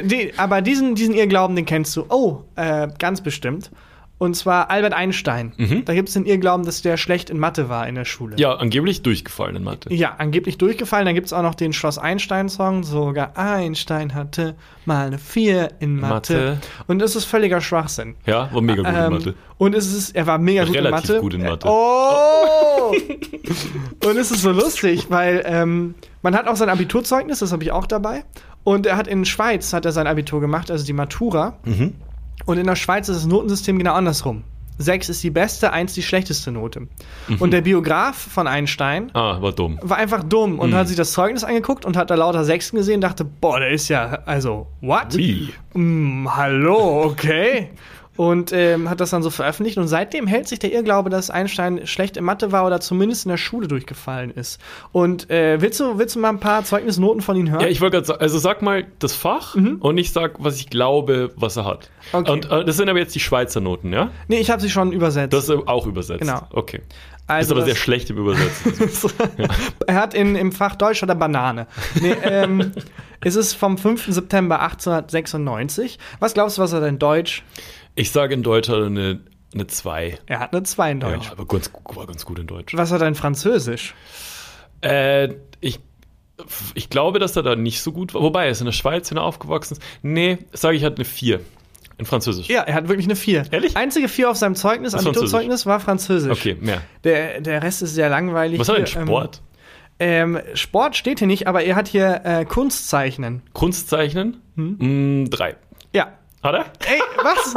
die, 0.05 0.33
aber 0.37 0.61
diesen, 0.61 0.95
diesen 0.95 1.14
Irrglauben, 1.14 1.57
den 1.57 1.64
kennst 1.64 1.97
du. 1.97 2.05
Oh, 2.09 2.45
äh, 2.55 2.88
ganz 2.99 3.21
bestimmt. 3.21 3.71
Und 4.19 4.35
zwar 4.35 4.69
Albert 4.69 4.95
Einstein. 4.95 5.53
Da 5.85 5.95
gibt 5.95 6.09
es 6.09 6.15
den 6.15 6.27
Irrglauben, 6.27 6.67
dass 6.67 6.83
der 6.83 6.97
schlecht 6.97 7.31
in 7.31 7.39
Mathe 7.39 7.69
war 7.69 7.87
in 7.87 7.95
der 7.95 8.05
Schule. 8.05 8.35
Ja, 8.37 8.55
angeblich 8.57 9.03
durchgefallen 9.03 9.55
in 9.55 9.63
Mathe. 9.63 9.95
Ja, 9.95 10.17
angeblich 10.19 10.59
durchgefallen. 10.59 11.07
Dann 11.07 11.15
gibt 11.15 11.29
es 11.29 11.33
auch 11.33 11.43
noch 11.43 11.55
den 11.55 11.73
Schloss 11.73 11.99
Einstein-Song. 11.99 12.83
Sogar 12.83 13.37
Einstein 13.39 14.15
hatte 14.15 14.57
mal 14.87 15.07
eine 15.07 15.19
4 15.19 15.71
in 15.79 16.01
Mathe. 16.01 16.33
Mathe. 16.35 16.59
Und 16.89 16.99
das 16.99 17.15
ist 17.15 17.27
völliger 17.27 17.61
Schwachsinn. 17.61 18.17
Ja, 18.27 18.49
war 18.53 18.61
mega 18.61 18.83
gut 18.83 18.91
in 18.93 18.97
Ähm, 19.05 19.13
Mathe. 19.13 19.35
Und 19.57 19.75
es 19.77 19.93
ist, 19.93 20.17
er 20.17 20.27
war 20.27 20.39
mega 20.39 20.65
gut 20.65 20.75
Relativ 20.75 21.11
in 21.11 21.15
Mathe. 21.15 21.21
gut 21.21 21.35
in 21.35 21.43
Mathe. 21.43 21.69
Oh! 21.69 22.93
und 24.09 24.17
es 24.17 24.31
ist 24.31 24.43
so 24.43 24.51
lustig, 24.51 25.07
weil 25.11 25.43
ähm, 25.47 25.95
man 26.23 26.35
hat 26.35 26.47
auch 26.49 26.57
sein 26.57 26.69
Abiturzeugnis, 26.69 27.39
das 27.39 27.53
habe 27.53 27.63
ich 27.63 27.73
auch 27.73 27.87
dabei. 27.87 28.25
Und 28.65 28.87
er 28.87 28.97
hat 28.97 29.07
in 29.07 29.25
Schweiz 29.25 29.73
hat 29.73 29.85
er 29.87 29.93
sein 29.93 30.07
Abitur 30.07 30.41
gemacht, 30.41 30.71
also 30.71 30.85
die 30.85 30.93
Matura. 30.93 31.59
Mhm. 31.65 31.95
Und 32.46 32.59
in 32.59 32.66
der 32.66 32.77
Schweiz 32.77 33.09
ist 33.09 33.16
das 33.16 33.27
Notensystem 33.27 33.79
genau 33.79 33.94
andersrum. 33.94 34.44
Sechs 34.81 35.09
ist 35.09 35.24
die 35.24 35.31
beste, 35.31 35.72
eins 35.72 35.94
die 35.94 36.05
schlechteste 36.05 36.53
Note. 36.53 36.87
Und 37.40 37.51
der 37.53 37.62
Biograf 37.62 38.14
von 38.16 38.46
Einstein 38.46 39.11
Ah, 39.12 39.42
war 39.42 39.51
dumm. 39.51 39.77
war 39.83 39.96
einfach 39.96 40.22
dumm 40.22 40.53
Mhm. 40.53 40.59
und 40.61 40.74
hat 40.74 40.87
sich 40.87 40.96
das 40.96 41.11
Zeugnis 41.12 41.42
angeguckt 41.42 41.85
und 41.85 41.96
hat 41.96 42.11
da 42.11 42.14
lauter 42.14 42.44
Sechsten 42.44 42.77
gesehen 42.77 42.96
und 42.96 43.01
dachte, 43.01 43.24
boah, 43.24 43.59
der 43.59 43.70
ist 43.70 43.88
ja, 43.88 44.20
also, 44.24 44.68
what? 44.81 45.16
Wie? 45.16 45.53
Mm, 45.74 46.29
hallo, 46.31 47.03
okay. 47.07 47.70
Und 48.19 48.53
ähm, 48.53 48.91
hat 48.91 49.01
das 49.01 49.11
dann 49.11 49.23
so 49.23 49.31
veröffentlicht 49.31 49.79
und 49.79 49.87
seitdem 49.87 50.27
hält 50.27 50.49
sich 50.49 50.59
der 50.59 50.73
Irrglaube, 50.73 51.09
dass 51.09 51.31
Einstein 51.31 51.87
schlecht 51.87 52.17
in 52.17 52.25
Mathe 52.25 52.51
war 52.51 52.67
oder 52.67 52.81
zumindest 52.81 53.25
in 53.25 53.31
der 53.31 53.37
Schule 53.37 53.69
durchgefallen 53.69 54.33
ist. 54.33 54.61
Und 54.91 55.31
äh, 55.31 55.61
willst, 55.61 55.79
du, 55.79 55.99
willst 55.99 56.17
du 56.17 56.19
mal 56.19 56.31
ein 56.31 56.41
paar 56.41 56.65
Zeugnisnoten 56.65 57.21
von 57.21 57.37
ihm 57.37 57.49
hören? 57.49 57.61
Ja, 57.61 57.69
ich 57.69 57.81
wollte 57.81 57.99
gerade 57.99 58.07
sagen, 58.07 58.21
also 58.21 58.39
sag 58.39 58.61
mal 58.61 58.87
das 58.99 59.15
Fach 59.15 59.55
und 59.55 59.99
ich 59.99 60.13
sag, 60.13 60.43
was 60.43 60.57
ich 60.57 60.69
glaube, 60.69 61.31
was 61.37 61.57
er 61.57 61.65
hat. 61.65 61.91
Mhm. 62.13 62.19
Okay. 62.19 62.33
Und 62.33 62.51
äh, 62.51 62.65
das 62.65 62.77
sind 62.77 62.89
aber 62.89 62.99
jetzt 62.99 63.15
die 63.15 63.21
Schweizer 63.21 63.61
Noten, 63.61 63.93
ja? 63.93 64.11
nee, 64.27 64.41
ich 64.41 64.51
habe 64.51 64.61
sie 64.61 64.69
schon 64.69 64.91
übersetzt. 64.91 65.33
Das 65.33 65.49
ist 65.49 65.69
auch 65.69 65.87
übersetzt. 65.87 66.21
Genau. 66.21 66.41
Okay. 66.51 66.81
Also 67.29 67.53
ist 67.53 67.59
aber 67.59 67.67
sehr 67.67 67.77
schlecht 67.77 68.09
im 68.09 68.17
Übersetzen. 68.17 68.73
er 69.87 69.95
hat 69.95 70.15
in, 70.15 70.35
im 70.35 70.51
Fach 70.51 70.77
Deutsch 70.77 71.03
oder 71.03 71.15
Banane. 71.15 71.67
Nee, 72.01 72.17
ähm, 72.23 72.73
es 73.21 73.37
ist 73.37 73.53
vom 73.53 73.77
5. 73.77 74.07
September 74.09 74.63
1896. 74.63 75.99
Was 76.21 76.33
glaubst 76.33 76.57
du, 76.57 76.63
was 76.63 76.73
er 76.73 76.81
denn 76.81 76.99
Deutsch? 76.99 77.45
Ich 77.99 78.13
sage 78.13 78.35
in 78.35 78.43
Deutsch 78.43 78.69
hat 78.69 78.77
er 78.77 78.87
eine, 78.87 79.21
eine 79.53 79.67
2. 79.67 80.19
Er 80.27 80.39
hat 80.39 80.53
eine 80.53 80.63
2 80.63 80.93
in 80.93 81.01
Deutsch. 81.01 81.27
Ja, 81.27 81.33
aber 81.33 81.47
ganz, 81.47 81.71
war 81.85 82.07
ganz 82.07 82.25
gut 82.25 82.39
in 82.39 82.47
Deutsch. 82.47 82.77
Was 82.77 82.93
hat 82.93 83.01
er 83.01 83.09
in 83.09 83.17
Französisch? 83.17 83.95
Äh, 84.83 85.35
ich, 85.61 85.81
ich 86.75 86.91
glaube, 86.91 87.19
dass 87.19 87.35
er 87.35 87.43
da 87.43 87.57
nicht 87.57 87.83
so 87.83 87.91
gut 87.91 88.15
war. 88.15 88.23
Wobei, 88.23 88.45
er 88.45 88.51
ist 88.51 88.61
in 88.61 88.67
der 88.67 88.73
Schweiz, 88.73 89.11
wenn 89.11 89.19
er 89.19 89.25
aufgewachsen 89.25 89.75
ist. 89.75 89.83
Nee, 90.03 90.39
sage 90.53 90.77
ich, 90.77 90.85
hat 90.85 90.95
eine 90.97 91.05
4 91.05 91.41
in 91.99 92.07
Französisch. 92.07 92.49
Ja, 92.49 92.63
er 92.63 92.75
hat 92.75 92.89
wirklich 92.89 93.07
eine 93.07 93.17
4. 93.17 93.47
Ehrlich? 93.51 93.77
Einzige 93.77 94.07
4 94.07 94.31
auf 94.31 94.37
seinem 94.37 94.55
Zeugnis, 94.55 94.95
Abiturzeugnis, 94.95 95.67
war 95.67 95.81
Französisch. 95.81 96.31
Okay, 96.31 96.57
mehr. 96.61 96.83
Der, 97.03 97.41
der 97.41 97.65
Rest 97.65 97.83
ist 97.83 97.95
sehr 97.95 98.09
langweilig. 98.09 98.61
Was 98.61 98.69
hat 98.69 98.77
er 98.77 98.81
in 98.81 98.87
Hier, 98.87 99.03
Sport? 99.03 99.43
Ähm, 99.99 100.37
ähm, 100.37 100.43
Sport 100.55 100.95
steht 100.95 101.19
hier 101.19 101.27
nicht, 101.27 101.49
aber 101.49 101.65
er 101.65 101.75
hat 101.75 101.89
hier 101.89 102.21
äh, 102.23 102.45
Kunstzeichnen. 102.45 103.43
Kunstzeichnen? 103.53 104.41
Hm? 104.55 105.23
Mm, 105.23 105.31
drei. 105.31 105.57
Hat 106.42 106.55
er? 106.55 106.64
Ey, 106.90 107.01
was? 107.22 107.55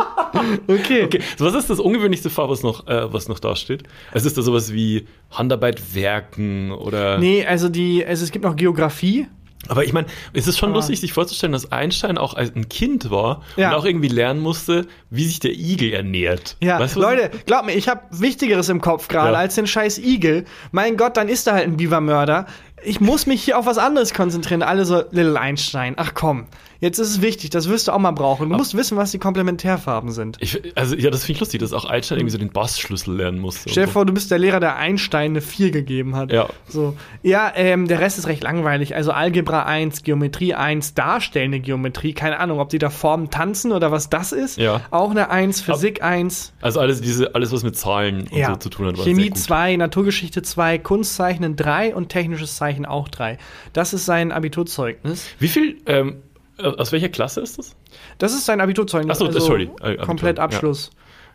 okay. 0.68 1.04
Okay, 1.06 1.22
so 1.38 1.46
was 1.46 1.54
ist 1.54 1.70
das 1.70 1.80
ungewöhnlichste 1.80 2.30
Fach, 2.30 2.50
was 2.50 2.64
noch, 2.64 2.88
äh, 2.88 3.14
was 3.14 3.28
noch 3.28 3.40
da 3.40 3.56
steht? 3.56 3.84
Es 4.12 4.26
ist 4.26 4.38
da 4.38 4.42
sowas 4.42 4.74
wie 4.74 5.06
Handarbeit, 5.30 5.94
Werken 5.96 6.72
oder. 6.72 7.18
Nee, 7.20 7.46
also 7.46 7.70
die, 7.70 8.04
also 8.06 8.24
es 8.24 8.32
gibt 8.32 8.44
noch 8.44 8.56
Geografie. 8.56 9.28
Aber 9.68 9.84
ich 9.86 9.94
meine, 9.94 10.08
es 10.34 10.48
ist 10.48 10.58
schon 10.58 10.70
Aber- 10.70 10.80
lustig, 10.80 11.00
sich 11.00 11.14
vorzustellen, 11.14 11.54
dass 11.54 11.72
Einstein 11.72 12.18
auch 12.18 12.34
als 12.34 12.56
ein 12.56 12.68
Kind 12.68 13.12
war 13.12 13.44
Ja. 13.58 13.70
und 13.70 13.76
auch 13.76 13.86
irgendwie 13.86 14.08
lernen 14.08 14.40
musste, 14.40 14.88
wie 15.12 15.24
sich 15.26 15.40
der 15.40 15.52
Igel 15.52 15.94
ernährt. 15.94 16.58
Ja, 16.62 16.80
Weißt 16.80 16.96
Leute, 16.96 17.30
glaub 17.46 17.66
mir, 17.66 17.74
ich 17.76 17.88
habe 17.88 18.02
Wichtigeres 18.10 18.70
im 18.70 18.82
Kopf 18.82 19.08
gerade 19.08 19.34
Ja. 19.34 19.38
als 19.40 19.54
den 19.54 19.68
scheiß 19.68 20.00
Igel. 20.00 20.46
Mein 20.72 20.98
Gott, 20.98 21.16
dann 21.16 21.30
ist 21.30 21.46
da 21.46 21.54
halt 21.54 21.66
ein 21.66 21.78
Bibermörder. 21.78 22.48
Ich 22.84 23.00
muss 23.00 23.28
mich 23.28 23.44
hier 23.44 23.60
auf 23.60 23.68
was 23.68 23.78
anderes 23.78 24.16
konzentrieren. 24.16 24.64
Alle 24.64 24.84
so, 24.86 25.04
Little 25.12 25.40
Einstein, 25.40 25.94
ach 25.98 26.16
komm. 26.16 26.48
Jetzt 26.82 26.98
ist 26.98 27.10
es 27.10 27.22
wichtig, 27.22 27.52
das 27.52 27.70
wirst 27.70 27.88
du 27.88 27.92
auch 27.92 28.00
mal 28.00 28.10
brauchen. 28.10 28.50
Du 28.50 28.58
musst 28.58 28.76
wissen, 28.76 28.98
was 28.98 29.12
die 29.12 29.20
Komplementärfarben 29.20 30.10
sind. 30.10 30.38
Ich, 30.40 30.60
also, 30.76 30.96
ja, 30.96 31.12
das 31.12 31.26
finde 31.26 31.34
ich 31.34 31.40
lustig, 31.42 31.60
dass 31.60 31.74
auch 31.74 31.86
Einstein 31.86 32.18
irgendwie 32.18 32.32
so 32.32 32.40
den 32.40 32.50
Bassschlüssel 32.50 33.16
lernen 33.16 33.38
musste. 33.38 33.70
Stell 33.70 33.86
dir 33.86 33.92
vor, 33.92 34.04
du 34.04 34.14
bist 34.14 34.32
der 34.32 34.40
Lehrer, 34.40 34.60
der 34.60 34.78
Einstein 34.78 35.32
eine 35.32 35.42
4 35.42 35.70
gegeben 35.70 36.16
hat. 36.16 36.32
Ja. 36.32 36.50
So. 36.68 36.98
Ja, 37.22 37.52
ähm, 37.56 37.88
der 37.88 38.00
Rest 38.00 38.18
ist 38.18 38.26
recht 38.26 38.42
langweilig. 38.42 38.96
Also 38.96 39.12
Algebra 39.12 39.64
1, 39.64 40.02
Geometrie 40.02 40.56
1, 40.56 40.96
darstellende 40.96 41.60
Geometrie. 41.60 42.14
Keine 42.14 42.40
Ahnung, 42.40 42.60
ob 42.60 42.70
die 42.70 42.80
da 42.80 42.90
Formen 42.90 43.30
tanzen 43.30 43.74
oder 43.74 43.92
was 43.92 44.10
das 44.10 44.32
ist. 44.32 44.58
Ja. 44.58 44.82
Auch 44.90 45.12
eine 45.12 45.30
1, 45.30 45.62
Physik 45.62 46.02
1. 46.02 46.54
Also 46.62 46.80
alles, 46.80 47.00
diese, 47.00 47.36
alles, 47.36 47.52
was 47.52 47.62
mit 47.62 47.78
Zahlen 47.78 48.28
und 48.28 48.44
so 48.44 48.56
zu 48.56 48.70
tun 48.70 48.88
hat, 48.88 48.98
Chemie 48.98 49.22
sehr 49.22 49.30
gut. 49.30 49.38
2, 49.38 49.76
Naturgeschichte 49.76 50.42
2, 50.42 50.80
Kunstzeichnen 50.80 51.56
3 51.56 51.94
und 51.94 52.10
technisches 52.10 52.56
Zeichen 52.56 52.88
auch 52.88 53.08
3. 53.08 53.38
Das 53.72 53.94
ist 53.94 54.08
sein 54.08 54.32
Abiturzeugnis. 54.32 55.28
Wie 55.38 55.48
viel, 55.48 55.78
ähm, 55.86 56.24
aus 56.64 56.92
welcher 56.92 57.10
Klasse 57.10 57.42
ist 57.42 57.58
das? 57.58 57.76
Das 58.18 58.34
ist 58.34 58.46
sein 58.46 58.62
Abiturzeugnis. 58.62 59.22
Ach 59.22 59.32
so, 59.32 59.40
sorry, 59.40 59.70
äh, 59.82 59.88
Abitur, 59.88 60.06
Komplett 60.06 60.38
ja. 60.38 60.44
Abschluss. 60.44 60.92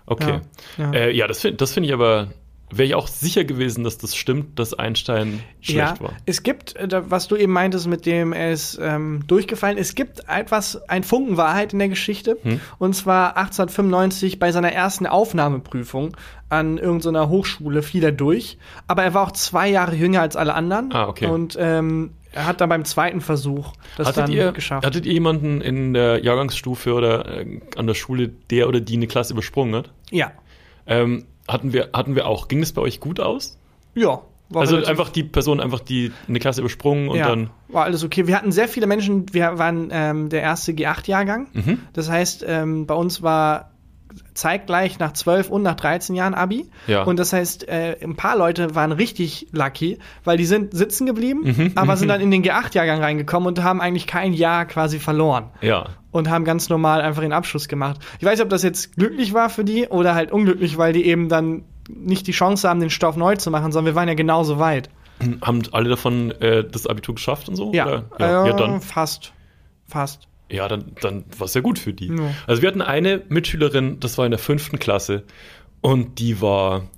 Okay. 0.06 0.40
Ja, 0.78 0.84
ja. 0.84 0.92
Äh, 0.92 1.16
ja 1.16 1.26
das 1.26 1.40
finde 1.40 1.66
find 1.66 1.86
ich 1.86 1.92
aber, 1.92 2.28
wäre 2.70 2.86
ich 2.88 2.94
auch 2.94 3.08
sicher 3.08 3.44
gewesen, 3.44 3.84
dass 3.84 3.98
das 3.98 4.16
stimmt, 4.16 4.58
dass 4.58 4.74
Einstein 4.74 5.42
schlecht 5.60 6.00
war. 6.00 6.12
Es 6.26 6.42
gibt, 6.42 6.76
äh, 6.76 7.02
was 7.10 7.28
du 7.28 7.36
eben 7.36 7.52
meintest, 7.52 7.86
mit 7.86 8.06
dem 8.06 8.32
er 8.32 8.52
ist 8.52 8.78
ähm, 8.80 9.24
durchgefallen, 9.26 9.78
es 9.78 9.94
gibt 9.94 10.22
etwas, 10.28 10.88
ein 10.88 11.04
Funken 11.04 11.36
Wahrheit 11.36 11.72
in 11.72 11.78
der 11.78 11.88
Geschichte. 11.88 12.38
Hm. 12.42 12.60
Und 12.78 12.94
zwar 12.94 13.36
1895 13.36 14.38
bei 14.38 14.52
seiner 14.52 14.72
ersten 14.72 15.06
Aufnahmeprüfung 15.06 16.16
an 16.48 16.78
irgendeiner 16.78 17.28
Hochschule 17.28 17.82
fiel 17.82 18.04
er 18.04 18.12
durch. 18.12 18.58
Aber 18.86 19.02
er 19.02 19.14
war 19.14 19.26
auch 19.26 19.32
zwei 19.32 19.68
Jahre 19.68 19.96
jünger 19.96 20.20
als 20.20 20.36
alle 20.36 20.54
anderen. 20.54 20.92
Ah, 20.92 21.08
okay. 21.08 21.26
Und 21.26 21.56
ähm, 21.58 22.12
er 22.36 22.46
hat 22.46 22.60
dann 22.60 22.68
beim 22.68 22.84
zweiten 22.84 23.20
Versuch 23.20 23.72
das 23.96 24.08
Hattet 24.08 24.24
dann 24.24 24.32
ihr, 24.32 24.52
geschafft. 24.52 24.84
hattet 24.84 25.06
ihr 25.06 25.12
jemanden 25.14 25.62
in 25.62 25.94
der 25.94 26.22
Jahrgangsstufe 26.22 26.92
oder 26.92 27.40
äh, 27.40 27.60
an 27.76 27.86
der 27.86 27.94
Schule, 27.94 28.28
der 28.50 28.68
oder 28.68 28.80
die 28.80 28.96
eine 28.96 29.06
Klasse 29.06 29.32
übersprungen 29.32 29.74
hat? 29.74 29.90
ja. 30.10 30.32
Ähm, 30.88 31.24
hatten 31.48 31.72
wir, 31.72 31.90
hatten 31.92 32.14
wir 32.14 32.26
auch. 32.28 32.46
Ging 32.46 32.62
es 32.62 32.72
bei 32.72 32.80
euch 32.80 33.00
gut 33.00 33.18
aus? 33.18 33.58
Ja. 33.94 34.20
also 34.54 34.76
einfach 34.84 35.10
die 35.10 35.24
Person, 35.24 35.60
einfach 35.60 35.80
die 35.80 36.12
eine 36.28 36.38
Klasse 36.38 36.60
übersprungen 36.60 37.08
und 37.08 37.16
ja, 37.16 37.28
dann. 37.28 37.50
War 37.68 37.84
alles 37.84 38.04
okay. 38.04 38.28
Wir 38.28 38.36
hatten 38.36 38.52
sehr 38.52 38.68
viele 38.68 38.86
Menschen, 38.86 39.32
wir 39.32 39.58
waren 39.58 39.88
ähm, 39.90 40.28
der 40.28 40.42
erste 40.42 40.72
G8-Jahrgang. 40.72 41.48
Mhm. 41.54 41.78
Das 41.92 42.08
heißt, 42.08 42.44
ähm, 42.46 42.86
bei 42.86 42.94
uns 42.94 43.22
war 43.22 43.70
zeitgleich 44.34 44.98
nach 44.98 45.12
12 45.12 45.48
und 45.50 45.62
nach 45.62 45.74
13 45.74 46.14
Jahren 46.14 46.34
Abi. 46.34 46.68
Ja. 46.86 47.02
Und 47.04 47.18
das 47.18 47.32
heißt, 47.32 47.68
äh, 47.68 47.96
ein 48.02 48.16
paar 48.16 48.36
Leute 48.36 48.74
waren 48.74 48.92
richtig 48.92 49.48
lucky, 49.52 49.98
weil 50.24 50.36
die 50.36 50.44
sind 50.44 50.74
sitzen 50.74 51.06
geblieben, 51.06 51.40
Mhm. 51.44 51.72
aber 51.74 51.96
sind 51.96 52.08
dann 52.08 52.20
in 52.20 52.30
den 52.30 52.42
G8-Jahrgang 52.42 53.00
reingekommen 53.02 53.46
und 53.48 53.62
haben 53.62 53.80
eigentlich 53.80 54.06
kein 54.06 54.32
Jahr 54.32 54.66
quasi 54.66 54.98
verloren. 54.98 55.50
Ja. 55.62 55.86
Und 56.12 56.30
haben 56.30 56.44
ganz 56.44 56.68
normal 56.68 57.00
einfach 57.02 57.22
den 57.22 57.32
Abschluss 57.32 57.68
gemacht. 57.68 58.00
Ich 58.18 58.24
weiß 58.24 58.38
nicht, 58.38 58.44
ob 58.44 58.50
das 58.50 58.62
jetzt 58.62 58.96
glücklich 58.96 59.34
war 59.34 59.50
für 59.50 59.64
die 59.64 59.86
oder 59.88 60.14
halt 60.14 60.32
unglücklich, 60.32 60.78
weil 60.78 60.92
die 60.92 61.04
eben 61.06 61.28
dann 61.28 61.64
nicht 61.88 62.26
die 62.26 62.32
Chance 62.32 62.68
haben, 62.68 62.80
den 62.80 62.90
Stoff 62.90 63.16
neu 63.16 63.36
zu 63.36 63.50
machen, 63.50 63.70
sondern 63.72 63.92
wir 63.92 63.96
waren 63.96 64.08
ja 64.08 64.14
genauso 64.14 64.58
weit. 64.58 64.88
Haben 65.42 65.62
alle 65.72 65.88
davon 65.88 66.30
äh, 66.40 66.64
das 66.64 66.86
Abitur 66.86 67.14
geschafft 67.14 67.48
und 67.48 67.56
so? 67.56 67.72
Ja, 67.72 67.86
Oder? 67.86 68.04
Ja, 68.18 68.44
äh, 68.44 68.48
ja, 68.48 68.52
dann, 68.56 68.80
fast. 68.80 69.32
Fast. 69.88 70.26
Ja, 70.50 70.68
dann, 70.68 70.92
dann 71.00 71.24
war 71.36 71.46
es 71.46 71.54
ja 71.54 71.60
gut 71.60 71.78
für 71.78 71.92
die. 71.92 72.08
Ja. 72.08 72.34
Also 72.46 72.62
wir 72.62 72.68
hatten 72.68 72.82
eine 72.82 73.22
Mitschülerin, 73.28 74.00
das 74.00 74.18
war 74.18 74.24
in 74.24 74.30
der 74.30 74.38
fünften 74.38 74.78
Klasse 74.78 75.24
und 75.80 76.18
die 76.18 76.40
war 76.40 76.88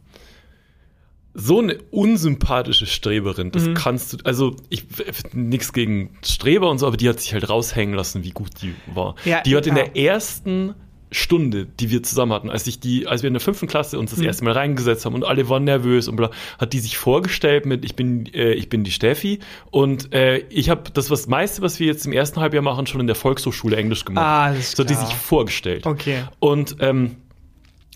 so 1.34 1.61
eine 1.61 1.78
unsympathische 1.90 2.87
Streberin. 2.87 3.48
Mhm. 3.48 3.52
Das 3.52 3.68
kannst 3.74 4.12
du, 4.12 4.16
also 4.24 4.56
ich 4.70 4.87
nichts 5.32 5.72
gegen 5.72 6.16
Streber 6.24 6.68
und 6.68 6.78
so, 6.78 6.87
aber 6.87 6.96
die 6.96 7.08
hat 7.08 7.20
sich 7.20 7.32
halt 7.32 7.48
raushängen 7.48 7.94
lassen, 7.94 8.24
wie 8.24 8.30
gut 8.30 8.50
die 8.61 8.74
war. 8.87 9.14
Ja, 9.24 9.42
die 9.42 9.56
hat 9.56 9.66
in 9.66 9.76
ja. 9.76 9.84
der 9.84 9.96
ersten 9.96 10.74
Stunde, 11.11 11.66
die 11.66 11.90
wir 11.90 12.03
zusammen 12.03 12.33
hatten, 12.33 12.51
als 12.51 12.66
ich 12.66 12.81
die, 12.81 13.07
als 13.07 13.23
wir 13.23 13.29
in 13.29 13.35
der 13.35 13.40
fünften 13.40 13.66
Klasse 13.66 13.99
uns 13.99 14.11
das 14.11 14.18
Mhm. 14.21 14.27
erste 14.27 14.44
Mal 14.44 14.53
reingesetzt 14.53 15.05
haben 15.07 15.14
und 15.14 15.25
alle 15.25 15.49
waren 15.49 15.64
nervös 15.64 16.09
und 16.09 16.16
bla, 16.16 16.31
hat 16.59 16.73
die 16.73 16.81
sich 16.81 16.99
vorgestellt 16.99 17.66
mit 17.66 17.85
ich 17.85 17.97
bin 17.97 18.27
äh, 18.35 18.53
ich 18.53 18.68
bin 18.68 18.85
die 18.85 18.90
Steffi 18.90 19.38
und 19.71 20.12
äh, 20.12 20.38
ich 20.51 20.71
habe 20.71 20.90
das 20.92 21.11
was 21.11 21.27
meiste, 21.27 21.62
was 21.62 21.81
wir 21.81 21.87
jetzt 21.87 22.07
im 22.07 22.12
ersten 22.12 22.40
Halbjahr 22.40 22.62
machen, 22.62 22.87
schon 22.87 23.01
in 23.01 23.07
der 23.07 23.16
Volkshochschule 23.16 23.77
Englisch 23.77 24.05
gemacht. 24.05 24.25
Ah, 24.25 24.44
alles 24.47 24.73
so 24.73 24.83
hat 24.83 24.90
die 24.90 24.94
klar. 24.94 25.07
sich 25.07 25.14
vorgestellt. 25.16 25.87
Okay. 25.87 26.25
Und 26.40 26.77
ähm, 26.81 27.16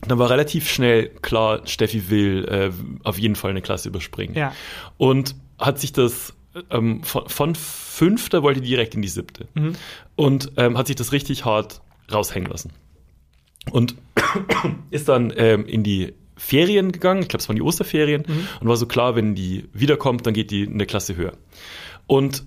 dann 0.06 0.18
war 0.18 0.30
relativ 0.30 0.68
schnell 0.70 1.08
klar, 1.22 1.60
Steffi 1.66 2.10
will 2.10 2.44
äh, 2.48 2.70
auf 3.04 3.18
jeden 3.18 3.36
Fall 3.36 3.50
eine 3.50 3.62
Klasse 3.62 3.88
überspringen. 3.88 4.34
Ja. 4.34 4.52
Und 4.96 5.36
hat 5.58 5.78
sich 5.78 5.92
das 5.92 6.34
ähm, 6.70 7.02
von, 7.04 7.28
von 7.28 7.54
fünfter 7.54 8.42
wollte 8.42 8.60
direkt 8.60 8.94
in 8.94 9.02
die 9.02 9.08
siebte. 9.08 9.46
Und 10.16 10.52
ähm, 10.56 10.76
hat 10.76 10.88
sich 10.88 10.96
das 10.96 11.12
richtig 11.12 11.44
hart 11.44 11.80
raushängen 12.12 12.50
lassen. 12.50 12.72
Und 13.70 13.96
ist 14.90 15.08
dann 15.08 15.32
ähm, 15.36 15.66
in 15.66 15.82
die 15.82 16.14
Ferien 16.36 16.92
gegangen, 16.92 17.22
ich 17.22 17.28
glaube, 17.28 17.42
es 17.42 17.48
waren 17.48 17.56
die 17.56 17.62
Osterferien, 17.62 18.24
und 18.60 18.68
war 18.68 18.76
so 18.76 18.86
klar, 18.86 19.14
wenn 19.14 19.34
die 19.34 19.68
wiederkommt, 19.72 20.26
dann 20.26 20.34
geht 20.34 20.50
die 20.50 20.66
eine 20.66 20.86
Klasse 20.86 21.16
höher. 21.16 21.34
Und 22.06 22.44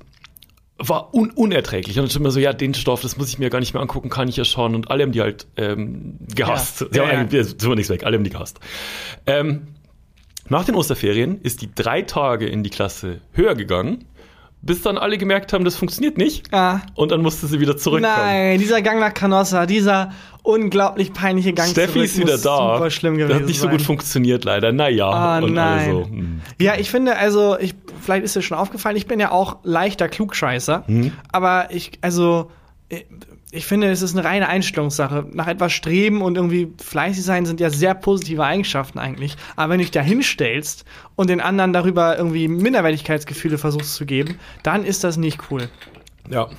war 0.78 1.14
un 1.14 1.32
unerträglich. 1.32 1.98
Und 1.98 2.04
dann 2.04 2.12
schon 2.12 2.22
immer 2.22 2.32
so, 2.32 2.40
ja, 2.40 2.52
den 2.52 2.74
Stoff, 2.74 3.02
das 3.02 3.18
muss 3.18 3.30
ich 3.30 3.40
mir 3.40 3.50
gar 3.50 3.60
nicht 3.60 3.74
mehr 3.74 3.82
angucken, 3.82 4.10
kann 4.10 4.28
ich 4.28 4.36
ja 4.36 4.44
schauen. 4.44 4.76
Und 4.76 4.92
alle 4.92 5.04
haben 5.04 5.14
die 5.14 5.22
halt 5.22 5.48
ähm, 5.56 6.18
gehasst. 6.34 6.86
Ja. 6.94 7.06
Ja, 7.06 7.24
ja. 7.24 7.44
tut 7.44 7.70
mir 7.70 7.76
nichts 7.76 7.90
weg, 7.90 8.04
alle 8.04 8.18
haben 8.18 8.24
die 8.24 8.30
gehasst. 8.30 8.60
Ähm, 9.26 9.68
nach 10.48 10.66
den 10.66 10.76
Osterferien 10.76 11.42
ist 11.42 11.62
die 11.62 11.74
drei 11.74 12.02
Tage 12.02 12.46
in 12.48 12.64
die 12.64 12.70
Klasse 12.70 13.22
höher 13.32 13.56
gegangen, 13.56 14.06
bis 14.66 14.82
dann 14.82 14.98
alle 14.98 15.18
gemerkt 15.18 15.54
haben, 15.54 15.64
das 15.64 15.76
funktioniert 15.76 16.18
nicht. 16.18 16.52
Ah. 16.52 16.82
Und 16.96 17.12
dann 17.12 17.22
musste 17.22 17.46
sie 17.46 17.60
wieder 17.60 17.78
zurückkommen. 17.78 18.14
Nein, 18.18 18.60
dieser 18.60 18.82
Gang 18.82 19.00
nach 19.00 19.14
Canossa, 19.14 19.68
dieser 19.68 20.12
unglaublich 20.42 21.14
peinliche 21.14 21.54
Gang 21.54 21.70
Steffi 21.70 22.04
ist 22.04 22.18
wieder 22.18 22.38
da. 22.38 22.76
Super 22.76 22.90
schlimm 22.90 23.16
gewesen 23.16 23.30
das 23.30 23.40
hat 23.40 23.46
nicht 23.46 23.60
so 23.60 23.68
sein. 23.68 23.78
gut 23.78 23.82
funktioniert, 23.84 24.44
leider. 24.44 24.72
Naja. 24.72 25.08
Ah, 25.08 25.40
und 25.40 25.54
nein. 25.54 25.90
alle 25.90 25.92
so, 25.92 26.10
hm. 26.10 26.42
Ja, 26.60 26.76
ich 26.78 26.90
finde, 26.90 27.16
also, 27.16 27.58
ich, 27.60 27.76
vielleicht 28.02 28.26
ist 28.26 28.36
dir 28.36 28.42
schon 28.42 28.58
aufgefallen, 28.58 28.98
ich 28.98 29.06
bin 29.06 29.20
ja 29.20 29.32
auch 29.32 29.58
leichter 29.64 30.10
Klugscheißer. 30.10 30.84
Mhm. 30.88 31.12
Aber 31.32 31.68
ich, 31.70 31.92
also, 32.02 32.50
ich, 33.56 33.66
finde, 33.66 33.90
es 33.92 34.02
ist 34.02 34.16
eine 34.18 34.26
reine 34.26 34.48
Einstellungssache. 34.48 35.26
Nach 35.32 35.48
etwas 35.48 35.72
streben 35.74 36.22
und 36.22 36.36
irgendwie 36.36 36.72
fleißig 36.84 37.24
sein 37.24 37.46
sind 37.46 37.60
ja 37.60 37.70
sehr 37.70 37.94
positive 37.96 38.44
Eigenschaften 38.44 39.00
eigentlich. 39.00 39.36
Aber 39.56 39.72
wenn 39.72 39.80
du 39.80 39.84
dich 39.86 39.92
da 39.92 40.02
hinstellst 40.02 40.86
und 41.16 41.30
den 41.30 41.42
anderen 41.42 41.74
darüber 41.74 42.18
irgendwie 42.18 42.48
Minderwertigkeitsgefühle 42.48 43.58
versuchst 43.58 43.96
zu 43.96 44.06
geben, 44.06 44.40
dann 44.64 44.86
ist 44.86 45.04
das 45.04 45.18
nicht 45.18 45.40
cool. 45.52 45.70
Ja. 46.30 46.50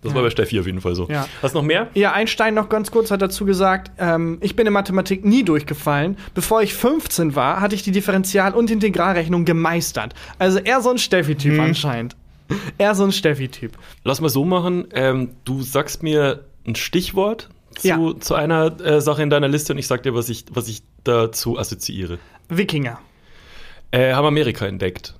Das 0.00 0.14
war 0.14 0.22
bei 0.22 0.30
Steffi 0.30 0.60
auf 0.60 0.66
jeden 0.66 0.80
Fall 0.80 0.94
so. 0.94 1.08
Ja. 1.08 1.26
Hast 1.42 1.54
du 1.56 1.58
noch 1.58 1.64
mehr? 1.64 1.88
Ja, 1.94 2.12
Einstein 2.12 2.54
noch 2.54 2.68
ganz 2.68 2.92
kurz 2.92 3.10
hat 3.10 3.20
dazu 3.20 3.44
gesagt, 3.44 3.90
ähm, 3.98 4.38
ich 4.40 4.54
bin 4.54 4.64
in 4.64 4.72
Mathematik 4.72 5.24
nie 5.24 5.42
durchgefallen. 5.42 6.16
Bevor 6.34 6.62
ich 6.62 6.72
15 6.74 7.34
war, 7.34 7.60
hatte 7.60 7.74
ich 7.74 7.82
die 7.82 7.90
Differential- 7.90 8.54
und 8.54 8.70
Integralrechnung 8.70 9.44
gemeistert. 9.44 10.14
Also 10.38 10.60
eher 10.60 10.82
so 10.82 10.90
ein 10.90 10.98
Steffi-Typ 10.98 11.54
Mhm. 11.54 11.60
anscheinend. 11.60 12.16
Eher 12.78 12.94
so 12.94 13.04
ein 13.04 13.12
Steffi-Typ. 13.12 13.72
Lass 14.04 14.20
mal 14.20 14.28
so 14.28 14.44
machen. 14.44 14.88
Ähm, 14.92 15.30
du 15.44 15.62
sagst 15.62 16.02
mir 16.02 16.44
ein 16.66 16.74
Stichwort 16.74 17.48
zu, 17.76 17.88
Ja. 17.88 17.98
zu 18.20 18.34
einer 18.34 18.80
äh, 18.80 19.00
Sache 19.00 19.22
in 19.22 19.30
deiner 19.30 19.48
Liste 19.48 19.72
und 19.72 19.78
ich 19.78 19.86
sag 19.86 20.02
dir, 20.02 20.14
was 20.14 20.28
ich, 20.28 20.44
was 20.50 20.68
ich 20.68 20.82
dazu 21.04 21.58
assoziiere. 21.58 22.18
Wikinger. 22.48 22.98
Äh, 23.90 24.12
haben 24.12 24.26
Amerika 24.26 24.66
entdeckt. 24.66 25.14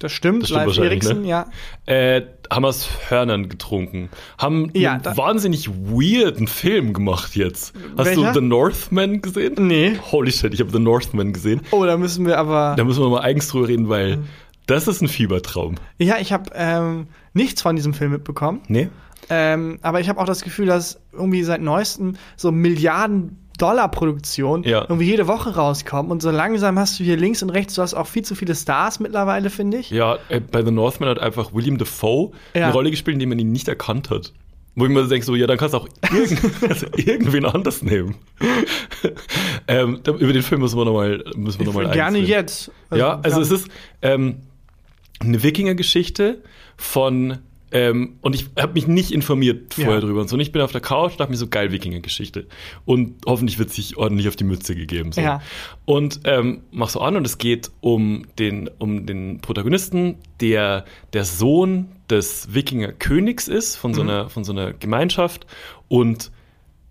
Das 0.00 0.12
stimmt, 0.12 0.42
Das 0.44 0.50
stimmt 0.50 0.66
Live 0.66 0.78
Eriksen, 0.78 1.22
ne? 1.22 1.28
ja. 1.28 1.46
Äh, 1.86 2.22
haben 2.52 2.64
aus 2.64 2.88
Hörnern 3.08 3.48
getrunken. 3.48 4.10
Haben 4.38 4.70
Ja, 4.72 4.92
einen 4.92 5.16
wahnsinnig 5.16 5.68
weirden 5.68 6.46
Film 6.46 6.92
gemacht 6.92 7.34
jetzt. 7.34 7.74
Hast 7.96 8.06
Welcher? 8.06 8.32
du 8.32 8.40
The 8.40 8.46
Northman 8.46 9.20
gesehen? 9.20 9.54
Nee. 9.58 9.98
Holy 10.12 10.30
shit, 10.30 10.54
ich 10.54 10.60
habe 10.60 10.70
The 10.70 10.78
Northman 10.78 11.32
gesehen. 11.32 11.62
Oh, 11.72 11.84
da 11.84 11.96
müssen 11.96 12.26
wir 12.26 12.38
aber. 12.38 12.74
Da 12.76 12.84
müssen 12.84 13.02
wir 13.02 13.08
mal 13.10 13.22
eigens 13.22 13.48
drüber 13.48 13.66
reden, 13.66 13.88
weil 13.88 14.18
Mhm. 14.18 14.24
Das 14.68 14.86
ist 14.86 15.02
ein 15.02 15.08
Fiebertraum. 15.08 15.74
Ja, 15.98 16.18
ich 16.20 16.32
habe 16.32 16.50
ähm, 16.54 17.08
nichts 17.34 17.60
von 17.62 17.74
diesem 17.74 17.92
Film 17.94 18.12
mitbekommen. 18.12 18.60
Nee? 18.68 18.88
Ähm, 19.30 19.78
aber 19.82 20.00
ich 20.00 20.08
habe 20.08 20.20
auch 20.20 20.24
das 20.26 20.42
Gefühl, 20.42 20.66
dass 20.66 21.00
irgendwie 21.12 21.42
seit 21.42 21.60
neuestem 21.60 22.14
so 22.36 22.52
Milliarden 22.52 23.36
Dollar 23.58 23.90
Produktion 23.90 24.62
Ja. 24.62 24.82
irgendwie 24.82 25.06
jede 25.06 25.26
Woche 25.26 25.56
rauskommen 25.56 26.12
und 26.12 26.22
so 26.22 26.30
langsam 26.30 26.78
hast 26.78 27.00
du 27.00 27.04
hier 27.04 27.16
links 27.16 27.42
und 27.42 27.50
rechts, 27.50 27.74
du 27.74 27.82
hast 27.82 27.92
auch 27.94 28.06
viel 28.06 28.22
zu 28.24 28.36
viele 28.36 28.54
Stars 28.54 29.00
mittlerweile, 29.00 29.50
finde 29.50 29.78
ich. 29.78 29.90
Ja, 29.90 30.16
äh, 30.28 30.38
bei 30.40 30.64
The 30.64 30.70
Northman 30.70 31.08
hat 31.08 31.18
einfach 31.18 31.52
William 31.52 31.76
Dafoe 31.76 32.30
Ja. 32.54 32.64
eine 32.66 32.72
Rolle 32.72 32.90
gespielt, 32.92 33.14
in 33.14 33.18
der 33.18 33.28
man 33.28 33.38
ihn 33.40 33.50
nicht 33.50 33.66
erkannt 33.66 34.10
hat. 34.10 34.32
Wo 34.76 34.84
ich 34.86 34.92
mir 34.92 35.02
so 35.02 35.08
denke, 35.08 35.26
so, 35.26 35.34
ja, 35.34 35.48
dann 35.48 35.58
kannst 35.58 35.74
du 35.74 35.78
auch 35.78 35.88
irgend, 36.14 36.40
also 36.68 36.86
irgendwen 36.94 37.44
anders 37.46 37.82
nehmen. 37.82 38.14
ähm, 39.66 40.00
über 40.06 40.32
den 40.32 40.42
Film 40.42 40.60
müssen 40.60 40.78
wir 40.78 40.84
nochmal 40.84 41.24
müssen 41.34 41.58
wir 41.58 41.66
noch 41.66 41.74
mal 41.74 41.90
Gerne 41.90 42.18
jetzt. 42.18 42.70
ja, 42.94 43.18
also 43.22 43.40
es 43.40 43.50
ist 43.50 43.68
ähm, 44.02 44.36
eine 45.20 45.42
Wikinger-Geschichte 45.42 46.42
von 46.76 47.38
ähm, 47.70 48.14
und 48.22 48.34
ich 48.34 48.46
habe 48.58 48.72
mich 48.72 48.86
nicht 48.86 49.10
informiert 49.12 49.74
vorher 49.74 49.96
Ja. 49.96 50.00
drüber 50.00 50.22
und 50.22 50.28
so. 50.30 50.36
Und 50.36 50.40
ich 50.40 50.52
bin 50.52 50.62
auf 50.62 50.72
der 50.72 50.80
Couch 50.80 51.10
und 51.12 51.20
dachte 51.20 51.30
mir 51.32 51.36
so, 51.36 51.48
geil, 51.48 51.70
Wikinger-Geschichte. 51.70 52.46
Und 52.86 53.16
hoffentlich 53.26 53.58
wird 53.58 53.68
sich 53.70 53.98
ordentlich 53.98 54.26
auf 54.28 54.36
die 54.36 54.44
Mütze 54.44 54.74
gegeben. 54.74 55.12
So. 55.12 55.20
Ja. 55.20 55.42
Und 55.84 56.20
ähm, 56.24 56.62
mach 56.70 56.88
so 56.88 57.00
an 57.02 57.14
und 57.16 57.26
es 57.26 57.36
geht 57.36 57.70
um 57.82 58.24
den, 58.38 58.70
um 58.78 59.04
den 59.04 59.40
Protagonisten, 59.42 60.16
der 60.40 60.86
der 61.12 61.24
Sohn 61.26 61.88
des 62.08 62.54
Wikinger-Königs 62.54 63.48
ist, 63.48 63.76
von 63.76 63.90
Mhm. 63.90 63.94
so, 63.96 64.00
einer, 64.00 64.28
von 64.30 64.44
so 64.44 64.52
einer 64.52 64.72
Gemeinschaft. 64.72 65.46
Und 65.88 66.30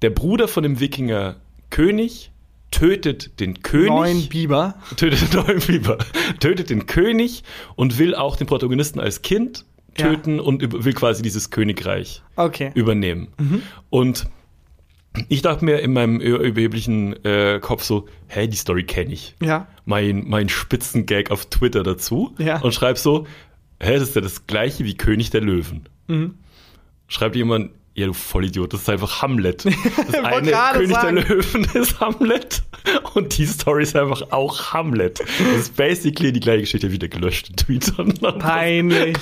der 0.03 0.11
Bruder 0.11 0.47
von 0.47 0.61
dem 0.61 0.79
Wikinger-König 0.79 2.29
tötet 2.71 3.39
den 3.39 3.61
König 3.61 3.87
Neun 3.89 4.27
Biber. 4.29 4.75
tötet 4.97 5.33
den 5.33 5.41
neuen 5.41 5.59
Biber, 5.61 5.97
tötet 6.39 6.69
den 6.69 6.85
König 6.85 7.43
und 7.75 7.97
will 7.97 8.13
auch 8.15 8.35
den 8.35 8.47
Protagonisten 8.47 8.99
als 8.99 9.21
Kind 9.21 9.65
Ja. 9.97 10.07
töten 10.09 10.39
und 10.39 10.61
über- 10.61 10.83
will 10.85 10.93
quasi 10.93 11.21
dieses 11.23 11.49
Königreich 11.49 12.21
Okay. 12.35 12.71
übernehmen. 12.75 13.29
Und 13.89 14.27
ich 15.29 15.41
dachte 15.41 15.65
mir 15.65 15.79
in 15.79 15.93
meinem 15.93 16.19
über- 16.19 16.43
überheblichen 16.43 17.13
äh, 17.25 17.59
Kopf 17.61 17.83
so, 17.83 18.07
hey, 18.27 18.47
die 18.47 18.57
Story 18.57 18.83
kenne 18.83 19.13
ich. 19.13 19.35
Ja. 19.41 19.67
Mein, 19.85 20.25
mein 20.27 20.49
Spitzengag 20.49 21.31
auf 21.31 21.47
Twitter 21.47 21.81
dazu 21.83 22.35
Ja. 22.37 22.59
und 22.61 22.73
schreib 22.73 22.97
so, 22.99 23.25
hä, 23.81 23.93
das 23.93 24.09
ist 24.09 24.15
ja 24.15 24.21
das 24.21 24.45
gleiche 24.45 24.83
wie 24.85 24.95
König 24.95 25.29
der 25.31 25.41
Löwen. 25.41 25.87
Mhm. 26.07 26.35
Schreibt 27.07 27.35
jemand, 27.35 27.71
ja, 27.97 28.05
du 28.05 28.13
Vollidiot, 28.13 28.71
das 28.73 28.81
ist 28.81 28.89
einfach 28.89 29.21
Hamlet. 29.21 29.65
Das 30.11 30.23
eine 30.23 30.51
König 30.73 30.89
sagen. 30.91 31.15
der 31.15 31.25
Löwen 31.25 31.63
ist 31.73 31.99
Hamlet 31.99 32.61
und 33.15 33.37
die 33.37 33.45
Story 33.47 33.83
ist 33.83 33.95
einfach 33.95 34.21
auch 34.31 34.71
Hamlet. 34.73 35.19
Das 35.19 35.57
ist 35.59 35.75
basically 35.75 36.31
die 36.31 36.39
gleiche 36.39 36.61
Geschichte 36.61 36.91
wie 36.91 36.99
der 36.99 37.09
gelöschte 37.09 37.53
Tweet. 37.53 37.91
Peinlich. 38.39 39.17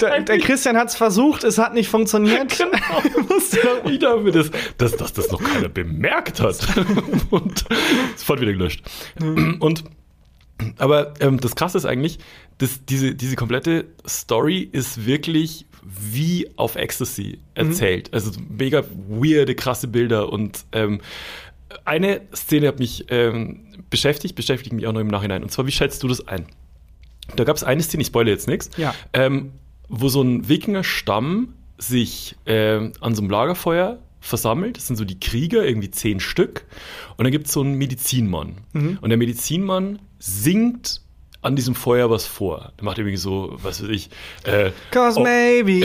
Der, 0.00 0.20
der 0.20 0.38
Christian 0.38 0.76
hat 0.76 0.88
es 0.88 0.94
versucht, 0.96 1.42
es 1.44 1.58
hat 1.58 1.74
nicht 1.74 1.88
funktioniert. 1.88 2.56
Noch- 2.60 3.90
Ich 3.90 3.98
dachte 3.98 4.20
mir, 4.20 4.30
dass, 4.32 4.50
dass, 4.78 4.96
dass 4.96 5.12
das 5.12 5.30
noch 5.32 5.42
keiner 5.42 5.68
bemerkt 5.68 6.40
hat. 6.40 6.56
Und 7.30 7.64
sofort 8.16 8.40
wieder 8.40 8.52
gelöscht. 8.52 8.82
Und 9.58 9.84
aber 10.78 11.14
ähm, 11.20 11.40
das 11.40 11.56
Krasse 11.56 11.78
ist 11.78 11.84
eigentlich, 11.84 12.18
dass 12.58 12.84
diese, 12.84 13.14
diese 13.16 13.34
komplette 13.34 13.86
Story 14.06 14.68
ist 14.70 15.04
wirklich 15.04 15.66
wie 15.84 16.48
auf 16.56 16.76
Ecstasy 16.76 17.38
erzählt. 17.54 18.12
Also 18.12 18.32
mega 18.48 18.84
weirde, 19.08 19.54
krasse 19.54 19.86
Bilder 19.88 20.32
und 20.32 20.64
ähm, 20.72 21.00
eine 21.84 22.20
Szene 22.34 22.68
hat 22.68 22.78
mich 22.78 23.06
ähm, 23.08 23.60
beschäftigt, 23.90 24.34
beschäftigt 24.34 24.72
mich 24.72 24.86
auch 24.86 24.92
noch 24.92 25.00
im 25.00 25.08
Nachhinein. 25.08 25.42
Und 25.42 25.50
zwar, 25.50 25.66
wie 25.66 25.72
schätzt 25.72 26.02
du 26.02 26.08
das 26.08 26.26
ein? 26.26 26.46
Da 27.36 27.44
gab 27.44 27.56
es 27.56 27.64
eine 27.64 27.82
Szene, 27.82 28.02
ich 28.02 28.08
spoilere 28.08 28.32
jetzt 28.34 28.48
nichts, 28.48 28.70
Ja. 28.76 28.94
ähm, 29.12 29.52
wo 29.88 30.08
so 30.08 30.22
ein 30.22 30.48
Wikinger-Stamm 30.48 31.54
sich 31.78 32.36
ähm, 32.46 32.92
an 33.00 33.14
so 33.14 33.22
einem 33.22 33.30
Lagerfeuer 33.30 33.98
versammelt. 34.20 34.76
Das 34.76 34.86
sind 34.86 34.96
so 34.96 35.04
die 35.04 35.18
Krieger, 35.20 35.66
irgendwie 35.66 35.90
zehn 35.90 36.20
Stück. 36.20 36.64
Und 37.16 37.24
dann 37.24 37.32
gibt 37.32 37.46
es 37.46 37.52
so 37.52 37.60
einen 37.60 37.74
Medizinmann. 37.74 38.54
Und 38.72 39.08
der 39.10 39.18
Medizinmann 39.18 39.98
singt 40.18 41.02
an 41.44 41.56
diesem 41.56 41.74
Feuer 41.74 42.10
was 42.10 42.26
vor. 42.26 42.72
Der 42.78 42.84
macht 42.84 42.98
irgendwie 42.98 43.16
so, 43.16 43.56
was 43.62 43.82
weiß 43.82 43.90
ich, 43.90 44.10
äh, 44.44 44.70
Cause 44.90 45.20
oh, 45.20 45.22
maybe 45.22 45.80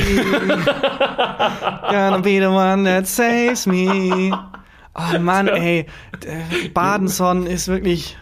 gonna 1.90 2.20
be 2.20 2.40
the 2.40 2.48
one 2.48 2.86
that 2.86 3.08
saves 3.08 3.66
me. 3.66 4.32
Oh 4.96 5.20
Mann, 5.20 5.48
ey. 5.48 5.86
Badenson 6.74 7.46
ist 7.46 7.68
wirklich. 7.68 8.18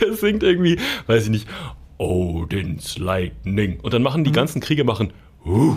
der 0.00 0.14
singt 0.14 0.42
irgendwie, 0.42 0.78
weiß 1.06 1.24
ich 1.24 1.30
nicht, 1.30 1.48
Odin's 1.98 2.98
Lightning. 2.98 3.78
Und 3.80 3.94
dann 3.94 4.02
machen 4.02 4.24
die 4.24 4.32
ganzen 4.32 4.60
Krieger 4.60 4.84
machen, 4.84 5.12
uh, 5.44 5.76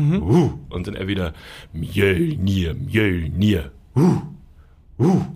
uh, 0.00 0.52
und 0.70 0.86
dann 0.86 0.94
er 0.94 1.06
wieder, 1.06 1.32
Mjölnir, 1.72 2.74
Mjölnir, 2.74 3.70
uh. 3.96 4.20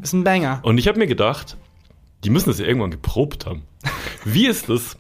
Ist 0.03 0.13
ein 0.13 0.25
Banger. 0.25 0.61
Und 0.63 0.79
ich 0.79 0.87
habe 0.87 0.99
mir 0.99 1.07
gedacht, 1.07 1.57
die 2.25 2.31
müssen 2.31 2.49
das 2.51 2.59
ja 2.59 2.67
irgendwann 2.67 2.91
geprobt 2.91 3.47
haben. 3.47 3.63
Wie 4.25 4.47
ist 4.47 4.69
das, 4.69 4.97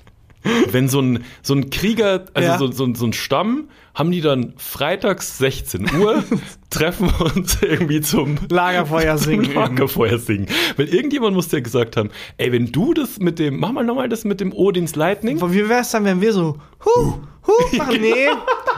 wenn 0.70 0.88
so 0.88 1.00
ein, 1.00 1.24
so 1.42 1.54
ein 1.54 1.70
Krieger, 1.70 2.26
also 2.34 2.48
Ja. 2.48 2.58
so, 2.58 2.70
so, 2.70 2.94
so 2.94 3.06
ein 3.06 3.12
Stamm, 3.12 3.68
haben 3.94 4.12
die 4.12 4.20
dann 4.20 4.52
freitags 4.58 5.38
16 5.38 5.94
Uhr, 5.98 6.22
treffen 6.70 7.08
uns 7.34 7.58
irgendwie 7.62 8.00
zum 8.02 8.36
Lagerfeuer 8.50 9.16
singen. 9.18 9.46
zum 9.46 9.54
Lagerfeuer 9.54 10.18
singen. 10.18 10.46
Weil 10.76 10.88
irgendjemand 10.88 11.34
muss 11.34 11.50
ja 11.50 11.60
gesagt 11.60 11.96
haben, 11.96 12.10
ey, 12.36 12.52
wenn 12.52 12.70
du 12.70 12.94
das 12.94 13.18
mit 13.18 13.38
dem, 13.38 13.58
mach 13.58 13.72
mal 13.72 13.84
nochmal 13.84 14.08
das 14.08 14.24
mit 14.24 14.40
dem 14.40 14.52
Odins 14.52 14.94
Lightning. 14.94 15.40
Wie 15.52 15.68
wär's 15.68 15.90
dann, 15.90 16.04
wenn 16.04 16.20
wir 16.20 16.32
so, 16.32 16.58
huh, 16.84 17.14
huh, 17.46 17.52
machen? 17.76 18.00
Nee, 18.00 18.28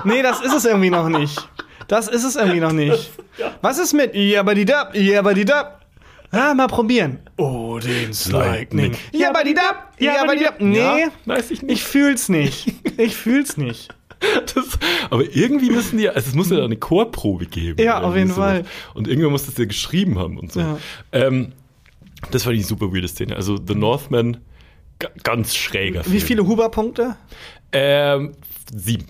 nee, 0.05 0.23
das 0.23 0.41
ist 0.41 0.55
es 0.55 0.65
irgendwie 0.65 0.91
noch 0.91 1.09
nicht. 1.09 1.49
Das 1.89 2.07
ist 2.07 2.25
es 2.25 2.37
irgendwie 2.37 2.61
noch 2.61 2.73
nicht. 2.73 3.11
Was 3.63 3.79
ist 3.79 3.93
mit 3.95 4.15
Jabadidab, 4.15 4.95
Jabadidab? 4.95 5.78
Ah, 6.31 6.53
mal 6.55 6.67
probieren. 6.67 7.21
Odins 7.37 8.31
Lightning. 8.31 8.95
Jabadidab, 9.13 9.95
Jabadidab. 9.99 10.61
Nee, 10.61 10.77
Ja, 10.79 11.09
weiß 11.25 11.51
ich 11.51 11.63
nicht. 11.63 11.73
ich 11.79 11.85
fühl's 11.85 12.29
nicht. 12.29 12.75
Ich 12.99 13.17
fühl's 13.17 13.57
nicht. 13.57 13.89
Das, 14.53 14.77
aber 15.11 15.23
irgendwie 15.33 15.71
müssen 15.71 15.97
die, 15.97 16.09
also 16.09 16.29
es 16.31 16.35
muss 16.35 16.51
ja 16.51 16.65
eine 16.65 16.77
Chorprobe 16.77 17.47
geben. 17.47 17.81
Ja, 17.81 18.01
auf 18.03 18.17
jeden 18.17 18.31
sowas. 18.31 18.51
Fall. 18.51 18.65
Und 18.95 19.07
irgendwer 19.07 19.31
muss 19.31 19.47
das 19.47 19.57
ja 19.57 19.65
geschrieben 19.65 20.19
haben 20.19 20.39
und 20.41 20.51
so. 20.51 20.59
Ja. 20.59 20.79
Ähm, 21.13 21.53
das 22.33 22.45
war 22.45 22.53
die 22.53 22.65
super 22.65 22.93
weirde 22.93 23.07
Szene. 23.07 23.37
Also 23.37 23.57
The 23.65 23.77
Northman, 23.77 24.39
ga- 24.99 25.11
ganz 25.23 25.55
schräger 25.55 26.01
Wie 26.07 26.19
Film. 26.19 26.21
viele 26.23 26.47
Huber-Punkte? 26.49 27.15
Ähm, 27.71 28.33
sieben. 28.75 29.07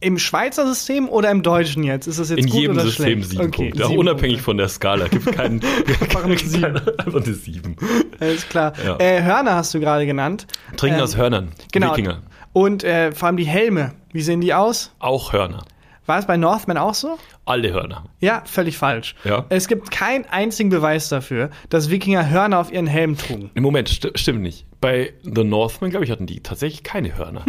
Im 0.00 0.18
Schweizer 0.18 0.66
System 0.66 1.08
oder 1.08 1.30
im 1.30 1.42
Deutschen 1.42 1.82
jetzt? 1.84 2.06
Ist 2.06 2.18
das 2.18 2.30
jetzt 2.30 2.38
In 2.38 2.46
gut 2.46 2.60
jedem 2.60 2.72
oder 2.76 2.84
System 2.86 3.04
schlecht? 3.22 3.30
sieben 3.30 3.46
Okay, 3.46 3.68
Punkte. 3.68 3.84
Auch 3.84 3.88
sieben 3.88 4.00
unabhängig 4.00 4.36
Punkte. 4.36 4.44
von 4.44 4.56
der 4.58 4.68
Skala. 4.68 5.08
Gibt 5.08 5.32
keinen. 5.32 5.60
Einfach 6.00 6.24
eine 6.24 6.38
sieben. 6.38 6.76
Einfach 6.98 7.22
eine 7.24 7.34
sieben. 7.34 7.76
Alles 8.18 8.48
klar. 8.48 8.72
Ja. 8.84 8.96
Äh, 8.98 9.22
Hörner 9.22 9.54
hast 9.54 9.74
du 9.74 9.80
gerade 9.80 10.06
genannt. 10.06 10.46
Trinken 10.76 10.98
Ähm, 10.98 11.04
aus 11.04 11.16
Hörnern. 11.16 11.48
Genau. 11.72 11.92
Wikinger. 11.92 12.22
Und 12.52 12.82
äh, 12.82 13.12
vor 13.12 13.26
allem 13.28 13.36
die 13.36 13.44
Helme. 13.46 13.92
Wie 14.12 14.22
sehen 14.22 14.40
die 14.40 14.54
aus? 14.54 14.92
Auch 14.98 15.32
Hörner. 15.32 15.64
War 16.06 16.18
es 16.18 16.26
bei 16.26 16.36
Northman 16.36 16.78
auch 16.78 16.94
so? 16.94 17.18
Alle 17.50 17.72
Hörner. 17.72 18.04
Ja, 18.20 18.42
völlig 18.44 18.78
falsch. 18.78 19.16
Ja. 19.24 19.44
Es 19.48 19.66
gibt 19.66 19.90
keinen 19.90 20.24
einzigen 20.26 20.70
Beweis 20.70 21.08
dafür, 21.08 21.50
dass 21.68 21.90
Wikinger 21.90 22.30
Hörner 22.30 22.60
auf 22.60 22.72
ihren 22.72 22.86
Helm 22.86 23.16
trugen. 23.18 23.50
Im 23.54 23.64
Moment, 23.64 23.88
sti 23.88 24.10
stimmt 24.14 24.42
nicht. 24.42 24.66
Bei 24.80 25.12
The 25.22 25.44
Northman, 25.44 25.90
glaube 25.90 26.04
ich, 26.06 26.10
hatten 26.10 26.26
die 26.26 26.40
tatsächlich 26.42 26.82
keine 26.84 27.18
Hörner. 27.18 27.44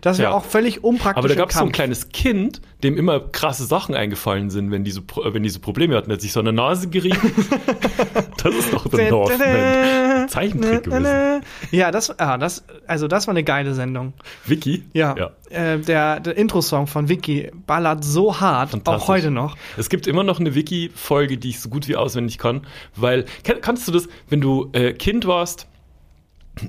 Das 0.00 0.18
wäre 0.18 0.30
Ja. 0.30 0.36
auch 0.36 0.44
völlig 0.44 0.82
unpraktisch. 0.82 1.18
Aber 1.18 1.28
da 1.28 1.34
gab 1.34 1.50
es 1.50 1.56
so 1.56 1.64
ein 1.64 1.72
kleines 1.72 2.08
Kind, 2.08 2.62
dem 2.82 2.96
immer 2.96 3.20
krasse 3.20 3.64
Sachen 3.64 3.94
eingefallen 3.94 4.48
sind, 4.50 4.70
wenn 4.70 4.84
die 4.84 4.90
so, 4.92 5.00
äh, 5.00 5.34
wenn 5.34 5.42
die 5.42 5.50
so 5.50 5.60
Probleme 5.60 5.94
hatten. 5.96 6.10
Er 6.10 6.14
hat 6.14 6.20
sich 6.22 6.32
so 6.32 6.40
der 6.40 6.52
Nase 6.52 6.88
gerieben. 6.88 7.18
das 8.42 8.54
ist 8.54 8.72
doch 8.72 8.86
The 8.90 9.10
Northman. 9.10 10.28
Zeichentrick 10.28 10.84
gewesen. 10.84 11.42
Ja, 11.70 11.90
das, 11.90 12.18
ah, 12.18 12.38
das, 12.38 12.64
also 12.86 13.08
das 13.08 13.26
war 13.26 13.32
eine 13.32 13.44
geile 13.44 13.74
Sendung. 13.74 14.12
Vicky? 14.46 14.84
Ja. 14.92 15.14
ja. 15.18 15.30
Äh, 15.50 15.80
der 15.80 16.20
der 16.20 16.36
Intro-Song 16.36 16.86
von 16.86 17.08
Vicky 17.08 17.50
ballert 17.66 18.04
so 18.04 18.40
hart, 18.40 18.86
auch 18.88 19.08
heute 19.08 19.30
noch. 19.30 19.39
Es 19.76 19.88
gibt 19.88 20.06
immer 20.06 20.22
noch 20.24 20.40
eine 20.40 20.54
Wiki-Folge, 20.54 21.38
die 21.38 21.50
ich 21.50 21.60
so 21.60 21.68
gut 21.68 21.88
wie 21.88 21.96
auswendig 21.96 22.38
kann, 22.38 22.66
weil, 22.96 23.24
kann, 23.44 23.60
kannst 23.60 23.86
du 23.88 23.92
das, 23.92 24.08
wenn 24.28 24.40
du 24.40 24.70
äh, 24.72 24.92
Kind 24.92 25.26
warst, 25.26 25.66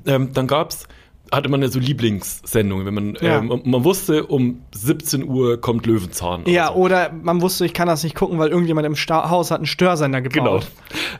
ähm, 0.06 0.32
dann 0.34 0.48
gab's, 0.48 0.88
hatte 1.32 1.50
man 1.50 1.62
ja 1.62 1.70
so 1.70 1.80
Lieblingssendungen, 1.80 2.86
wenn 2.86 2.94
man, 2.94 3.18
Ja. 3.22 3.40
ähm, 3.40 3.62
man 3.64 3.84
wusste, 3.84 4.26
um 4.28 4.62
17 4.74 5.24
Uhr 5.28 5.60
kommt 5.62 5.86
Löwenzahn. 5.86 6.42
oder 6.44 6.52
Ja, 6.52 6.68
so. 6.68 6.74
oder 6.76 7.12
man 7.14 7.42
wusste, 7.42 7.66
ich 7.66 7.74
kann 7.74 7.88
das 7.88 8.04
nicht 8.04 8.16
gucken, 8.16 8.38
weil 8.40 8.50
irgendjemand 8.50 8.86
im 8.86 8.96
Sta 8.96 9.30
Haus 9.30 9.50
hat 9.52 9.58
einen 9.60 9.66
Störsender 9.66 10.22
Genau. 10.22 10.44
gebaut. 10.60 10.68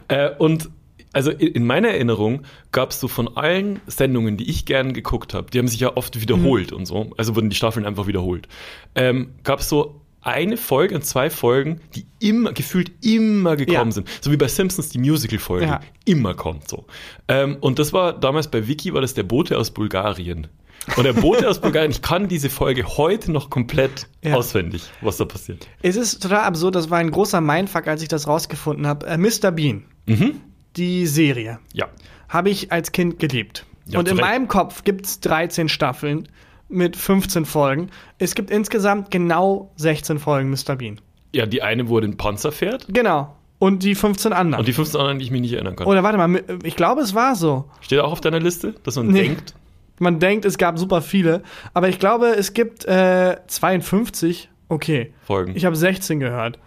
Äh, 0.10 0.32
und 0.38 0.70
also 1.14 1.30
in 1.32 1.48
in 1.54 1.66
meiner 1.66 1.90
Erinnerung 1.90 2.44
gab 2.72 2.92
es 2.92 3.00
so 3.02 3.08
von 3.10 3.36
allen 3.36 3.82
Sendungen, 3.88 4.38
die 4.38 4.50
ich 4.50 4.66
gern 4.66 4.94
geguckt 4.94 5.34
habe, 5.34 5.50
die 5.52 5.60
haben 5.60 5.68
sich 5.68 5.80
ja 5.82 5.96
oft 5.98 6.22
wiederholt 6.22 6.72
und 6.72 6.86
so, 6.86 7.12
also 7.18 7.36
wurden 7.36 7.50
die 7.50 7.56
Staffeln 7.58 7.86
einfach 7.86 8.08
wiederholt, 8.08 8.48
ähm, 8.96 9.32
gab 9.44 9.60
es 9.60 9.68
so 9.70 10.01
eine 10.22 10.58
Folge 10.58 10.96
und 10.96 11.04
zwei 11.06 11.30
Folgen, 11.30 11.82
die 11.96 12.06
immer, 12.20 12.54
gefühlt 12.54 12.92
immer 13.04 13.56
gekommen 13.56 13.90
Ja. 13.90 13.92
sind. 13.92 14.08
So 14.22 14.32
wie 14.32 14.38
bei 14.38 14.48
Simpsons 14.48 14.90
die 14.90 15.00
Musical-Folge. 15.00 15.66
Ja. 15.66 15.80
Immer 16.06 16.34
kommt 16.36 16.68
so. 16.70 16.86
Ähm, 17.28 17.58
und 17.62 17.80
das 17.80 17.92
war 17.94 18.14
damals 18.20 18.50
bei 18.50 18.68
Vicky, 18.68 18.94
war 18.94 19.02
das 19.02 19.14
der 19.14 19.24
Bote 19.24 19.58
aus 19.58 19.72
Bulgarien. 19.72 20.48
Und 20.96 21.04
der 21.04 21.14
Bote 21.14 21.48
aus 21.48 21.60
Bulgarien, 21.62 21.92
ich 21.92 22.02
kann 22.02 22.28
diese 22.28 22.50
Folge 22.50 22.86
heute 22.98 23.32
noch 23.32 23.50
komplett 23.52 24.08
Ja. 24.24 24.34
auswendig, 24.36 24.90
was 25.02 25.18
da 25.18 25.26
passiert. 25.26 25.68
Es 25.84 25.96
ist 25.96 26.22
total 26.24 26.42
absurd, 26.42 26.76
das 26.76 26.90
war 26.90 26.98
ein 27.00 27.12
großer 27.12 27.40
Mindfuck, 27.42 27.88
als 27.88 28.02
ich 28.02 28.08
das 28.08 28.28
rausgefunden 28.28 28.88
habe. 28.88 29.06
Äh, 29.06 29.18
Mr. 29.18 29.52
Bean, 29.52 29.84
Mhm. 30.08 30.42
die 30.78 31.06
Serie, 31.06 31.60
Ja. 31.74 31.88
habe 32.30 32.50
ich 32.50 32.72
als 32.72 32.92
Kind 32.92 33.20
geliebt. 33.20 33.66
Und 33.88 34.08
in 34.08 34.18
Recht. 34.18 34.22
meinem 34.22 34.48
Kopf 34.48 34.84
gibt 34.84 35.06
es 35.06 35.20
13 35.20 35.68
Staffeln 35.70 36.28
mit 36.72 36.96
15 36.96 37.46
Folgen. 37.46 37.90
Es 38.18 38.36
gibt 38.36 38.50
insgesamt 38.52 39.12
genau 39.12 39.72
16 39.78 40.20
Folgen 40.20 40.50
Mr. 40.50 40.76
Bean. 40.76 41.00
Ja, 41.34 41.46
die 41.46 41.62
eine, 41.62 41.88
wo 41.90 41.98
er 41.98 42.02
den 42.02 42.18
Panzer 42.18 42.52
fährt 42.52 42.86
Genau. 42.90 43.36
Und 43.60 43.84
die 43.84 43.94
15 43.94 44.34
anderen. 44.34 44.60
und 44.62 44.68
die 44.68 44.74
15 44.74 45.00
anderen, 45.00 45.20
die 45.20 45.26
ich 45.26 45.32
mich 45.32 45.42
nicht 45.42 45.54
erinnern 45.54 45.76
kann. 45.76 45.86
Oder 45.86 46.02
warte 46.02 46.18
mal, 46.18 46.44
ich 46.64 46.76
glaube, 46.76 47.02
es 47.02 47.14
war 47.14 47.36
so. 47.36 47.66
Steht 47.82 48.00
auch 48.00 48.12
auf 48.12 48.20
deiner 48.22 48.40
Liste, 48.40 48.74
dass 48.84 48.96
man 48.96 49.08
Nee. 49.08 49.22
denkt? 49.22 49.54
Man 50.00 50.20
denkt, 50.20 50.46
es 50.46 50.58
gab 50.58 50.80
super 50.80 51.02
viele, 51.04 51.44
aber 51.76 51.88
ich 51.88 52.00
glaube, 52.00 52.30
es 52.30 52.54
gibt 52.54 52.86
äh, 52.86 53.38
52. 53.46 54.50
Okay. 54.68 55.14
Folgen. 55.24 55.54
Ich 55.56 55.66
habe 55.66 55.76
16 55.76 56.20
gehört. 56.20 56.58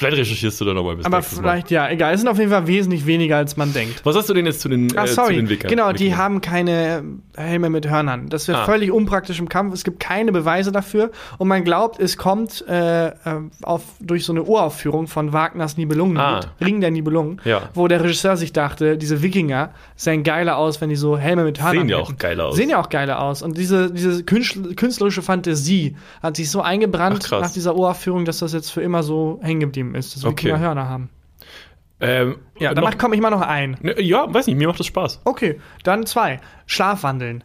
Vielleicht 0.00 0.16
recherchierst 0.18 0.58
du 0.60 0.64
da 0.64 0.72
nochmal 0.74 0.96
bis 0.96 1.04
Aber 1.06 1.18
nächstes 1.18 1.38
Mal. 1.40 1.42
vielleicht, 1.52 1.70
ja, 1.70 1.88
egal. 1.90 2.14
Es 2.14 2.20
sind 2.20 2.28
auf 2.28 2.38
jeden 2.38 2.50
Fall 2.50 2.66
wesentlich 2.66 3.04
weniger, 3.06 3.36
als 3.36 3.56
man 3.58 3.72
denkt. 3.74 4.00
Was 4.04 4.16
hast 4.16 4.28
du 4.30 4.34
denn 4.34 4.46
jetzt 4.46 4.60
zu 4.62 4.68
den, 4.70 4.88
Ach, 4.96 5.04
äh, 5.04 5.08
zu 5.08 5.14
sorry. 5.14 5.36
den 5.36 5.48
Wickern? 5.50 5.68
genau, 5.70 5.92
die 5.92 6.16
haben 6.16 6.40
keine 6.40 7.04
Helme 7.36 7.68
mit 7.68 7.88
Hörnern. 7.88 8.28
Das 8.30 8.48
wäre 8.48 8.60
Ah. 8.62 8.64
völlig 8.64 8.90
unpraktisch 8.90 9.38
im 9.38 9.48
Kampf. 9.50 9.74
Es 9.74 9.84
gibt 9.84 10.00
keine 10.00 10.32
Beweise 10.32 10.72
dafür. 10.72 11.10
Und 11.38 11.48
man 11.48 11.64
glaubt, 11.64 12.00
es 12.00 12.16
kommt 12.16 12.64
äh, 12.66 13.08
äh, 13.08 13.12
auf, 13.62 13.82
durch 14.00 14.24
so 14.24 14.32
eine 14.32 14.42
Uraufführung 14.42 15.06
von 15.06 15.34
Wagners 15.34 15.76
Nibelungenlied, 15.76 16.20
Ah. 16.22 16.40
Ring 16.64 16.80
der 16.80 16.90
Nibelungen, 16.90 17.40
Ja. 17.44 17.68
wo 17.74 17.86
der 17.86 18.02
Regisseur 18.02 18.38
sich 18.38 18.54
dachte, 18.54 18.96
diese 18.96 19.22
Wikinger 19.22 19.70
sehen 19.96 20.22
geiler 20.22 20.56
aus, 20.56 20.80
wenn 20.80 20.88
die 20.88 20.96
so 20.96 21.18
Helme 21.18 21.44
mit 21.44 21.60
Hörnern 21.62 21.80
Sehen 21.80 21.88
ja 21.90 21.98
auch 21.98 22.16
geiler 22.16 22.46
aus. 22.46 22.56
Sehen 22.56 22.70
ja 22.70 22.80
auch 22.80 22.88
geiler 22.88 23.20
aus. 23.20 23.42
Und 23.42 23.58
diese, 23.58 23.90
diese 23.92 24.22
künstl- 24.22 24.74
künstlerische 24.76 25.20
Fantasie 25.20 25.94
hat 26.22 26.36
sich 26.36 26.50
so 26.50 26.62
eingebrannt 26.62 27.28
Ach, 27.32 27.40
nach 27.42 27.50
dieser 27.52 27.76
Uraufführung, 27.76 28.24
dass 28.24 28.38
das 28.38 28.54
jetzt 28.54 28.70
für 28.70 28.80
immer 28.80 29.02
so 29.02 29.38
hängen 29.42 29.60
geblieben 29.60 29.89
ist, 29.94 30.16
dass 30.16 30.24
Okay. 30.24 30.48
Wikinger 30.48 30.58
Hörner 30.60 30.88
haben. 30.88 31.10
Ähm, 32.00 32.38
Ja, 32.58 32.72
dann 32.72 32.96
komme 32.98 33.14
ich 33.14 33.20
mal 33.20 33.30
noch 33.30 33.42
ein. 33.42 33.76
Ne, 33.82 34.00
ja, 34.00 34.32
weiß 34.32 34.46
nicht, 34.46 34.56
mir 34.56 34.68
macht 34.68 34.80
das 34.80 34.86
Spaß. 34.86 35.20
Okay, 35.24 35.60
dann 35.84 36.06
zwei. 36.06 36.40
Schlafwandeln. 36.66 37.44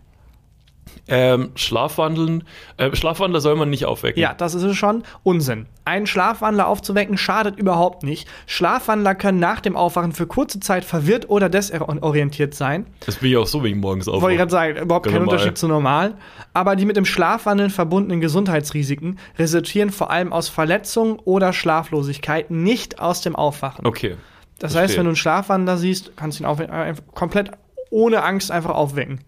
Ähm, 1.07 1.51
Schlafwandeln, 1.55 2.43
äh, 2.77 2.95
Schlafwandler 2.95 3.39
soll 3.39 3.55
man 3.55 3.69
nicht 3.69 3.86
aufwecken. 3.86 4.21
Ja, 4.21 4.33
das 4.33 4.55
ist 4.55 4.63
es 4.63 4.75
schon. 4.75 5.03
Unsinn. 5.23 5.67
Einen 5.83 6.07
Schlafwandler 6.07 6.67
aufzuwecken 6.67 7.17
schadet 7.17 7.59
überhaupt 7.59 8.01
nicht. 8.01 8.27
Schlafwandler 8.47 9.13
können 9.13 9.39
nach 9.39 9.61
dem 9.61 9.75
Aufwachen 9.75 10.13
für 10.13 10.25
kurze 10.25 10.59
Zeit 10.59 10.83
verwirrt 10.83 11.29
oder 11.29 11.47
desorientiert 11.47 12.55
sein. 12.55 12.88
Das 13.05 13.17
bin 13.17 13.29
ich 13.31 13.38
auch 13.38 13.45
so 13.45 13.63
wegen 13.63 13.79
morgens 13.79 14.07
Wollte 14.07 14.31
ich 14.31 14.38
gerade 14.38 14.51
sagen, 14.51 14.77
überhaupt 14.77 15.05
kein 15.05 15.15
Normal. 15.15 15.33
Unterschied 15.33 15.57
zu 15.57 15.67
normal. 15.67 16.15
Aber 16.53 16.75
die 16.75 16.86
mit 16.86 16.97
dem 16.97 17.05
Schlafwandeln 17.05 17.69
verbundenen 17.69 18.19
Gesundheitsrisiken 18.19 19.19
resultieren 19.38 19.91
vor 19.91 20.09
allem 20.09 20.33
aus 20.33 20.49
Verletzungen 20.49 21.19
oder 21.23 21.53
Schlaflosigkeit, 21.53 22.49
nicht 22.49 22.99
aus 22.99 23.21
dem 23.21 23.36
Aufwachen. 23.36 23.86
Okay. 23.86 24.15
das 24.57 24.71
verstehe. 24.71 24.81
heißt, 24.81 24.97
wenn 24.97 25.03
du 25.03 25.09
einen 25.09 25.15
Schlafwandler 25.17 25.77
siehst, 25.77 26.17
kannst 26.17 26.39
du 26.39 26.45
ihn 26.45 26.95
komplett 27.13 27.51
ohne 27.91 28.23
Angst 28.23 28.51
einfach 28.51 28.71
aufwecken. 28.71 29.19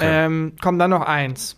Ähm, 0.00 0.52
kommt 0.60 0.80
dann 0.80 0.90
noch 0.90 1.02
eins. 1.02 1.56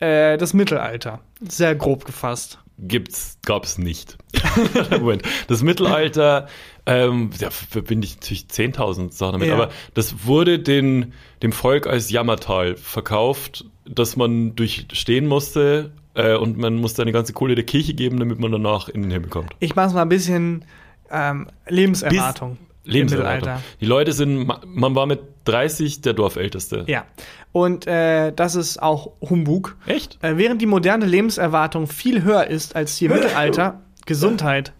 Äh, 0.00 0.36
das 0.38 0.54
Mittelalter. 0.54 1.20
Sehr 1.40 1.74
grob 1.74 2.04
gefasst. 2.04 2.58
gibt's, 2.78 3.38
gab 3.44 3.64
es 3.64 3.78
nicht. 3.78 4.16
Moment. 4.90 5.22
Das 5.48 5.62
Mittelalter, 5.62 6.46
ähm, 6.86 7.30
ja, 7.38 7.50
verbinde 7.50 8.06
ich 8.06 8.16
natürlich 8.16 8.44
10.000 8.44 9.12
Sachen 9.12 9.32
damit, 9.32 9.48
Ja. 9.48 9.54
aber 9.54 9.70
das 9.94 10.24
wurde 10.26 10.58
den, 10.60 11.12
dem 11.42 11.52
Volk 11.52 11.86
als 11.86 12.10
Jammertal 12.10 12.76
verkauft, 12.76 13.64
dass 13.84 14.16
man 14.16 14.54
durchstehen 14.54 15.26
musste 15.26 15.90
äh, 16.14 16.36
und 16.36 16.56
man 16.58 16.76
musste 16.76 17.02
eine 17.02 17.12
ganze 17.12 17.32
Kohle 17.32 17.54
der 17.56 17.64
Kirche 17.64 17.94
geben, 17.94 18.18
damit 18.20 18.38
man 18.38 18.52
danach 18.52 18.88
in 18.88 19.02
den 19.02 19.10
Himmel 19.10 19.30
kommt. 19.30 19.50
Ich 19.58 19.74
mach's 19.74 19.92
mal 19.92 20.02
ein 20.02 20.08
bisschen 20.08 20.64
ähm, 21.10 21.48
Lebenserwartung. 21.68 22.52
im 22.52 22.67
Lebenserwartung. 22.92 23.62
Die 23.80 23.86
Leute 23.86 24.12
sind, 24.12 24.46
ma- 24.46 24.60
man 24.66 24.94
war 24.94 25.06
mit 25.06 25.20
30 25.44 26.00
der 26.00 26.12
Dorfälteste. 26.14 26.84
Ja. 26.86 27.04
Und 27.52 27.86
äh, 27.86 28.32
das 28.32 28.54
ist 28.54 28.82
auch 28.82 29.12
Humbug. 29.20 29.76
Echt? 29.86 30.18
Äh, 30.22 30.36
während 30.36 30.60
die 30.60 30.66
moderne 30.66 31.06
Lebenserwartung 31.06 31.86
viel 31.86 32.22
höher 32.22 32.46
ist 32.46 32.76
als 32.76 32.96
die 32.98 33.06
im 33.06 33.12
Mittelalter, 33.14 33.80
Gesundheit. 34.06 34.72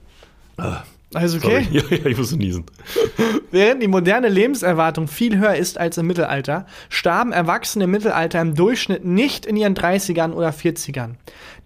Also 1.15 1.39
okay. 1.39 1.67
Ja, 1.73 1.83
ja, 1.91 2.07
ich 2.07 2.19
muss 2.19 2.31
so 2.31 2.37
niesen. 2.37 2.65
Während 3.51 3.83
die 3.83 3.89
moderne 3.89 4.29
Lebenserwartung 4.29 5.09
viel 5.09 5.39
höher 5.39 5.55
ist 5.55 5.79
als 5.79 5.97
im 5.97 6.07
Mittelalter, 6.07 6.67
starben 6.91 7.33
Erwachsene 7.33 7.85
im 7.85 7.91
Mittelalter 7.91 8.41
im 8.41 8.55
Durchschnitt 8.55 9.05
nicht 9.05 9.47
in 9.47 9.57
ihren 9.57 9.75
30ern 9.75 10.33
oder 10.33 10.51
40ern. 10.51 11.15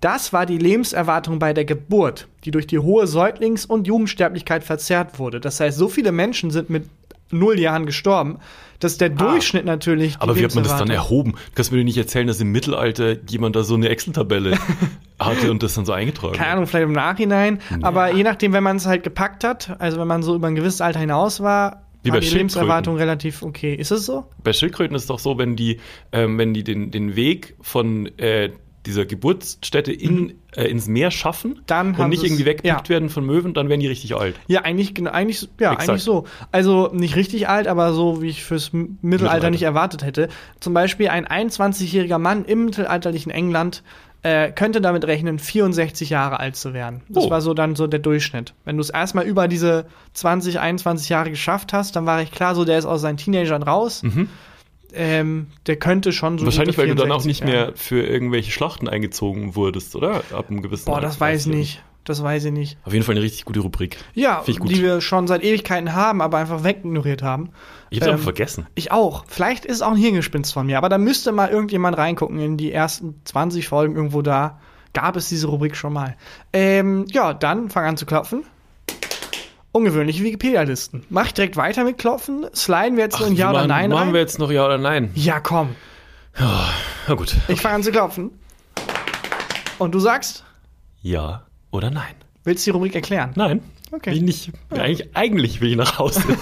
Das 0.00 0.32
war 0.32 0.46
die 0.46 0.58
Lebenserwartung 0.58 1.38
bei 1.38 1.52
der 1.52 1.64
Geburt, 1.64 2.28
die 2.44 2.52
durch 2.52 2.66
die 2.66 2.78
hohe 2.78 3.06
Säuglings- 3.06 3.66
und 3.66 3.86
Jugendsterblichkeit 3.86 4.62
verzerrt 4.62 5.18
wurde. 5.18 5.40
Das 5.40 5.58
heißt, 5.58 5.76
so 5.76 5.88
viele 5.88 6.12
Menschen 6.12 6.50
sind 6.50 6.70
mit 6.70 6.84
null 7.32 7.58
Jahren 7.58 7.86
gestorben, 7.86 8.38
dass 8.84 8.98
der 8.98 9.10
Durchschnitt 9.10 9.64
natürlich. 9.64 10.14
die 10.14 10.18
Ah. 10.18 10.22
Aber 10.22 10.36
wie 10.36 10.44
hat 10.44 10.54
man 10.54 10.64
das 10.64 10.76
dann 10.76 10.90
erhoben? 10.90 11.32
Du 11.32 11.38
kannst 11.54 11.72
mir 11.72 11.78
doch 11.78 11.84
nicht 11.84 11.98
erzählen, 11.98 12.26
dass 12.26 12.40
im 12.40 12.52
Mittelalter 12.52 13.16
jemand 13.28 13.56
da 13.56 13.62
so 13.62 13.74
eine 13.74 13.88
Excel-Tabelle 13.88 14.58
hatte 15.18 15.50
und 15.50 15.62
das 15.62 15.74
dann 15.74 15.84
so 15.84 15.92
eingetragen 15.92 16.34
Keine. 16.34 16.52
Ahnung, 16.52 16.66
vielleicht 16.66 16.84
im 16.86 16.92
Nachhinein. 16.92 17.60
Aber 17.82 18.12
je 18.12 18.22
nachdem, 18.22 18.52
wenn 18.52 18.62
man 18.62 18.76
es 18.76 18.86
halt 18.86 19.02
gepackt 19.02 19.44
hat, 19.44 19.76
also 19.78 19.98
wenn 20.00 20.08
man 20.08 20.22
so 20.22 20.34
über 20.34 20.48
ein 20.48 20.54
gewisses 20.54 20.80
Alter 20.80 21.00
hinaus 21.00 21.40
war, 21.40 21.82
Wie 22.02 22.10
war 22.10 22.18
bei 22.18 22.20
die. 22.20 22.34
Lebenserwartung 22.34 22.96
relativ 22.96 23.42
okay. 23.42 23.74
Ist 23.74 23.90
es 23.90 24.06
so? 24.06 24.24
Bei 24.42 24.52
Schildkröten 24.52 24.96
ist 24.96 25.02
es 25.02 25.08
doch 25.08 25.18
so, 25.18 25.38
wenn 25.38 25.56
die, 25.56 25.78
ähm, 26.12 26.38
wenn 26.38 26.54
die 26.54 26.64
den, 26.64 26.90
den 26.90 27.14
Weg 27.16 27.54
von 27.60 28.06
äh, 28.18 28.50
dieser 28.86 29.06
Geburtsstätte 29.06 29.92
in, 29.92 30.34
äh, 30.56 30.64
ins 30.64 30.86
Meer 30.88 31.10
schaffen 31.10 31.50
Mhm. 31.52 31.60
Dann 31.66 31.94
und 31.94 32.08
nicht 32.08 32.24
irgendwie 32.24 32.44
weggepickt 32.44 32.88
ja. 32.88 32.88
werden 32.88 33.08
von 33.10 33.24
Möwen, 33.24 33.54
dann 33.54 33.68
werden 33.68 33.80
die 33.80 33.86
richtig 33.88 34.14
alt. 34.16 34.34
Ja, 34.48 34.62
eigentlich, 34.62 34.94
eigentlich, 35.06 35.48
ja, 35.60 35.72
Exakt. 35.72 35.88
eigentlich 35.90 36.02
so. 36.02 36.24
Also 36.50 36.90
nicht 36.92 37.14
richtig 37.16 37.48
alt, 37.48 37.68
aber 37.68 37.92
so, 37.92 38.22
wie 38.22 38.28
ich 38.28 38.44
fürs 38.44 38.72
Mittelalter 38.72 39.06
Mittelalter. 39.06 39.50
nicht 39.50 39.62
erwartet 39.62 40.04
hätte. 40.04 40.28
Zum 40.60 40.74
Beispiel 40.74 41.08
ein 41.08 41.26
21-jähriger 41.26 42.18
Mann 42.18 42.44
im 42.44 42.64
mittelalterlichen 42.66 43.30
England 43.30 43.82
äh, 44.24 44.52
könnte 44.52 44.80
damit 44.80 45.04
rechnen, 45.04 45.40
64 45.40 46.08
Jahre 46.10 46.38
alt 46.38 46.54
zu 46.54 46.72
werden. 46.74 47.02
Das 47.08 47.24
Oh. 47.24 47.30
war 47.30 47.40
so 47.40 47.54
dann 47.54 47.74
so 47.74 47.88
der 47.88 47.98
Durchschnitt. 47.98 48.54
Wenn 48.64 48.76
du 48.76 48.80
es 48.80 48.90
erstmal 48.90 49.24
über 49.26 49.48
diese 49.48 49.86
20, 50.12 50.60
21 50.60 51.08
Jahre 51.08 51.30
geschafft 51.30 51.72
hast, 51.72 51.96
dann 51.96 52.06
war 52.06 52.22
ich 52.22 52.30
klar, 52.30 52.54
so 52.54 52.64
der 52.64 52.78
ist 52.78 52.84
aus 52.84 53.00
seinen 53.00 53.16
Teenagern 53.16 53.64
raus. 53.64 54.02
Ähm, 54.94 55.48
der 55.66 55.76
könnte 55.76 56.12
schon 56.12 56.38
so. 56.38 56.44
Wahrscheinlich, 56.44 56.76
weil 56.78 56.88
du 56.88 56.94
dann 56.94 57.12
auch 57.12 57.22
64 57.22 57.26
nicht 57.26 57.44
mehr 57.44 57.72
für 57.74 58.02
irgendwelche 58.02 58.50
Schlachten 58.50 58.88
eingezogen 58.88 59.54
wurdest, 59.54 59.96
oder? 59.96 60.22
Ab 60.32 60.46
einem 60.48 60.62
gewissen 60.62 60.86
Boah, 60.86 61.00
das 61.00 61.20
weiß 61.20 61.46
ich 61.46 61.52
nicht. 61.54 61.82
Das 62.04 62.20
weiß 62.20 62.46
ich 62.46 62.52
nicht. 62.52 62.78
Auf 62.84 62.92
jeden 62.92 63.04
Fall 63.04 63.14
eine 63.14 63.22
richtig 63.22 63.44
gute 63.44 63.60
Rubrik. 63.60 63.96
Ja, 64.12 64.42
die 64.44 64.82
wir 64.82 65.00
schon 65.00 65.28
seit 65.28 65.44
Ewigkeiten 65.44 65.92
haben, 65.94 66.20
aber 66.20 66.38
einfach 66.38 66.64
wegignoriert 66.64 67.22
haben. 67.22 67.50
Ich 67.90 67.98
hab's 68.00 68.08
Ähm, 68.08 68.12
einfach 68.14 68.24
vergessen. 68.24 68.66
Ich 68.74 68.90
auch. 68.90 69.24
Vielleicht 69.28 69.64
ist 69.64 69.76
es 69.76 69.82
auch 69.82 69.92
ein 69.92 69.96
Hirngespinst 69.96 70.52
von 70.52 70.66
mir, 70.66 70.78
aber 70.78 70.88
da 70.88 70.98
müsste 70.98 71.30
mal 71.30 71.48
irgendjemand 71.50 71.96
reingucken 71.96 72.40
in 72.40 72.56
die 72.56 72.72
ersten 72.72 73.20
20 73.24 73.68
Folgen 73.68 73.94
irgendwo 73.94 74.20
da. 74.20 74.58
Gab 74.94 75.16
es 75.16 75.28
diese 75.28 75.46
Rubrik 75.46 75.76
schon 75.76 75.92
mal. 75.92 76.16
Ähm, 76.52 77.06
ja, 77.08 77.32
dann 77.34 77.70
fang 77.70 77.84
an 77.84 77.96
zu 77.96 78.04
klopfen. 78.04 78.42
Ungewöhnliche 79.72 80.22
Wikipedia-Listen. 80.22 81.04
Mach 81.08 81.26
ich 81.26 81.32
direkt 81.34 81.56
weiter 81.56 81.84
mit 81.84 81.96
Klopfen? 81.98 82.46
Sliden 82.54 82.96
wir 82.96 83.04
jetzt 83.04 83.16
so 83.16 83.24
ein 83.24 83.34
Ja 83.34 83.46
wir 83.46 83.50
oder 83.50 83.58
machen, 83.60 83.68
Nein 83.68 83.90
Machen 83.90 84.02
rein? 84.08 84.12
wir 84.14 84.20
jetzt 84.20 84.38
noch 84.38 84.50
Ja 84.50 84.66
oder 84.66 84.76
Nein? 84.78 85.10
Ja, 85.14 85.40
komm. 85.40 85.74
Na 86.38 87.14
gut. 87.14 87.34
Ich 87.48 87.60
fange 87.60 87.76
an 87.76 87.82
zu 87.82 87.90
klopfen. 87.90 88.30
Und 89.78 89.94
du 89.94 89.98
sagst, 89.98 90.44
Ja 91.00 91.46
oder 91.70 91.90
Nein? 91.90 92.14
willst 92.44 92.66
du 92.66 92.70
die 92.70 92.74
Rubrik 92.74 92.94
erklären? 92.94 93.32
Nein. 93.34 93.62
Okay. 93.92 94.10
Will 94.10 94.16
ich 94.18 94.22
nicht. 94.22 94.50
Eigentlich, 94.70 95.16
eigentlich 95.16 95.60
will 95.60 95.70
ich 95.70 95.76
nach 95.76 95.98
Hause. 95.98 96.22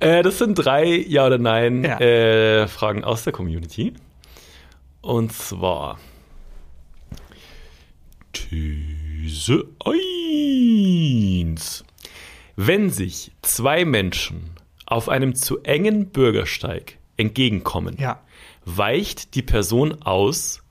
äh, 0.00 0.22
das 0.22 0.38
sind 0.38 0.54
drei 0.54 0.84
Ja 0.84 1.26
oder 1.26 1.38
Nein 1.38 1.84
Ja. 1.84 1.98
äh, 2.00 2.68
Fragen 2.68 3.04
aus 3.04 3.24
der 3.24 3.32
Community. 3.32 3.94
Und 5.02 5.32
zwar 5.32 5.98
These 9.18 9.64
1. 9.84 11.84
Wenn 12.56 12.90
sich 12.90 13.32
zwei 13.42 13.84
Menschen 13.86 14.50
auf 14.84 15.08
einem 15.08 15.34
zu 15.34 15.62
engen 15.62 16.10
Bürgersteig 16.10 16.98
entgegenkommen, 17.16 17.96
Ja. 17.98 18.20
weicht 18.66 19.34
die 19.34 19.40
Person 19.42 20.02
aus, 20.02 20.62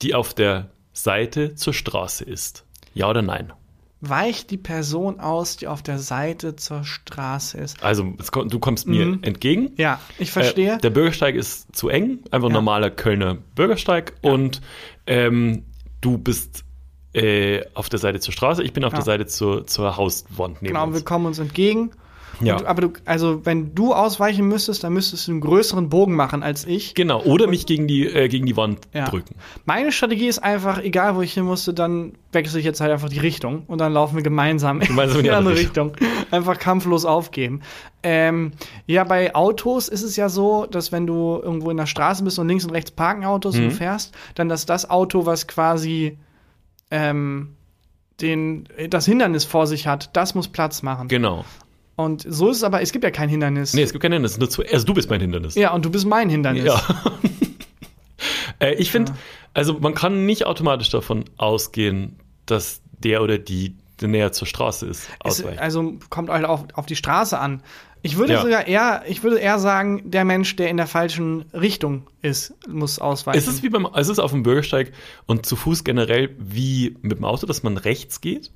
die 0.00 0.14
auf 0.14 0.32
der 0.34 0.70
Seite 0.94 1.54
zur 1.56 1.74
Straße 1.74 2.24
ist. 2.24 2.64
Ja 2.94 3.10
oder 3.10 3.20
nein? 3.22 3.52
Weicht 4.00 4.50
die 4.50 4.56
Person 4.56 5.20
aus, 5.20 5.58
die 5.58 5.66
auf 5.68 5.82
der 5.82 5.98
Seite 5.98 6.56
zur 6.56 6.84
Straße 6.84 7.58
ist? 7.58 7.82
Also 7.82 8.14
kommt- 8.32 8.50
du 8.52 8.58
kommst 8.58 8.86
mir 8.88 9.04
Mhm. 9.04 9.18
entgegen. 9.22 9.72
Ja, 9.76 10.00
ich 10.18 10.30
verstehe. 10.32 10.76
Äh, 10.76 10.78
der 10.78 10.88
Bürgersteig 10.90 11.34
ist 11.34 11.76
zu 11.76 11.90
eng, 11.90 12.20
einfach 12.30 12.48
ein 12.48 12.52
Ja. 12.52 12.58
normaler 12.60 12.88
Kölner 12.90 13.34
Bürgersteig. 13.54 14.14
Und 14.22 14.62
ähm, 15.06 15.64
du 16.00 16.16
bist 16.16 16.64
äh, 17.12 17.62
auf 17.74 17.88
der 17.88 17.98
Seite 17.98 18.20
zur 18.20 18.32
Straße, 18.32 18.62
ich 18.62 18.72
bin 18.72 18.84
auf 18.84 18.92
Ja. 18.92 18.98
der 18.98 19.04
Seite 19.04 19.26
zur, 19.26 19.66
zur 19.66 19.96
Hauswand 19.96 20.62
neben 20.62 20.74
genau, 20.74 20.86
wir 20.88 20.94
uns. 20.96 21.04
kommen 21.04 21.26
uns 21.26 21.38
entgegen. 21.38 21.90
Ja. 22.42 22.56
Und, 22.56 22.64
aber 22.64 22.80
du, 22.80 22.92
also 23.04 23.44
wenn 23.44 23.74
du 23.74 23.92
ausweichen 23.92 24.48
müsstest, 24.48 24.82
dann 24.82 24.94
müsstest 24.94 25.26
du 25.28 25.32
einen 25.32 25.42
größeren 25.42 25.90
Bogen 25.90 26.14
machen 26.14 26.42
als 26.42 26.64
ich. 26.64 26.94
Genau, 26.94 27.20
oder 27.24 27.46
mich 27.48 27.66
gegen 27.66 27.86
die, 27.86 28.06
äh, 28.06 28.28
gegen 28.28 28.46
die 28.46 28.56
Wand 28.56 28.78
Ja. 28.94 29.04
drücken. 29.10 29.34
Meine 29.66 29.92
Strategie 29.92 30.26
ist 30.26 30.38
einfach, 30.38 30.80
egal 30.82 31.16
wo 31.16 31.20
ich 31.20 31.34
hin 31.34 31.44
musste, 31.44 31.74
dann 31.74 32.12
wechsle 32.32 32.58
ich 32.60 32.64
jetzt 32.64 32.80
halt 32.80 32.92
einfach 32.92 33.10
die 33.10 33.18
Richtung 33.18 33.64
und 33.66 33.78
dann 33.78 33.92
laufen 33.92 34.16
wir 34.16 34.22
gemeinsam, 34.22 34.78
Gemeinsam 34.80 35.18
in 35.18 35.24
die 35.24 35.30
andere 35.30 35.50
andere 35.52 35.64
Richtung. 35.66 35.92
Einfach 36.30 36.58
kampflos 36.58 37.04
aufgeben. 37.04 37.60
Ähm, 38.02 38.52
ja, 38.86 39.04
bei 39.04 39.34
Autos 39.34 39.88
ist 39.88 40.02
es 40.02 40.16
ja 40.16 40.30
so, 40.30 40.64
dass 40.64 40.92
wenn 40.92 41.06
du 41.06 41.40
irgendwo 41.42 41.70
in 41.70 41.76
der 41.76 41.86
Straße 41.86 42.24
bist 42.24 42.38
und 42.38 42.48
links 42.48 42.64
und 42.64 42.70
rechts 42.70 42.92
parken 42.92 43.24
Autos 43.26 43.56
Mhm. 43.56 43.64
und 43.64 43.70
du 43.72 43.76
fährst, 43.76 44.14
dann 44.36 44.48
dass 44.48 44.64
das 44.64 44.88
Auto, 44.88 45.26
was 45.26 45.46
quasi 45.46 46.16
ähm, 46.90 47.56
den, 48.20 48.68
das 48.88 49.06
Hindernis 49.06 49.44
vor 49.44 49.66
sich 49.66 49.86
hat, 49.86 50.10
das 50.14 50.34
muss 50.34 50.48
Platz 50.48 50.82
machen. 50.82 51.08
Genau. 51.08 51.44
Und 51.96 52.24
so 52.26 52.50
ist 52.50 52.58
es 52.58 52.64
aber, 52.64 52.80
es 52.80 52.92
gibt 52.92 53.04
ja 53.04 53.10
kein 53.10 53.28
Hindernis. 53.28 53.74
Nee, 53.74 53.82
es 53.82 53.92
gibt 53.92 54.02
kein 54.02 54.12
Hindernis. 54.12 54.38
Also 54.72 54.86
du 54.86 54.94
bist 54.94 55.10
mein 55.10 55.20
Hindernis. 55.20 55.54
Ja, 55.54 55.72
und 55.72 55.84
du 55.84 55.90
bist 55.90 56.06
mein 56.06 56.30
Hindernis. 56.30 56.64
Ja. 56.64 56.80
äh, 58.58 58.74
ich 58.74 58.90
finde, 58.90 59.12
also 59.52 59.78
man 59.78 59.94
kann 59.94 60.24
nicht 60.24 60.46
automatisch 60.46 60.90
davon 60.90 61.24
ausgehen, 61.36 62.16
dass 62.46 62.80
der 62.98 63.22
oder 63.22 63.38
die 63.38 63.76
näher 64.00 64.32
zur 64.32 64.46
Straße 64.46 64.86
ist. 64.86 65.08
Es, 65.24 65.44
also 65.44 65.98
kommt 66.08 66.30
halt 66.30 66.46
auf, 66.46 66.64
auf 66.72 66.86
die 66.86 66.96
Straße 66.96 67.38
an. 67.38 67.62
Ich 68.02 68.16
würde 68.16 68.32
Ja. 68.34 68.42
sogar 68.42 68.66
eher, 68.66 69.02
ich 69.06 69.22
würde 69.22 69.38
eher 69.38 69.58
sagen, 69.58 70.10
der 70.10 70.24
Mensch, 70.24 70.56
der 70.56 70.70
in 70.70 70.76
der 70.78 70.86
falschen 70.86 71.42
Richtung 71.52 72.06
ist, 72.22 72.54
muss 72.68 72.98
ausweichen. 72.98 73.38
ist 73.38 73.46
es 73.48 73.62
wie 73.62 73.68
beim, 73.68 73.86
ist 73.94 74.08
es 74.08 74.18
auf 74.18 74.30
dem 74.30 74.42
Bürgersteig 74.42 74.92
und 75.26 75.44
zu 75.46 75.54
Fuß 75.56 75.84
generell 75.84 76.34
wie 76.38 76.96
mit 77.02 77.18
dem 77.18 77.24
Auto, 77.24 77.46
dass 77.46 77.62
man 77.62 77.76
rechts 77.76 78.20
geht? 78.20 78.50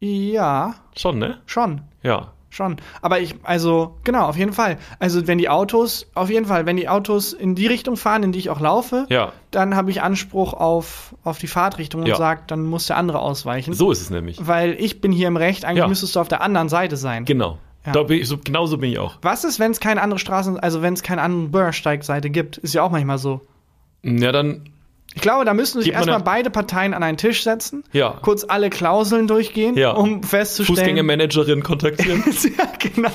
ja, 0.00 0.74
Schon, 0.96 1.18
ne? 1.18 1.38
schon. 1.46 1.80
Ja. 2.02 2.32
Schon. 2.50 2.76
Aber 3.02 3.18
ich, 3.18 3.34
also, 3.42 3.96
genau, 4.04 4.26
auf 4.28 4.36
jeden 4.36 4.52
Fall. 4.52 4.78
Also, 5.00 5.26
wenn 5.26 5.38
die 5.38 5.48
Autos, 5.48 6.06
auf 6.14 6.30
jeden 6.30 6.46
Fall, 6.46 6.66
wenn 6.66 6.76
die 6.76 6.88
Autos 6.88 7.32
in 7.32 7.56
die 7.56 7.66
Richtung 7.66 7.96
fahren, 7.96 8.22
in 8.22 8.30
die 8.30 8.38
ich 8.38 8.48
auch 8.50 8.60
laufe, 8.60 9.06
Ja. 9.10 9.32
dann 9.50 9.74
habe 9.74 9.90
ich 9.90 10.02
Anspruch 10.02 10.52
auf, 10.52 11.16
auf 11.24 11.38
die 11.38 11.48
Fahrtrichtung 11.48 12.02
und 12.02 12.06
Ja. 12.06 12.14
sage, 12.16 12.42
dann 12.46 12.64
muss 12.64 12.86
der 12.86 12.96
andere 12.96 13.18
ausweichen. 13.18 13.74
So 13.74 13.90
ist 13.90 14.02
es 14.02 14.10
nämlich. 14.10 14.38
Weil 14.46 14.76
ich 14.78 15.00
bin 15.00 15.10
hier 15.10 15.26
im 15.26 15.36
Recht, 15.36 15.64
eigentlich 15.64 15.78
Ja. 15.78 15.88
müsstest 15.88 16.14
du 16.14 16.20
auf 16.20 16.28
der 16.28 16.42
anderen 16.42 16.68
Seite 16.68 16.96
sein. 16.96 17.24
Genau. 17.24 17.58
Ja. 17.86 17.92
Da 17.92 18.02
bin 18.02 18.20
ich, 18.20 18.28
so, 18.28 18.38
genau 18.38 18.66
so 18.66 18.78
bin 18.78 18.90
ich 18.90 18.98
auch. 18.98 19.18
Was 19.22 19.44
ist, 19.44 19.58
wenn 19.58 19.70
es 19.70 19.80
keine 19.80 20.00
andere 20.00 20.18
Straßen, 20.18 20.58
also 20.58 20.80
wenn 20.80 20.94
es 20.94 21.02
keine 21.02 21.22
andere 21.22 21.48
Bürgersteigseite 21.48 22.30
gibt? 22.30 22.56
Ist 22.58 22.74
ja 22.74 22.82
auch 22.82 22.90
manchmal 22.90 23.18
so. 23.18 23.42
Ja, 24.02 24.32
dann, 24.32 24.70
Ich 25.14 25.22
glaube, 25.22 25.44
da 25.44 25.54
müssen 25.54 25.80
sich 25.80 25.92
erstmal 25.92 26.20
beide 26.20 26.50
Parteien 26.50 26.92
an 26.92 27.02
einen 27.02 27.16
Tisch 27.16 27.44
setzen, 27.44 27.84
ja. 27.92 28.18
kurz 28.20 28.44
alle 28.46 28.68
Klauseln 28.68 29.28
durchgehen, 29.28 29.76
Ja. 29.76 29.92
um 29.92 30.22
festzustellen. 30.22 30.76
Fußgängermanagerin 30.76 31.62
kontaktieren. 31.62 32.24
ja, 32.58 32.72
genau. 32.78 33.10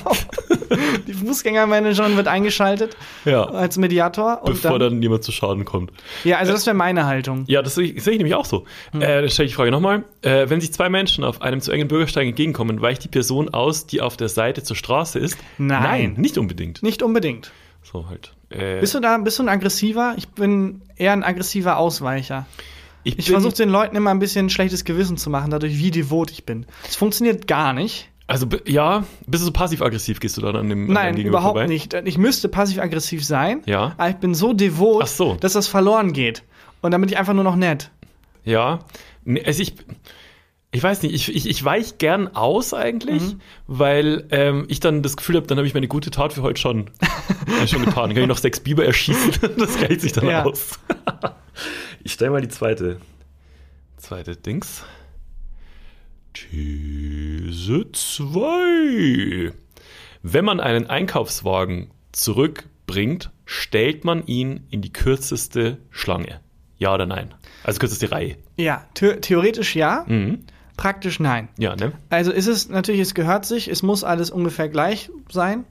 Die 1.07 1.13
Fußgängermanagerin 1.13 2.15
wird 2.15 2.27
eingeschaltet 2.27 2.95
ja. 3.25 3.43
als 3.43 3.77
Mediator. 3.77 4.41
Bevor 4.45 4.79
dann, 4.79 4.93
dann 4.93 5.01
jemand 5.01 5.23
zu 5.23 5.31
Schaden 5.31 5.65
kommt. 5.65 5.91
ja, 6.23 6.37
also 6.37 6.53
das 6.53 6.65
wäre 6.65 6.75
meine 6.75 7.05
Haltung. 7.05 7.43
Ja, 7.47 7.61
das 7.61 7.75
sehe 7.75 7.91
ich, 7.91 8.03
sehe 8.03 8.13
ich 8.13 8.19
nämlich 8.19 8.35
auch 8.35 8.45
so. 8.45 8.65
Hm. 8.91 9.01
Äh, 9.01 9.21
dann 9.21 9.29
stelle 9.29 9.45
ich 9.47 9.51
die 9.51 9.55
Frage 9.57 9.71
nochmal. 9.71 10.03
Äh, 10.21 10.49
wenn 10.49 10.61
sich 10.61 10.71
zwei 10.73 10.89
Menschen 10.89 11.23
auf 11.23 11.41
einem 11.41 11.59
zu 11.61 11.71
engen 11.71 11.87
Bürgersteig 11.87 12.27
entgegenkommen, 12.27 12.81
weicht 12.81 13.03
die 13.03 13.09
Person 13.09 13.49
aus, 13.49 13.87
die 13.87 14.01
auf 14.01 14.15
der 14.15 14.29
Seite 14.29 14.63
zur 14.63 14.75
Straße 14.75 15.19
ist? 15.19 15.37
Nein. 15.57 16.13
nicht 16.17 16.37
unbedingt. 16.37 16.81
Nicht 16.81 17.03
unbedingt. 17.03 17.51
So 17.83 18.07
halt. 18.09 18.33
Äh, 18.49 18.79
Bist 18.79 18.95
du 18.95 18.99
da, 18.99 19.17
bist 19.17 19.39
du 19.39 19.43
ein 19.43 19.49
aggressiver? 19.49 20.13
Ich 20.17 20.27
bin 20.29 20.81
eher 20.95 21.13
ein 21.13 21.23
aggressiver 21.23 21.77
Ausweicher. 21.77 22.45
Ich, 23.03 23.17
ich 23.17 23.31
versuche 23.31 23.53
den 23.53 23.69
Leuten 23.69 23.95
immer 23.95 24.11
ein 24.11 24.19
bisschen 24.19 24.47
ein 24.47 24.49
schlechtes 24.49 24.83
Gewissen 24.83 25.17
zu 25.17 25.29
machen, 25.29 25.51
dadurch, 25.51 25.77
wie 25.77 25.91
devot 25.91 26.31
ich 26.31 26.45
bin. 26.45 26.65
Es 26.87 26.95
funktioniert 26.95 27.47
gar 27.47 27.73
nicht. 27.73 28.09
Also 28.27 28.45
ja, 28.67 29.05
bist 29.25 29.41
du 29.41 29.45
so 29.45 29.51
passiv-aggressiv 29.51 30.19
gehst 30.19 30.37
du 30.37 30.41
dann 30.41 30.55
an 30.55 30.69
dem 30.69 30.85
Nein, 30.91 31.15
an 31.15 31.21
überhaupt 31.21 31.53
vorbei? 31.57 31.67
nicht. 31.67 31.93
Ich 32.05 32.17
müsste 32.17 32.47
passiv-aggressiv 32.49 33.25
sein, 33.25 33.61
Ja. 33.65 33.93
aber 33.97 34.09
ich 34.09 34.17
bin 34.17 34.35
so 34.35 34.53
devot, 34.53 35.07
so. 35.07 35.35
dass 35.35 35.53
das 35.53 35.67
verloren 35.67 36.13
geht. 36.13 36.43
Und 36.81 36.91
dann 36.91 37.01
bin 37.01 37.09
ich 37.09 37.17
einfach 37.17 37.33
nur 37.33 37.43
noch 37.43 37.55
nett. 37.55 37.89
Ja. 38.45 38.79
Also 39.45 39.61
ich, 39.61 39.73
ich 40.71 40.83
weiß 40.83 41.01
nicht, 41.01 41.13
ich, 41.15 41.35
ich, 41.35 41.49
ich 41.49 41.63
weich 41.65 41.97
gern 41.97 42.27
aus 42.35 42.73
eigentlich, 42.73 43.21
Mhm. 43.23 43.41
weil 43.67 44.27
ähm, 44.31 44.65
ich 44.67 44.79
dann 44.79 45.01
das 45.01 45.17
Gefühl 45.17 45.35
habe, 45.37 45.47
dann 45.47 45.57
habe 45.57 45.67
ich 45.67 45.73
meine 45.73 45.87
gute 45.87 46.11
Tat 46.11 46.33
für 46.33 46.43
heute 46.43 46.61
schon, 46.61 46.91
äh, 47.61 47.67
schon 47.67 47.79
getan. 47.85 48.09
Dann 48.09 48.13
kann 48.13 48.23
ich 48.23 48.27
noch 48.27 48.37
sechs 48.37 48.59
Biber 48.59 48.85
erschießen. 48.85 49.31
Das 49.57 49.77
gleicht 49.77 50.01
sich 50.01 50.13
dann 50.13 50.27
Ja. 50.27 50.43
aus. 50.45 50.77
ich 52.03 52.13
stelle 52.13 52.31
mal 52.31 52.41
die 52.41 52.49
zweite. 52.49 52.99
Zweite 53.97 54.35
Dings. 54.35 54.83
These 56.33 57.85
2. 57.91 59.51
Wenn 60.21 60.45
man 60.45 60.59
einen 60.59 60.87
Einkaufswagen 60.87 61.89
zurückbringt, 62.11 63.31
stellt 63.45 64.05
man 64.05 64.25
ihn 64.27 64.67
in 64.69 64.81
die 64.81 64.93
kürzeste 64.93 65.77
Schlange. 65.89 66.39
Ja 66.77 66.93
oder 66.93 67.05
nein? 67.05 67.33
Also 67.63 67.79
kürzeste 67.79 68.11
Reihe. 68.11 68.37
Ja, 68.57 68.85
the 68.97 69.13
theoretisch 69.19 69.75
ja, 69.75 70.05
Mhm. 70.07 70.45
Praktisch 70.79 71.19
nein. 71.19 71.49
Ja, 71.57 71.75
ne? 71.75 71.91
Also 72.09 72.31
ist 72.31 72.47
es 72.47 72.69
natürlich, 72.69 73.01
es 73.01 73.13
gehört 73.13 73.45
sich, 73.45 73.67
es 73.67 73.83
muss 73.83 74.03
alles 74.05 74.29
ungefähr 74.31 74.69
gleich 74.69 75.09
sein, 75.29 75.65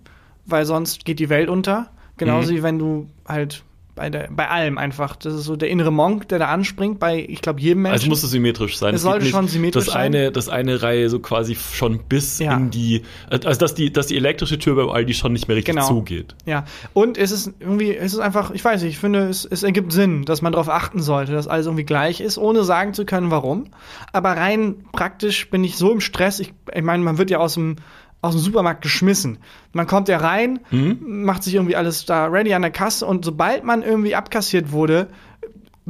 weil 0.45 0.67
sonst 0.67 1.05
geht 1.07 1.19
die 1.19 1.31
Welt 1.31 1.49
unter. 1.49 1.89
Genauso 2.19 2.53
Mhm. 2.53 2.57
wie 2.57 2.63
wenn 2.63 2.79
du 2.79 3.09
halt 3.27 3.65
bei, 3.99 4.11
der, 4.11 4.29
bei 4.31 4.49
allem 4.49 4.79
einfach, 4.79 5.17
das 5.17 5.35
ist 5.35 5.45
so 5.45 5.57
der 5.57 5.69
innere 5.69 5.91
Monk, 5.93 6.29
der 6.29 6.39
da 6.39 6.47
anspringt, 6.49 6.99
bei, 7.01 7.25
ich 7.29 7.43
glaube, 7.43 7.61
jedem 7.61 7.83
Menschen. 7.83 7.93
Also 7.95 8.09
muss 8.09 8.23
es 8.23 8.31
symmetrisch 8.31 8.79
sein. 8.79 8.95
Es 8.95 9.03
geht 9.03 9.11
sollte 9.11 9.25
nicht, 9.25 9.33
schon 9.35 9.49
symmetrisch 9.49 9.85
dass 9.87 9.93
sein. 9.93 10.15
Eine, 10.15 10.33
dass 10.33 10.49
eine 10.49 10.83
Reihe 10.83 11.11
so 11.11 11.19
quasi 11.19 11.57
schon 11.57 11.99
bis 12.09 12.39
Ja. 12.39 12.57
in 12.57 12.71
die, 12.71 13.03
also 13.31 13.59
dass 13.59 13.75
die, 13.75 13.93
dass 13.93 14.07
die 14.07 14.17
elektrische 14.17 14.59
Tür 14.59 14.77
beim 14.77 14.89
Aldi 14.91 15.15
schon 15.15 15.33
nicht 15.33 15.49
mehr 15.49 15.57
richtig 15.57 15.75
Genau. 15.75 15.87
zugeht. 15.89 16.35
Ja, 16.47 16.65
und 16.95 17.19
es 17.19 17.31
ist 17.33 17.53
irgendwie, 17.61 17.95
es 17.97 18.13
ist 18.13 18.21
einfach, 18.21 18.53
ich 18.53 18.65
weiß 18.65 18.83
nicht, 18.83 18.93
ich 18.93 18.99
finde, 18.99 19.29
es, 19.29 19.45
es 19.45 19.63
ergibt 19.65 19.93
Sinn, 19.93 20.25
dass 20.25 20.41
man 20.43 20.53
darauf 20.53 20.69
achten 20.69 21.01
sollte, 21.03 21.33
dass 21.33 21.49
alles 21.49 21.67
irgendwie 21.67 21.85
gleich 21.85 22.21
ist, 22.21 22.39
ohne 22.39 22.63
sagen 22.65 22.95
zu 22.95 23.05
können, 23.05 23.31
warum. 23.31 23.65
Aber 24.13 24.31
rein 24.31 24.77
praktisch 24.93 25.51
bin 25.51 25.65
ich 25.65 25.77
so 25.77 25.93
im 25.93 26.01
Stress, 26.01 26.39
ich, 26.41 26.55
ich 26.75 26.83
meine, 26.83 27.03
man 27.03 27.19
wird 27.19 27.31
ja 27.31 27.39
aus 27.39 27.55
dem, 27.55 27.77
aus 28.21 28.35
dem 28.35 28.41
Supermarkt 28.41 28.83
geschmissen. 28.83 29.39
Man 29.73 29.87
kommt 29.87 30.09
ja 30.09 30.19
rein, 30.19 30.61
Mhm. 30.71 30.99
macht 31.25 31.43
sich 31.45 31.55
irgendwie 31.55 31.77
alles 31.77 32.05
da 32.05 32.27
ready 32.27 32.53
an 32.55 32.62
der 32.62 32.71
Kasse 32.73 33.07
und 33.07 33.25
sobald 33.25 33.64
man 33.64 33.83
irgendwie 33.83 34.14
abkassiert 34.16 34.73
wurde, 34.73 35.09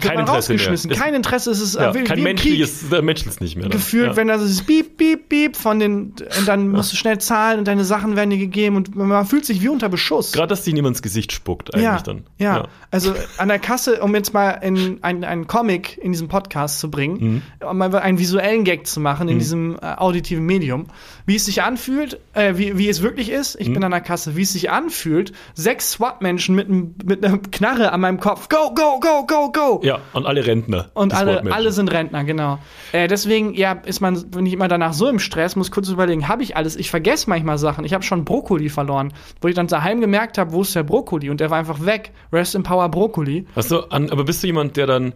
wird 0.00 0.12
Kein 0.12 0.20
Interesse 0.20 0.52
mehr. 0.52 0.58
rausgeschmissen. 0.60 0.90
Es- 0.90 0.98
Kein 0.98 1.14
Interesse, 1.14 1.50
es 1.50 1.60
ist 1.60 1.74
Ja, 1.74 1.90
äh, 1.90 1.94
wie, 1.94 2.04
kein 2.04 2.18
wie 2.18 2.22
menschliches, 2.22 2.88
der 2.90 3.02
menschelt 3.02 3.40
nicht 3.40 3.56
mehr. 3.56 3.64
dann. 3.64 3.72
gefühlt, 3.72 4.06
ja. 4.08 4.16
wenn 4.16 4.28
da 4.28 4.38
so 4.38 4.44
dieses 4.46 4.62
Beep, 4.62 4.96
Beep, 4.96 5.28
Beep 5.28 5.56
von 5.56 5.78
den, 5.78 6.14
und 6.38 6.46
dann 6.48 6.68
musst 6.68 6.92
du 6.92 6.96
schnell 6.96 7.18
zahlen 7.18 7.58
und 7.58 7.68
deine 7.68 7.84
Sachen 7.84 8.16
werden 8.16 8.30
dir 8.30 8.38
gegeben 8.38 8.76
und 8.76 8.94
man 8.96 9.26
fühlt 9.26 9.44
sich 9.44 9.62
wie 9.62 9.68
unter 9.68 9.88
Beschuss. 9.88 10.32
Gerade, 10.32 10.48
dass 10.48 10.64
sich 10.64 10.74
niemand 10.74 10.96
ins 10.96 11.02
Gesicht 11.02 11.32
spuckt, 11.32 11.74
eigentlich 11.74 11.84
ja, 11.84 12.00
dann. 12.00 12.24
Ja. 12.38 12.68
also 12.90 13.14
an 13.38 13.48
der 13.48 13.58
Kasse, 13.58 14.00
um 14.02 14.14
jetzt 14.14 14.32
mal 14.34 14.50
in 14.50 14.98
einen, 15.02 15.24
einen 15.24 15.46
Comic 15.46 15.98
in 15.98 16.12
diesem 16.12 16.28
Podcast 16.28 16.80
zu 16.80 16.90
bringen, 16.90 17.42
Mhm. 17.60 17.66
um 17.68 17.78
mal 17.78 17.94
einen 17.96 18.18
visuellen 18.18 18.64
Gag 18.64 18.86
zu 18.86 19.00
machen 19.00 19.28
in 19.28 19.38
diesem 19.38 19.76
äh, 19.82 19.94
auditiven 19.96 20.44
Medium, 20.46 20.86
wie 21.26 21.36
es 21.36 21.44
sich 21.44 21.62
anfühlt, 21.62 22.18
äh, 22.34 22.54
wie, 22.56 22.78
wie 22.78 22.88
es 22.88 23.02
wirklich 23.02 23.30
ist, 23.30 23.56
Mhm. 23.56 23.60
ich 23.62 23.72
bin 23.72 23.84
an 23.84 23.90
der 23.90 24.00
Kasse, 24.00 24.36
wie 24.36 24.42
es 24.42 24.52
sich 24.52 24.70
anfühlt, 24.70 25.32
sechs 25.54 25.90
SWAT-Menschen 25.92 26.54
mit, 26.54 26.68
einem- 26.68 26.94
mit 27.04 27.24
einer 27.24 27.38
Knarre 27.38 27.92
an 27.92 28.00
meinem 28.00 28.20
Kopf, 28.20 28.48
go, 28.48 28.72
go, 28.74 29.00
go, 29.00 29.26
go, 29.26 29.50
go. 29.52 29.80
Ja, 29.88 30.00
und 30.12 30.26
alle 30.26 30.46
Rentner. 30.46 30.90
Und 30.92 31.14
alle, 31.14 31.42
alle 31.50 31.72
sind 31.72 31.90
Rentner, 31.90 32.22
genau. 32.22 32.58
Äh, 32.92 33.08
deswegen, 33.08 33.54
ja, 33.54 33.72
ist 33.72 34.02
man, 34.02 34.30
bin 34.30 34.44
ich 34.44 34.52
immer 34.52 34.68
danach 34.68 34.92
so 34.92 35.08
im 35.08 35.18
Stress, 35.18 35.56
muss 35.56 35.70
kurz 35.70 35.88
überlegen, 35.88 36.28
habe 36.28 36.42
ich 36.42 36.58
alles? 36.58 36.76
Ich 36.76 36.90
vergesse 36.90 37.30
manchmal 37.30 37.56
Sachen. 37.56 37.86
Ich 37.86 37.94
habe 37.94 38.04
schon 38.04 38.26
Brokkoli 38.26 38.68
verloren, 38.68 39.14
wo 39.40 39.48
ich 39.48 39.54
dann 39.54 39.66
daheim 39.66 40.02
gemerkt 40.02 40.36
habe, 40.36 40.52
wo 40.52 40.60
ist 40.60 40.76
der 40.76 40.82
Brokkoli? 40.82 41.30
Und 41.30 41.40
der 41.40 41.48
war 41.48 41.56
einfach 41.56 41.86
weg. 41.86 42.12
Rest 42.30 42.54
in 42.54 42.64
Power 42.64 42.90
Brokkoli. 42.90 43.46
An, 43.88 44.10
aber 44.10 44.24
bist 44.24 44.42
du 44.42 44.48
jemand, 44.48 44.76
der 44.76 44.86
dann, 44.86 45.14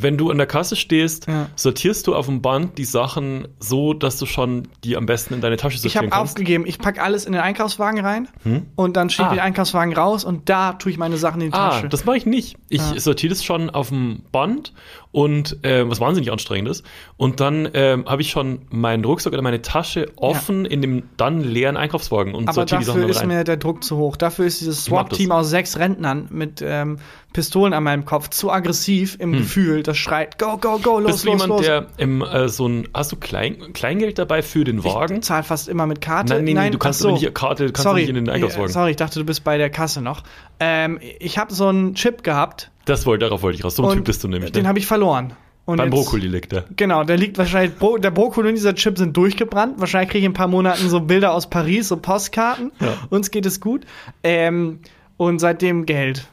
wenn 0.00 0.16
du 0.16 0.30
an 0.30 0.38
der 0.38 0.46
Kasse 0.46 0.76
stehst, 0.76 1.26
Ja. 1.26 1.48
sortierst 1.56 2.06
du 2.06 2.14
auf 2.14 2.26
dem 2.26 2.40
Band 2.40 2.78
die 2.78 2.84
Sachen 2.84 3.48
so, 3.58 3.94
dass 3.94 4.16
du 4.18 4.26
schon 4.26 4.68
die 4.84 4.96
am 4.96 5.06
besten 5.06 5.34
in 5.34 5.40
deine 5.40 5.56
Tasche 5.56 5.74
Ich 5.76 5.82
sortieren 5.82 6.06
habe 6.06 6.16
kannst? 6.20 6.32
aufgegeben, 6.34 6.64
ich 6.66 6.78
packe 6.78 7.02
alles 7.02 7.24
in 7.26 7.32
den 7.32 7.42
Einkaufswagen 7.42 8.04
rein 8.04 8.28
und 8.76 8.96
dann 8.96 9.10
schiebe 9.10 9.28
Ah. 9.28 9.32
ich 9.32 9.38
den 9.38 9.44
Einkaufswagen 9.44 9.94
raus 9.94 10.24
und 10.24 10.48
da 10.48 10.74
tue 10.74 10.92
ich 10.92 10.98
meine 10.98 11.16
Sachen 11.16 11.40
in 11.40 11.50
die 11.50 11.56
Ah, 11.56 11.70
Tasche. 11.70 11.88
das 11.88 12.04
mache 12.04 12.16
ich 12.16 12.26
nicht. 12.26 12.56
Ich 12.68 12.80
Ah. 12.80 12.94
sortiere 12.98 13.30
das 13.34 13.42
schon 13.44 13.70
auf 13.70 13.88
dem 13.88 14.22
Band 14.30 14.72
und 15.18 15.64
äh, 15.64 15.88
was 15.90 15.98
wahnsinnig 15.98 16.30
anstrengend 16.30 16.68
ist. 16.68 16.84
Und 17.16 17.40
dann 17.40 17.68
ähm, 17.74 18.04
habe 18.06 18.22
ich 18.22 18.30
schon 18.30 18.60
meinen 18.70 19.04
Rucksack 19.04 19.32
oder 19.32 19.42
meine 19.42 19.62
Tasche 19.62 20.06
offen 20.14 20.64
in 20.64 20.80
dem 20.80 21.02
dann 21.16 21.40
leeren 21.40 21.76
Einkaufswagen 21.76 22.36
und 22.36 22.44
Aber 22.44 22.52
sortiere 22.52 22.78
die 22.78 22.84
Sachen 22.84 23.00
dafür 23.00 23.10
ist 23.10 23.20
rein. 23.22 23.28
mir 23.28 23.42
der 23.42 23.56
Druck 23.56 23.82
zu 23.82 23.96
hoch. 23.96 24.14
Dafür 24.16 24.46
ist 24.46 24.60
dieses 24.60 24.84
SWAT-Team 24.84 25.30
das. 25.30 25.38
aus 25.38 25.50
sechs 25.50 25.76
Rentnern 25.76 26.28
mit 26.30 26.62
ähm, 26.62 26.98
Pistolen 27.32 27.72
an 27.72 27.82
meinem 27.82 28.04
Kopf 28.04 28.28
zu 28.28 28.52
aggressiv 28.52 29.16
im 29.18 29.32
Gefühl. 29.32 29.82
Das 29.82 29.96
schreit, 29.96 30.38
go, 30.38 30.56
go, 30.56 30.78
go, 30.78 31.00
los, 31.00 31.00
Hm. 31.00 31.04
Bist 31.06 31.24
du 31.24 31.30
los, 31.32 31.42
jemand, 31.42 31.48
los. 31.48 31.60
der 31.62 31.86
im, 31.96 32.22
äh, 32.22 32.48
so 32.48 32.68
ein, 32.68 32.88
hast 32.94 33.10
du 33.10 33.16
Klein, 33.16 33.72
Kleingeld 33.72 34.18
dabei 34.20 34.42
für 34.42 34.62
den 34.62 34.84
Wagen? 34.84 35.16
Ich 35.16 35.22
zahle 35.22 35.42
fast 35.42 35.68
immer 35.68 35.86
mit 35.86 36.00
Karte. 36.00 36.34
Nein, 36.34 36.44
nee, 36.44 36.54
nee, 36.54 36.70
du 36.70 36.78
kannst 36.78 37.00
so. 37.00 37.10
nicht 37.10 37.34
Karte, 37.34 37.66
kannst 37.66 37.82
sorry, 37.82 38.02
nicht 38.02 38.10
in 38.10 38.14
den 38.14 38.28
Einkaufswagen. 38.28 38.72
Sorry, 38.72 38.92
ich 38.92 38.96
dachte, 38.96 39.18
du 39.18 39.24
bist 39.26 39.42
bei 39.42 39.58
der 39.58 39.68
Kasse 39.68 40.00
noch. 40.00 40.22
Ähm, 40.60 41.00
ich 41.18 41.38
habe 41.38 41.52
so 41.52 41.66
einen 41.66 41.94
Chip 41.94 42.22
gehabt. 42.22 42.70
Das 42.88 43.06
wollte, 43.06 43.26
darauf 43.26 43.42
wollte 43.42 43.58
ich 43.58 43.64
raus. 43.64 43.76
So 43.76 43.86
ein 43.86 43.96
Typ 43.96 44.04
bist 44.04 44.24
du 44.24 44.28
nämlich. 44.28 44.52
Den 44.52 44.62
Ne? 44.62 44.68
habe 44.68 44.78
ich 44.78 44.86
verloren. 44.86 45.34
Und 45.64 45.76
Beim 45.76 45.92
jetzt- 45.92 46.04
Brokkoli 46.04 46.26
liegt 46.28 46.52
der. 46.52 46.64
Genau, 46.76 47.04
der 47.04 47.18
liegt 47.18 47.36
wahrscheinlich, 47.36 47.76
Bro 47.76 47.98
der 47.98 48.10
Brokkoli 48.10 48.48
und 48.48 48.54
dieser 48.54 48.74
Chip 48.74 48.96
sind 48.96 49.14
durchgebrannt. 49.14 49.78
Wahrscheinlich 49.78 50.08
kriege 50.10 50.20
ich 50.20 50.24
in 50.24 50.30
ein 50.30 50.34
paar 50.34 50.48
Monaten 50.48 50.88
so 50.88 51.00
Bilder 51.00 51.32
aus 51.34 51.50
Paris, 51.50 51.88
so 51.88 51.98
Postkarten. 51.98 52.72
Ja. 52.80 52.94
Uns 53.10 53.30
geht 53.30 53.44
es 53.44 53.60
gut. 53.60 53.84
Ähm, 54.24 54.78
und 55.18 55.40
seitdem 55.40 55.84
Geld. 55.84 56.26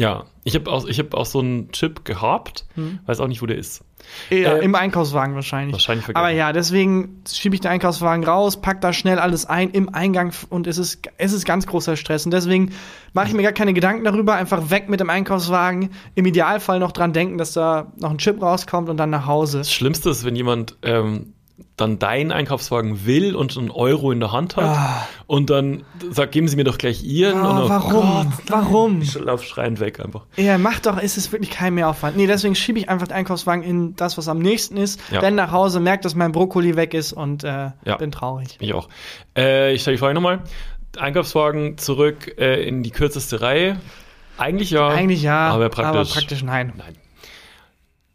Ja, 0.00 0.24
ich 0.44 0.54
habe 0.54 0.70
auch, 0.72 0.86
ich 0.86 0.98
hab 0.98 1.12
auch 1.12 1.26
so 1.26 1.40
einen 1.40 1.70
Chip 1.72 2.06
gehabt, 2.06 2.64
weiß 3.06 3.20
auch 3.20 3.26
nicht, 3.28 3.42
wo 3.42 3.46
der 3.46 3.58
ist. 3.58 3.84
Ja, 4.30 4.54
Äh, 4.56 4.64
Im 4.64 4.74
Einkaufswagen 4.74 5.34
wahrscheinlich. 5.34 5.74
wahrscheinlich 5.74 6.06
vergessen. 6.06 6.24
Aber 6.24 6.34
ja, 6.34 6.54
deswegen 6.54 7.22
schiebe 7.30 7.54
ich 7.54 7.60
den 7.60 7.70
Einkaufswagen 7.70 8.24
raus, 8.24 8.60
pack 8.62 8.80
da 8.80 8.94
schnell 8.94 9.18
alles 9.18 9.44
ein 9.44 9.68
im 9.70 9.94
Eingang 9.94 10.32
und 10.48 10.66
es 10.66 10.78
ist, 10.78 11.02
es 11.18 11.32
ist 11.34 11.44
ganz 11.44 11.66
großer 11.66 11.96
Stress. 11.96 12.24
Und 12.24 12.30
deswegen 12.32 12.72
mache 13.12 13.28
ich 13.28 13.34
mir 13.34 13.42
gar 13.42 13.52
keine 13.52 13.74
Gedanken 13.74 14.04
darüber, 14.04 14.34
einfach 14.36 14.70
weg 14.70 14.88
mit 14.88 15.00
dem 15.00 15.10
Einkaufswagen. 15.10 15.90
Im 16.14 16.24
Idealfall 16.24 16.78
noch 16.78 16.92
dran 16.92 17.12
denken, 17.12 17.36
dass 17.36 17.52
da 17.52 17.92
noch 17.98 18.10
ein 18.10 18.16
Chip 18.18 18.40
rauskommt 18.40 18.88
und 18.88 18.96
dann 18.96 19.10
nach 19.10 19.26
Hause. 19.26 19.58
Das 19.58 19.70
Schlimmste 19.72 20.08
ist, 20.08 20.24
wenn 20.24 20.34
jemand 20.34 20.76
ähm, 20.82 21.34
dann 21.76 21.98
deinen 21.98 22.32
Einkaufswagen 22.32 23.06
will 23.06 23.34
und 23.34 23.56
einen 23.56 23.70
Euro 23.70 24.12
in 24.12 24.20
der 24.20 24.32
Hand 24.32 24.56
hat 24.56 24.64
Ah. 24.64 25.08
und 25.26 25.48
dann 25.50 25.82
sagt, 26.10 26.32
geben 26.32 26.46
Sie 26.48 26.56
mir 26.56 26.64
doch 26.64 26.78
gleich 26.78 27.02
Ihren. 27.02 27.40
Oh 27.40 27.68
warum? 27.68 27.92
Gott, 27.92 28.26
Warum? 28.48 29.02
Ich 29.02 29.14
lauf 29.18 29.42
schreiend 29.44 29.80
weg 29.80 29.98
einfach. 30.00 30.26
Ja, 30.36 30.58
mach 30.58 30.80
doch, 30.80 31.00
ist 31.00 31.16
es 31.16 31.32
wirklich 31.32 31.50
kein 31.50 31.74
Mehraufwand. 31.74 32.16
Nee, 32.16 32.26
deswegen 32.26 32.54
schiebe 32.54 32.78
ich 32.78 32.88
einfach 32.88 33.08
den 33.08 33.16
Einkaufswagen 33.16 33.62
in 33.64 33.96
das, 33.96 34.18
was 34.18 34.28
am 34.28 34.38
nächsten 34.38 34.76
ist, 34.76 35.00
Ja. 35.10 35.20
dann 35.20 35.34
nach 35.34 35.52
Hause, 35.52 35.80
merke, 35.80 36.02
dass 36.02 36.14
mein 36.14 36.32
Brokkoli 36.32 36.76
weg 36.76 36.92
ist 36.94 37.12
und 37.12 37.44
äh, 37.44 37.70
Ja. 37.84 37.96
bin 37.98 38.12
traurig. 38.12 38.56
Ich 38.60 38.74
auch. 38.74 38.88
Äh, 39.36 39.72
ich 39.74 39.82
stelle 39.82 39.96
die 39.96 40.00
Frage 40.00 40.14
nochmal. 40.14 40.40
Einkaufswagen 40.98 41.78
zurück 41.78 42.34
äh, 42.38 42.62
in 42.66 42.82
die 42.82 42.90
kürzeste 42.90 43.40
Reihe. 43.40 43.80
Eigentlich 44.38 44.70
ja. 44.70 44.88
Eigentlich 44.88 45.22
ja, 45.22 45.48
aber 45.50 45.68
praktisch. 45.68 46.00
aber 46.00 46.04
praktisch 46.08 46.42
nein. 46.42 46.72
Nein. 46.76 46.94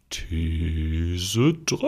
These 0.10 1.54
3. 1.66 1.86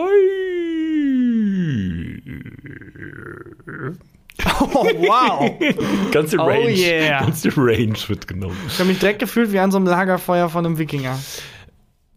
Oh, 4.60 4.84
wow. 4.98 5.58
Ganze 6.12 6.38
Oh 6.38 6.46
Range. 6.46 6.70
yeah. 6.70 7.20
Ganze 7.20 7.50
Range 7.56 7.96
wird 8.08 8.28
genommen. 8.28 8.56
Ich 8.68 8.78
habe 8.78 8.88
mich 8.88 8.98
direkt 8.98 9.18
gefühlt 9.20 9.52
wie 9.52 9.58
an 9.58 9.70
so 9.70 9.78
einem 9.78 9.86
Lagerfeuer 9.86 10.48
von 10.48 10.64
einem 10.66 10.78
Wikinger. 10.78 11.18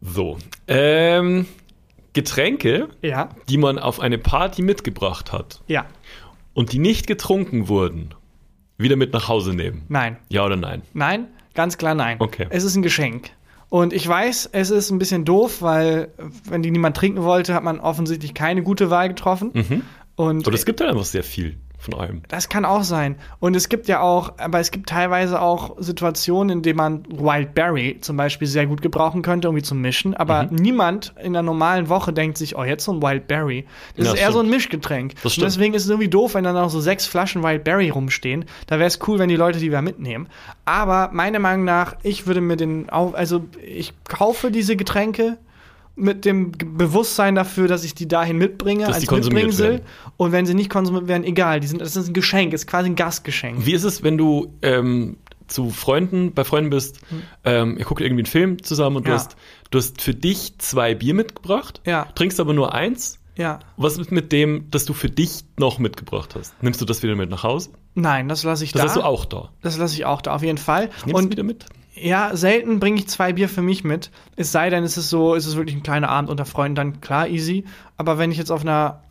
So. 0.01 0.37
Ähm, 0.67 1.45
Getränke, 2.13 2.89
Ja. 3.01 3.29
die 3.49 3.57
man 3.57 3.79
auf 3.79 3.99
eine 3.99 4.17
Party 4.17 4.61
mitgebracht 4.61 5.31
hat 5.31 5.61
Ja. 5.67 5.85
und 6.53 6.73
die 6.73 6.79
nicht 6.79 7.07
getrunken 7.07 7.67
wurden, 7.69 8.13
wieder 8.77 8.95
mit 8.95 9.13
nach 9.13 9.27
Hause 9.27 9.53
nehmen. 9.53 9.83
Nein. 9.87 10.17
Ja 10.29 10.45
oder 10.45 10.55
nein? 10.57 10.81
Nein, 10.93 11.27
ganz 11.53 11.77
klar 11.77 11.95
nein. 11.95 12.17
Okay. 12.19 12.47
Es 12.49 12.63
ist 12.63 12.75
ein 12.75 12.81
Geschenk. 12.81 13.31
Und 13.71 13.93
ich 13.93 14.05
weiß, 14.05 14.49
es 14.51 14.69
ist 14.69 14.91
ein 14.91 14.99
bisschen 14.99 15.23
doof, 15.23 15.61
weil 15.61 16.09
wenn 16.43 16.61
die 16.61 16.71
niemand 16.71 16.97
trinken 16.97 17.23
wollte, 17.23 17.53
hat 17.53 17.63
man 17.63 17.79
offensichtlich 17.79 18.33
keine 18.33 18.63
gute 18.63 18.89
Wahl 18.89 19.07
getroffen. 19.07 19.51
Mhm. 19.53 19.81
Und 20.17 20.45
Und 20.45 20.53
es 20.53 20.65
gibt 20.65 20.81
halt 20.81 20.89
einfach 20.89 21.05
sehr 21.05 21.23
viel 21.23 21.55
von 21.81 21.95
allem. 21.95 22.21
Das 22.27 22.47
kann 22.47 22.63
auch 22.63 22.83
sein. 22.83 23.15
Und 23.39 23.55
es 23.55 23.67
gibt 23.67 23.87
ja 23.87 24.01
auch, 24.01 24.33
aber 24.37 24.59
es 24.59 24.69
gibt 24.71 24.87
teilweise 24.89 25.41
auch 25.41 25.75
Situationen, 25.79 26.57
in 26.57 26.61
denen 26.61 26.77
man 26.77 27.03
Wildberry 27.09 27.97
zum 28.01 28.17
Beispiel 28.17 28.47
sehr 28.47 28.67
gut 28.67 28.81
gebrauchen 28.81 29.23
könnte, 29.23 29.47
irgendwie 29.47 29.63
zum 29.63 29.81
Mischen. 29.81 30.13
Aber 30.15 30.43
Mhm. 30.43 30.55
niemand 30.57 31.13
in 31.23 31.33
der 31.33 31.41
normalen 31.41 31.89
Woche 31.89 32.13
denkt 32.13 32.37
sich, 32.37 32.55
oh, 32.55 32.63
jetzt 32.63 32.85
so 32.85 32.93
ein 32.93 33.01
Wildberry. 33.01 33.65
Das 33.95 34.05
Ja, 34.07 34.13
ist 34.13 34.19
eher 34.19 34.31
so 34.31 34.39
ein 34.39 34.45
stimmt. 34.45 34.55
Mischgetränk. 34.55 35.15
Das 35.15 35.25
Und 35.25 35.31
stimmt. 35.31 35.47
deswegen 35.47 35.73
ist 35.73 35.83
es 35.85 35.89
irgendwie 35.89 36.09
doof, 36.09 36.35
wenn 36.35 36.43
dann 36.43 36.55
auch 36.57 36.69
so 36.69 36.79
sechs 36.79 37.05
Flaschen 37.07 37.41
Wildberry 37.43 37.89
rumstehen. 37.89 38.45
Da 38.67 38.77
wäre 38.77 38.87
es 38.87 38.99
cool, 39.07 39.17
wenn 39.19 39.29
die 39.29 39.35
Leute 39.35 39.57
die 39.59 39.67
wieder 39.67 39.81
mitnehmen. 39.81 40.27
Aber 40.65 41.09
meiner 41.13 41.39
Meinung 41.39 41.65
nach, 41.65 41.95
ich 42.03 42.27
würde 42.27 42.41
mir 42.41 42.57
den, 42.57 42.89
also 42.89 43.45
ich 43.65 43.93
kaufe 44.07 44.51
diese 44.51 44.75
Getränke 44.75 45.37
mit 45.95 46.25
dem 46.25 46.51
Bewusstsein 46.51 47.35
dafür, 47.35 47.67
dass 47.67 47.83
ich 47.83 47.93
die 47.93 48.07
dahin 48.07 48.37
mitbringe, 48.37 48.85
Dass 48.85 48.95
als 48.95 49.11
Mitbringsel. 49.11 49.69
werden. 49.71 49.85
Und 50.17 50.31
wenn 50.31 50.45
sie 50.45 50.53
nicht 50.53 50.69
konsumiert 50.69 51.07
werden, 51.07 51.23
egal. 51.23 51.59
Die 51.59 51.67
sind, 51.67 51.81
das 51.81 51.95
ist 51.95 52.07
ein 52.07 52.13
Geschenk, 52.13 52.53
ist 52.53 52.65
quasi 52.67 52.89
ein 52.89 52.95
Gastgeschenk. 52.95 53.65
Wie 53.65 53.73
ist 53.73 53.83
es, 53.83 54.01
wenn 54.03 54.17
du 54.17 54.53
ähm, 54.61 55.17
zu 55.47 55.69
Freunden, 55.69 56.33
bei 56.33 56.43
Freunden 56.45 56.69
bist, 56.69 56.99
ähm, 57.43 57.77
ihr 57.77 57.85
guckt 57.85 58.01
irgendwie 58.01 58.21
einen 58.21 58.25
Film 58.31 58.63
zusammen 58.63 58.97
und 58.97 59.03
du, 59.07 59.11
Hm. 59.11 59.17
Ja. 59.17 59.19
hast, 59.23 59.35
du 59.69 59.77
hast 59.77 60.01
für 60.01 60.13
dich 60.15 60.57
zwei 60.59 60.95
Bier 60.95 61.13
mitgebracht, 61.13 61.81
Ja. 61.85 62.05
trinkst 62.15 62.39
aber 62.39 62.53
nur 62.53 62.73
eins. 62.73 63.19
Ja. 63.37 63.59
Was 63.77 63.97
ist 63.97 64.11
mit 64.11 64.31
dem, 64.31 64.67
das 64.71 64.85
du 64.85 64.93
für 64.93 65.09
dich 65.09 65.43
noch 65.57 65.79
mitgebracht 65.79 66.35
hast? 66.35 66.53
Nimmst 66.63 66.79
du 66.81 66.85
das 66.85 67.01
wieder 67.03 67.15
mit 67.15 67.29
nach 67.29 67.43
Hause? 67.43 67.69
Nein, 67.95 68.27
das 68.29 68.43
lasse 68.43 68.63
ich 68.63 68.71
Das 68.71 68.81
da. 68.81 68.87
hast 68.87 68.95
du 68.97 69.01
auch 69.01 69.25
da. 69.25 69.49
Das 69.61 69.77
lasse 69.77 69.95
ich 69.95 70.05
auch 70.05 70.21
da, 70.21 70.35
auf 70.35 70.43
jeden 70.43 70.57
Fall. 70.57 70.85
Nimmst 71.05 71.07
du 71.07 71.15
Und 71.17 71.31
wieder 71.31 71.43
mit? 71.43 71.65
Ja, 72.01 72.35
selten 72.35 72.79
bringe 72.79 72.97
ich 72.97 73.07
zwei 73.07 73.33
Bier 73.33 73.49
für 73.49 73.61
mich 73.61 73.83
mit. 73.83 74.11
Es 74.35 74.51
sei 74.51 74.69
denn, 74.69 74.83
es 74.83 74.97
ist 74.97 75.09
so, 75.09 75.35
es 75.35 75.45
ist 75.45 75.55
wirklich 75.55 75.75
ein 75.75 75.83
kleiner 75.83 76.09
Abend 76.09 76.29
unter 76.29 76.45
Freunden, 76.45 76.75
dann 76.75 77.01
klar, 77.01 77.27
easy. 77.27 77.65
Aber 77.97 78.17
wenn 78.17 78.31
ich 78.31 78.37
jetzt 78.37 78.51
auf 78.51 78.61
einer 78.61 79.03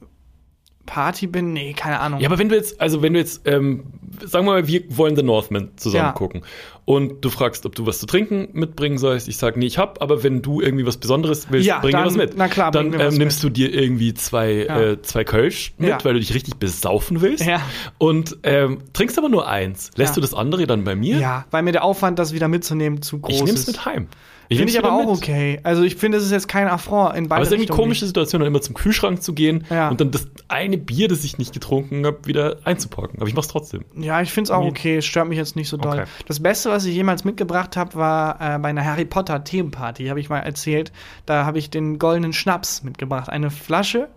Party 0.90 1.28
bin, 1.28 1.52
nee, 1.52 1.72
keine 1.72 2.00
Ahnung. 2.00 2.18
Ja, 2.20 2.28
aber 2.28 2.38
wenn 2.40 2.48
du 2.48 2.56
jetzt, 2.56 2.80
also 2.80 3.00
wenn 3.00 3.12
du 3.12 3.20
jetzt, 3.20 3.42
ähm, 3.46 3.84
sagen 4.24 4.44
wir 4.44 4.52
mal, 4.54 4.66
wir 4.66 4.82
wollen 4.96 5.14
The 5.14 5.22
Northman 5.22 5.70
zusammen 5.76 6.06
Ja. 6.06 6.12
gucken 6.12 6.42
und 6.84 7.24
du 7.24 7.30
fragst, 7.30 7.64
ob 7.64 7.76
du 7.76 7.86
was 7.86 8.00
zu 8.00 8.06
trinken 8.06 8.48
mitbringen 8.54 8.98
sollst, 8.98 9.28
ich 9.28 9.36
sag, 9.36 9.56
nee, 9.56 9.66
ich 9.66 9.78
hab, 9.78 10.02
aber 10.02 10.24
wenn 10.24 10.42
du 10.42 10.60
irgendwie 10.60 10.84
was 10.84 10.96
Besonderes 10.96 11.46
willst, 11.50 11.68
Ja, 11.68 11.78
bring 11.78 11.92
dir 11.92 11.98
dann- 11.98 12.06
was 12.08 12.16
mit. 12.16 12.32
na 12.36 12.48
klar, 12.48 12.72
dann 12.72 12.90
mir 12.90 12.98
ähm, 13.04 13.14
nimmst 13.14 13.40
du 13.44 13.50
dir 13.50 13.72
irgendwie 13.72 14.14
zwei, 14.14 14.64
Ja. 14.66 14.80
äh, 14.80 15.02
zwei 15.02 15.22
Kölsch 15.22 15.74
mit, 15.78 15.90
Ja. 15.90 15.98
weil 16.02 16.14
du 16.14 16.18
dich 16.20 16.34
richtig 16.34 16.56
besaufen 16.56 17.20
willst 17.20 17.46
Ja. 17.46 17.62
und 17.98 18.38
ähm, 18.42 18.78
trinkst 18.92 19.16
aber 19.16 19.28
nur 19.28 19.46
eins. 19.48 19.90
Lässt 19.94 20.16
du 20.16 20.20
das 20.20 20.34
andere 20.34 20.66
dann 20.66 20.82
bei 20.82 20.96
mir? 20.96 21.18
ja, 21.18 21.44
weil 21.52 21.62
mir 21.62 21.70
der 21.72 21.84
Aufwand, 21.84 22.18
das 22.18 22.32
wieder 22.34 22.48
mitzunehmen, 22.48 23.00
zu 23.00 23.20
groß 23.20 23.32
Ich 23.36 23.44
nehm's 23.44 23.60
ist. 23.60 23.66
mit 23.68 23.84
heim. 23.86 24.08
Ich 24.52 24.58
Finde 24.58 24.72
ich 24.72 24.78
aber 24.80 24.92
auch 24.92 25.06
mit. 25.06 25.08
okay. 25.22 25.60
Also 25.62 25.84
ich 25.84 25.94
finde, 25.94 26.18
es 26.18 26.24
ist 26.24 26.32
jetzt 26.32 26.48
kein 26.48 26.66
Affront 26.66 27.14
in 27.16 27.28
beide 27.28 27.36
Aber 27.36 27.42
es 27.42 27.48
ist 27.48 27.52
irgendwie 27.52 27.70
eine 27.70 27.76
komische 27.80 28.04
Situation, 28.04 28.40
dann 28.40 28.48
immer 28.48 28.60
zum 28.60 28.74
Kühlschrank 28.74 29.22
zu 29.22 29.32
gehen 29.32 29.64
Ja. 29.70 29.88
und 29.90 30.00
dann 30.00 30.10
das 30.10 30.26
eine 30.48 30.76
Bier, 30.76 31.06
das 31.06 31.22
ich 31.22 31.38
nicht 31.38 31.52
getrunken 31.52 32.04
habe, 32.04 32.18
wieder 32.26 32.56
einzupacken. 32.64 33.18
Aber 33.20 33.28
ich 33.28 33.34
mach's 33.34 33.46
trotzdem. 33.46 33.84
Ja, 33.94 34.20
ich 34.20 34.32
finde 34.32 34.48
es 34.48 34.50
auch 34.50 34.64
okay. 34.64 34.96
Es 34.96 35.06
stört 35.06 35.28
mich 35.28 35.38
jetzt 35.38 35.54
nicht 35.54 35.68
so 35.68 35.76
doll. 35.76 36.00
Okay. 36.00 36.04
Das 36.26 36.40
Beste, 36.40 36.68
was 36.68 36.84
ich 36.84 36.94
jemals 36.96 37.22
mitgebracht 37.22 37.76
habe, 37.76 37.94
war 37.94 38.40
äh, 38.40 38.58
bei 38.58 38.70
einer 38.70 38.84
Harry 38.84 39.04
Potter 39.04 39.44
Themenparty, 39.44 40.06
habe 40.06 40.18
ich 40.18 40.28
mal 40.28 40.40
erzählt. 40.40 40.90
Da 41.26 41.44
habe 41.46 41.58
ich 41.60 41.70
den 41.70 42.00
goldenen 42.00 42.32
Schnaps 42.32 42.82
mitgebracht. 42.82 43.28
Eine 43.30 43.50
Flasche, 43.52 44.08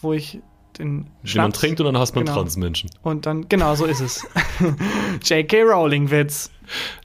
wo 0.00 0.14
ich 0.14 0.40
den 0.78 1.04
Den 1.04 1.10
man 1.22 1.26
Schnaps 1.26 1.58
trinkt 1.58 1.80
und 1.80 1.86
dann 1.86 1.98
hasst 1.98 2.14
man 2.14 2.24
Genau. 2.24 2.36
Transmenschen. 2.36 2.90
und 3.02 3.26
dann 3.26 3.48
genau 3.48 3.74
so 3.74 3.84
ist 3.86 4.00
es. 4.00 4.26
J.K. 5.28 5.62
Rowling 5.62 6.10
Witz. 6.10 6.50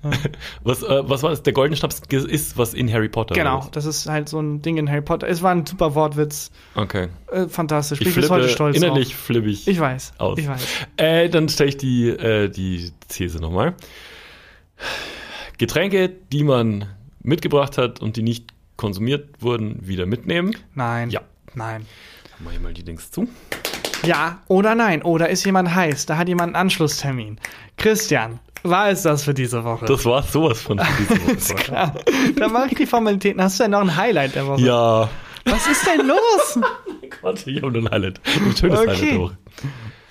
Was, 0.64 0.84
äh, 0.84 1.10
was 1.10 1.24
war 1.24 1.32
das? 1.32 1.42
Der 1.42 1.52
goldene 1.54 1.76
Schnaps 1.76 2.00
ist 2.12 2.56
was 2.56 2.76
in 2.76 2.92
Harry 2.94 3.10
Potter. 3.10 3.34
Genau, 3.34 3.68
das 3.72 3.86
ist 3.86 4.08
halt 4.08 4.30
so 4.30 4.40
ein 4.40 4.62
Ding 4.62 4.78
in 4.78 4.88
Harry 4.88 5.02
Potter. 5.02 5.28
Es 5.28 5.42
war 5.42 5.52
ein 5.56 5.66
super 5.66 5.96
Wortwitz. 5.96 6.52
Okay. 6.76 7.08
Äh, 7.32 7.48
fantastisch. 7.48 7.98
Bin 7.98 8.08
Ich 8.10 8.16
ich 8.16 8.22
bis 8.22 8.30
heute 8.30 8.48
stolz 8.48 8.78
innerlich 8.78 9.10
drauf. 9.14 9.22
flippe 9.22 9.50
ich. 9.50 9.68
Ich 9.68 9.80
weiß. 9.80 10.14
aus. 10.20 10.38
Ich 10.38 10.48
weiß. 10.48 10.68
Äh, 10.98 11.30
dann 11.30 11.50
stelle 11.50 11.70
ich 11.70 11.78
die, 11.78 12.10
äh, 12.10 12.48
die 12.50 12.92
These 13.08 13.40
nochmal. 13.40 13.74
Getränke, 15.58 16.10
die 16.32 16.44
man 16.44 16.86
mitgebracht 17.24 17.78
hat 17.80 18.02
und 18.02 18.18
die 18.18 18.22
nicht 18.24 18.50
konsumiert 18.78 19.42
wurden, 19.42 19.88
wieder 19.88 20.06
mitnehmen. 20.06 20.56
Nein. 20.74 21.10
Ja. 21.10 21.22
Nein. 21.54 21.86
Mache 22.40 22.56
ich 22.56 22.62
mal 22.62 22.74
die 22.74 22.84
Dings 22.84 23.12
zu. 23.12 23.28
Ja 24.04 24.40
oder 24.48 24.76
nein. 24.76 25.02
Oder 25.02 25.30
ist 25.30 25.46
jemand 25.46 25.74
heiß? 25.74 26.06
Da 26.06 26.18
hat 26.18 26.28
jemand 26.28 26.50
einen 26.56 26.64
Anschlusstermin. 26.64 27.40
Christian, 27.78 28.40
war 28.64 28.90
es 28.90 29.04
das 29.04 29.24
für 29.24 29.34
diese 29.34 29.64
Woche? 29.64 29.86
Das 29.86 30.06
war 30.06 30.22
sowas 30.24 30.62
von 30.62 30.80
diese 31.00 31.12
Woche. 31.28 31.56
Klar. 31.56 31.96
Dann 32.38 32.52
mache 32.52 32.68
ich 32.72 32.76
die 32.76 32.86
Formalitäten. 32.86 33.42
Hast 33.42 33.60
du 33.60 33.64
denn 33.64 33.72
noch 33.72 33.82
ein 33.82 33.96
Highlight 33.96 34.36
der 34.36 34.48
Woche? 34.48 34.62
Ja. 34.62 35.10
Was 35.46 35.68
ist 35.68 35.86
denn 35.88 36.08
los? 36.08 36.60
Gott, 37.22 37.46
ich 37.48 37.62
habe 37.62 37.72
nur 37.72 37.84
ein 37.84 37.92
Highlight. 37.92 38.20
Ein 38.26 38.56
schönes 38.58 38.80
Okay. 38.80 38.88
Highlight 38.90 39.12
der 39.12 39.20
Woche. 39.20 39.38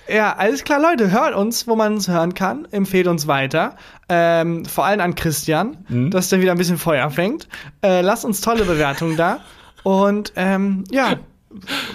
ja, 0.07 0.33
alles 0.35 0.63
klar, 0.63 0.81
Leute. 0.81 1.11
Hört 1.11 1.35
uns, 1.35 1.67
wo 1.67 1.75
man 1.75 1.93
uns 1.95 2.07
hören 2.07 2.33
kann. 2.33 2.67
Empfehlt 2.71 3.07
uns 3.07 3.27
weiter. 3.27 3.75
Ähm, 4.09 4.65
vor 4.65 4.85
allem 4.85 5.01
an 5.01 5.15
Christian, 5.15 5.77
Mhm. 5.89 6.11
dass 6.11 6.29
der 6.29 6.39
wieder 6.41 6.51
ein 6.53 6.57
bisschen 6.57 6.77
Feuer 6.77 7.09
fängt. 7.09 7.47
Äh, 7.83 8.01
lasst 8.01 8.23
uns 8.25 8.41
tolle 8.41 8.63
Bewertungen 8.65 9.17
da. 9.17 9.39
Und 9.83 10.31
ähm, 10.35 10.83
ja, 10.89 11.17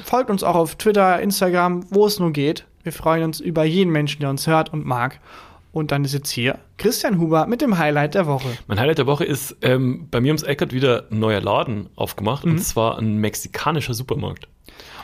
folgt 0.05 0.31
uns 0.31 0.43
auch 0.43 0.55
auf 0.57 0.77
Twitter, 0.77 1.21
Instagram, 1.21 1.85
wo 1.91 2.07
es 2.07 2.19
nur 2.19 2.33
geht. 2.33 2.65
Wir 2.83 2.93
freuen 2.93 3.25
uns 3.25 3.41
über 3.41 3.65
jeden 3.65 3.91
Menschen, 3.93 4.21
der 4.21 4.31
uns 4.31 4.47
hört 4.47 4.73
und 4.73 4.87
mag. 4.87 5.21
Und 5.73 5.93
dann 5.93 6.05
ist 6.05 6.15
jetzt 6.15 6.31
hier 6.31 6.59
Christian 6.79 7.21
Huber 7.21 7.47
mit 7.47 7.61
dem 7.61 7.79
Highlight 7.79 8.15
der 8.15 8.27
Woche. 8.27 8.49
Mein 8.67 8.81
Highlight 8.81 8.99
der 8.99 9.07
Woche 9.07 9.25
ist, 9.25 9.57
ähm, 9.63 10.09
bei 10.11 10.21
mir 10.21 10.29
ums 10.31 10.43
Eck 10.43 10.61
hat 10.63 10.73
wieder 10.73 11.05
ein 11.13 11.21
neuer 11.21 11.41
Laden 11.41 11.89
aufgemacht 11.95 12.45
Mhm. 12.45 12.53
und 12.53 12.59
zwar 12.59 12.99
ein 12.99 13.19
mexikanischer 13.19 13.95
Supermarkt. 13.95 14.49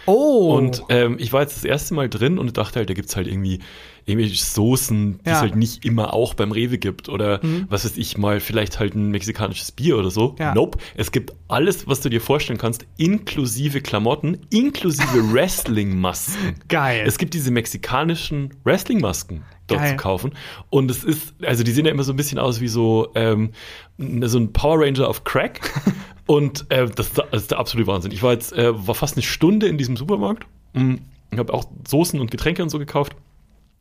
Oh. 0.06 0.54
Und 0.56 0.82
ähm, 0.88 1.16
ich 1.18 1.32
war 1.32 1.42
jetzt 1.42 1.56
das 1.56 1.64
erste 1.64 1.94
Mal 1.94 2.08
drin 2.08 2.38
und 2.38 2.56
dachte 2.56 2.78
halt, 2.78 2.88
da 2.90 2.94
gibt's 2.94 3.16
halt 3.16 3.26
irgendwie 3.26 3.60
irgendwelche 4.08 4.36
Soßen, 4.44 5.18
die 5.24 5.28
Ja. 5.28 5.36
es 5.36 5.40
halt 5.40 5.56
nicht 5.56 5.84
immer 5.84 6.14
auch 6.14 6.34
beim 6.34 6.52
Rewe 6.52 6.78
gibt. 6.78 7.08
Oder 7.08 7.40
was 7.68 7.84
weiß 7.84 7.96
ich 7.96 8.16
mal, 8.16 8.38
vielleicht 8.38 8.78
halt 8.78 8.94
ein 8.94 9.10
mexikanisches 9.10 9.72
Bier 9.72 9.98
oder 9.98 10.10
so. 10.10 10.36
Ja. 10.38 10.54
Nope. 10.54 10.78
Es 10.94 11.10
gibt 11.10 11.32
alles, 11.48 11.88
was 11.88 12.00
du 12.02 12.08
dir 12.08 12.20
vorstellen 12.20 12.58
kannst, 12.58 12.86
inklusive 12.98 13.80
Klamotten, 13.80 14.38
inklusive 14.50 15.08
Wrestling-Masken. 15.32 16.54
Geil. 16.68 17.02
Es 17.04 17.18
gibt 17.18 17.34
diese 17.34 17.50
mexikanischen 17.50 18.54
Wrestling-Masken 18.64 19.42
dort 19.66 19.80
Geil. 19.80 19.90
zu 19.90 19.96
kaufen. 19.96 20.32
Und 20.70 20.88
es 20.90 21.02
ist, 21.02 21.34
also 21.42 21.64
die 21.64 21.72
sehen 21.72 21.86
ja 21.86 21.90
immer 21.90 22.04
so 22.04 22.12
ein 22.12 22.16
bisschen 22.16 22.38
aus 22.38 22.60
wie 22.60 22.68
so, 22.68 23.08
ähm, 23.16 23.50
so 23.98 24.38
ein 24.38 24.52
Power 24.52 24.78
Ranger 24.84 25.08
auf 25.08 25.24
Crack. 25.24 25.60
Und 26.26 26.66
äh, 26.70 26.86
das, 26.86 27.12
das 27.12 27.24
ist 27.32 27.50
der 27.52 27.58
absolute 27.58 27.86
Wahnsinn. 27.86 28.10
Ich 28.12 28.22
war 28.22 28.32
jetzt, 28.32 28.52
äh, 28.52 28.86
war 28.86 28.94
fast 28.94 29.16
eine 29.16 29.22
Stunde 29.22 29.66
in 29.68 29.78
diesem 29.78 29.96
Supermarkt. 29.96 30.46
Mm, 30.74 30.96
Ich 31.30 31.38
habe 31.38 31.52
auch 31.54 31.64
Soßen 31.88 32.20
und 32.20 32.30
Getränke 32.30 32.62
und 32.62 32.68
so 32.68 32.78
gekauft. 32.78 33.14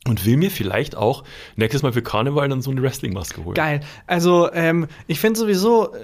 Und 0.07 0.23
will 0.23 0.37
mir 0.37 0.51
vielleicht 0.51 0.95
auch 0.95 1.23
nächstes 1.55 1.81
Mal 1.81 1.91
für 1.91 2.03
Karneval 2.03 2.47
dann 2.47 2.61
so 2.61 2.69
eine 2.69 2.83
Wrestling-Maske 2.83 3.43
holen. 3.43 3.55
Geil. 3.55 3.79
Also, 4.05 4.51
ähm, 4.53 4.85
ich 5.07 5.19
finde 5.19 5.39
sowieso, 5.39 5.95
äh, 5.95 5.97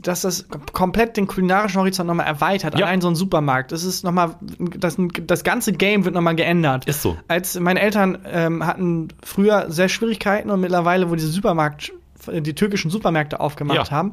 dass 0.00 0.20
das 0.20 0.46
komplett 0.72 1.16
den 1.16 1.26
kulinarischen 1.26 1.80
Horizont 1.80 2.06
nochmal 2.06 2.26
erweitert. 2.26 2.78
Ja. 2.78 2.86
Allein 2.86 3.00
so 3.00 3.08
ein 3.08 3.16
Supermarkt. 3.16 3.72
Das 3.72 3.82
ist 3.82 4.04
nochmal, 4.04 4.36
das, 4.76 4.96
das 5.26 5.42
ganze 5.42 5.72
Game 5.72 6.04
wird 6.04 6.14
nochmal 6.14 6.36
geändert. 6.36 6.84
Ist 6.86 7.02
so. 7.02 7.16
Als 7.26 7.58
meine 7.58 7.80
Eltern 7.80 8.18
ähm, 8.24 8.64
hatten 8.64 9.08
früher 9.24 9.72
sehr 9.72 9.88
Schwierigkeiten 9.88 10.48
und 10.48 10.60
mittlerweile, 10.60 11.10
wo 11.10 11.16
diese 11.16 11.26
Supermarkt, 11.32 11.92
die 12.32 12.54
türkischen 12.54 12.92
Supermärkte 12.92 13.40
aufgemacht 13.40 13.88
Ja. 13.88 13.90
haben, 13.90 14.12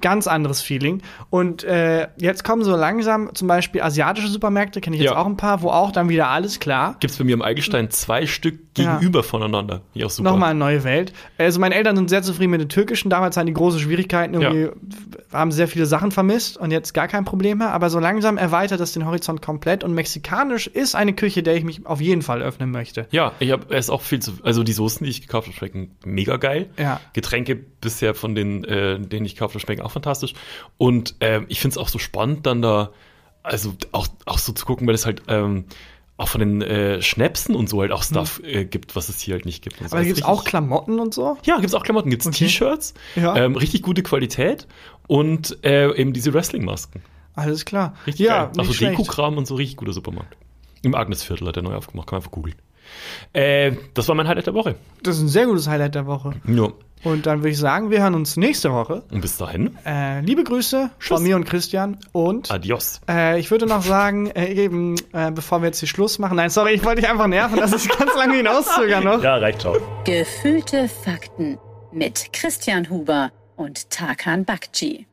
ganz 0.00 0.26
anderes 0.26 0.60
Feeling. 0.60 1.02
Und 1.30 1.64
äh, 1.64 2.08
jetzt 2.18 2.44
kommen 2.44 2.62
so 2.64 2.76
langsam 2.76 3.34
zum 3.34 3.48
Beispiel 3.48 3.82
asiatische 3.82 4.28
Supermärkte, 4.28 4.80
kenne 4.80 4.96
ich 4.96 5.02
jetzt 5.02 5.12
Ja. 5.12 5.18
auch 5.18 5.26
ein 5.26 5.36
paar, 5.36 5.62
wo 5.62 5.70
auch 5.70 5.90
dann 5.92 6.08
wieder 6.08 6.28
alles 6.28 6.60
klar. 6.60 6.96
Gibt's 7.00 7.16
bei 7.16 7.24
mir 7.24 7.34
im 7.34 7.42
Eigelstein 7.42 7.90
zwei 7.90 8.26
Stück 8.26 8.58
Ja. 8.76 8.94
gegenüber 8.96 9.22
voneinander. 9.22 9.80
Ja, 9.94 10.06
auch 10.06 10.10
super. 10.10 10.30
Nochmal 10.30 10.50
eine 10.50 10.58
neue 10.58 10.84
Welt. 10.84 11.12
Also 11.38 11.60
meine 11.60 11.74
Eltern 11.74 11.96
sind 11.96 12.10
sehr 12.10 12.22
zufrieden 12.22 12.50
mit 12.50 12.60
den 12.60 12.68
türkischen. 12.68 13.08
Damals 13.10 13.36
hatten 13.36 13.46
die 13.46 13.54
große 13.54 13.78
Schwierigkeiten, 13.78 14.34
irgendwie 14.34 14.68
haben 15.32 15.50
sehr 15.52 15.68
viele 15.68 15.86
Sachen 15.86 16.10
vermisst 16.10 16.56
und 16.58 16.70
jetzt 16.70 16.92
gar 16.92 17.08
kein 17.08 17.24
Problem 17.24 17.58
mehr. 17.58 17.72
Aber 17.72 17.88
so 17.90 17.98
langsam 17.98 18.36
erweitert 18.36 18.80
das 18.80 18.92
den 18.92 19.06
Horizont 19.06 19.40
komplett. 19.42 19.82
Und 19.84 19.94
mexikanisch 19.94 20.66
ist 20.66 20.94
eine 20.94 21.12
Küche, 21.14 21.42
der 21.42 21.56
ich 21.56 21.64
mich 21.64 21.86
auf 21.86 22.00
jeden 22.00 22.22
Fall 22.22 22.42
öffnen 22.42 22.70
möchte. 22.70 23.06
Ja, 23.10 23.32
ich 23.38 23.50
habe 23.50 23.74
es 23.74 23.88
auch 23.90 24.02
viel 24.02 24.20
zu. 24.20 24.32
Also 24.42 24.62
die 24.62 24.72
Soßen, 24.72 25.04
die 25.04 25.10
ich 25.10 25.22
gekauft 25.22 25.46
habe, 25.48 25.56
schmecken 25.56 25.92
mega 26.04 26.36
geil. 26.36 26.68
Ja. 26.78 27.00
Getränke 27.12 27.56
bisher 27.56 28.14
von 28.14 28.34
den, 28.34 28.64
äh, 28.64 28.98
denen 29.00 29.24
ich 29.26 29.34
gekauft 29.36 29.54
habe, 29.54 29.60
schmecken 29.60 29.75
auch 29.82 29.90
fantastisch. 29.92 30.34
Und 30.78 31.14
ähm, 31.20 31.46
ich 31.48 31.60
finde 31.60 31.72
es 31.74 31.78
auch 31.78 31.88
so 31.88 31.98
spannend, 31.98 32.46
dann 32.46 32.62
da, 32.62 32.90
also 33.42 33.74
auch, 33.92 34.08
auch 34.24 34.38
so 34.38 34.52
zu 34.52 34.66
gucken, 34.66 34.86
weil 34.86 34.94
es 34.94 35.06
halt 35.06 35.22
ähm, 35.28 35.64
auch 36.16 36.28
von 36.28 36.40
den 36.40 36.62
äh, 36.62 37.02
Schnäpsen 37.02 37.54
und 37.54 37.68
so 37.68 37.80
halt 37.82 37.92
auch 37.92 38.02
Stuff 38.02 38.40
äh, 38.42 38.64
gibt, 38.64 38.96
was 38.96 39.08
es 39.08 39.20
hier 39.20 39.34
halt 39.34 39.44
nicht 39.44 39.62
gibt. 39.62 39.78
So. 39.78 39.84
Aber 39.86 39.98
Das 39.98 40.06
gibt 40.06 40.18
es 40.18 40.24
auch 40.24 40.44
Klamotten 40.44 40.98
und 40.98 41.12
so? 41.12 41.36
Ja, 41.44 41.58
gibt's 41.58 41.74
auch 41.74 41.82
Klamotten, 41.82 42.08
gibt's 42.10 42.26
Okay. 42.26 42.46
T-Shirts, 42.46 42.94
Ja. 43.16 43.36
ähm, 43.36 43.54
richtig 43.56 43.82
gute 43.82 44.02
Qualität 44.02 44.66
und 45.06 45.62
äh, 45.64 45.94
eben 45.94 46.12
diese 46.12 46.32
Wrestling-Masken. 46.32 47.02
Alles 47.34 47.66
klar. 47.66 47.94
Richtig 48.06 48.26
ja, 48.26 48.46
geil. 48.46 48.52
Also. 48.58 48.72
Deko-Kram 48.72 49.36
und 49.36 49.46
so 49.46 49.56
richtig 49.56 49.76
guter 49.76 49.92
Supermarkt. 49.92 50.36
Im 50.82 50.94
Agnesviertel 50.94 51.46
hat 51.48 51.56
der 51.56 51.62
neu 51.62 51.74
aufgemacht, 51.74 52.06
kann 52.06 52.16
man 52.16 52.20
einfach 52.20 52.30
googeln. 52.32 52.56
Äh, 53.32 53.72
das 53.94 54.08
war 54.08 54.14
mein 54.14 54.28
Highlight 54.28 54.46
der 54.46 54.54
Woche. 54.54 54.76
Das 55.02 55.16
ist 55.16 55.22
ein 55.22 55.28
sehr 55.28 55.46
gutes 55.46 55.68
Highlight 55.68 55.94
der 55.94 56.06
Woche. 56.06 56.32
Ja. 56.46 56.68
Und 57.04 57.26
dann 57.26 57.40
würde 57.40 57.50
ich 57.50 57.58
sagen, 57.58 57.90
wir 57.90 58.00
hören 58.02 58.14
uns 58.14 58.36
nächste 58.36 58.72
Woche. 58.72 59.02
Und 59.12 59.20
bis 59.20 59.36
dahin, 59.36 59.76
Äh, 59.84 60.22
liebe 60.22 60.42
Grüße 60.42 60.90
Tschüss. 60.98 61.08
von 61.08 61.22
mir 61.22 61.36
und 61.36 61.44
Christian. 61.44 61.98
Und 62.12 62.50
adios. 62.50 63.00
Äh, 63.08 63.38
ich 63.38 63.50
würde 63.50 63.66
noch 63.66 63.82
sagen, 63.82 64.26
äh, 64.30 64.52
eben, 64.54 64.96
äh, 65.12 65.30
bevor 65.30 65.60
wir 65.60 65.66
jetzt 65.66 65.78
hier 65.78 65.88
Schluss 65.88 66.18
machen, 66.18 66.36
nein, 66.36 66.50
sorry, 66.50 66.72
ich 66.72 66.84
wollte 66.84 67.02
dich 67.02 67.10
einfach 67.10 67.26
nerven, 67.28 67.58
dass 67.58 67.74
ich 67.74 67.88
ganz 67.96 68.14
lange 68.16 68.36
hinauszögern 68.36 69.04
noch. 69.04 69.22
Ja, 69.22 69.36
reicht, 69.36 69.60
ciao. 69.60 69.76
Gefühlte 70.04 70.88
Fakten 70.88 71.58
mit 71.92 72.32
Christian 72.32 72.88
Huber 72.90 73.30
und 73.56 73.90
Tarkan 73.90 74.44
Bakci. 74.44 75.06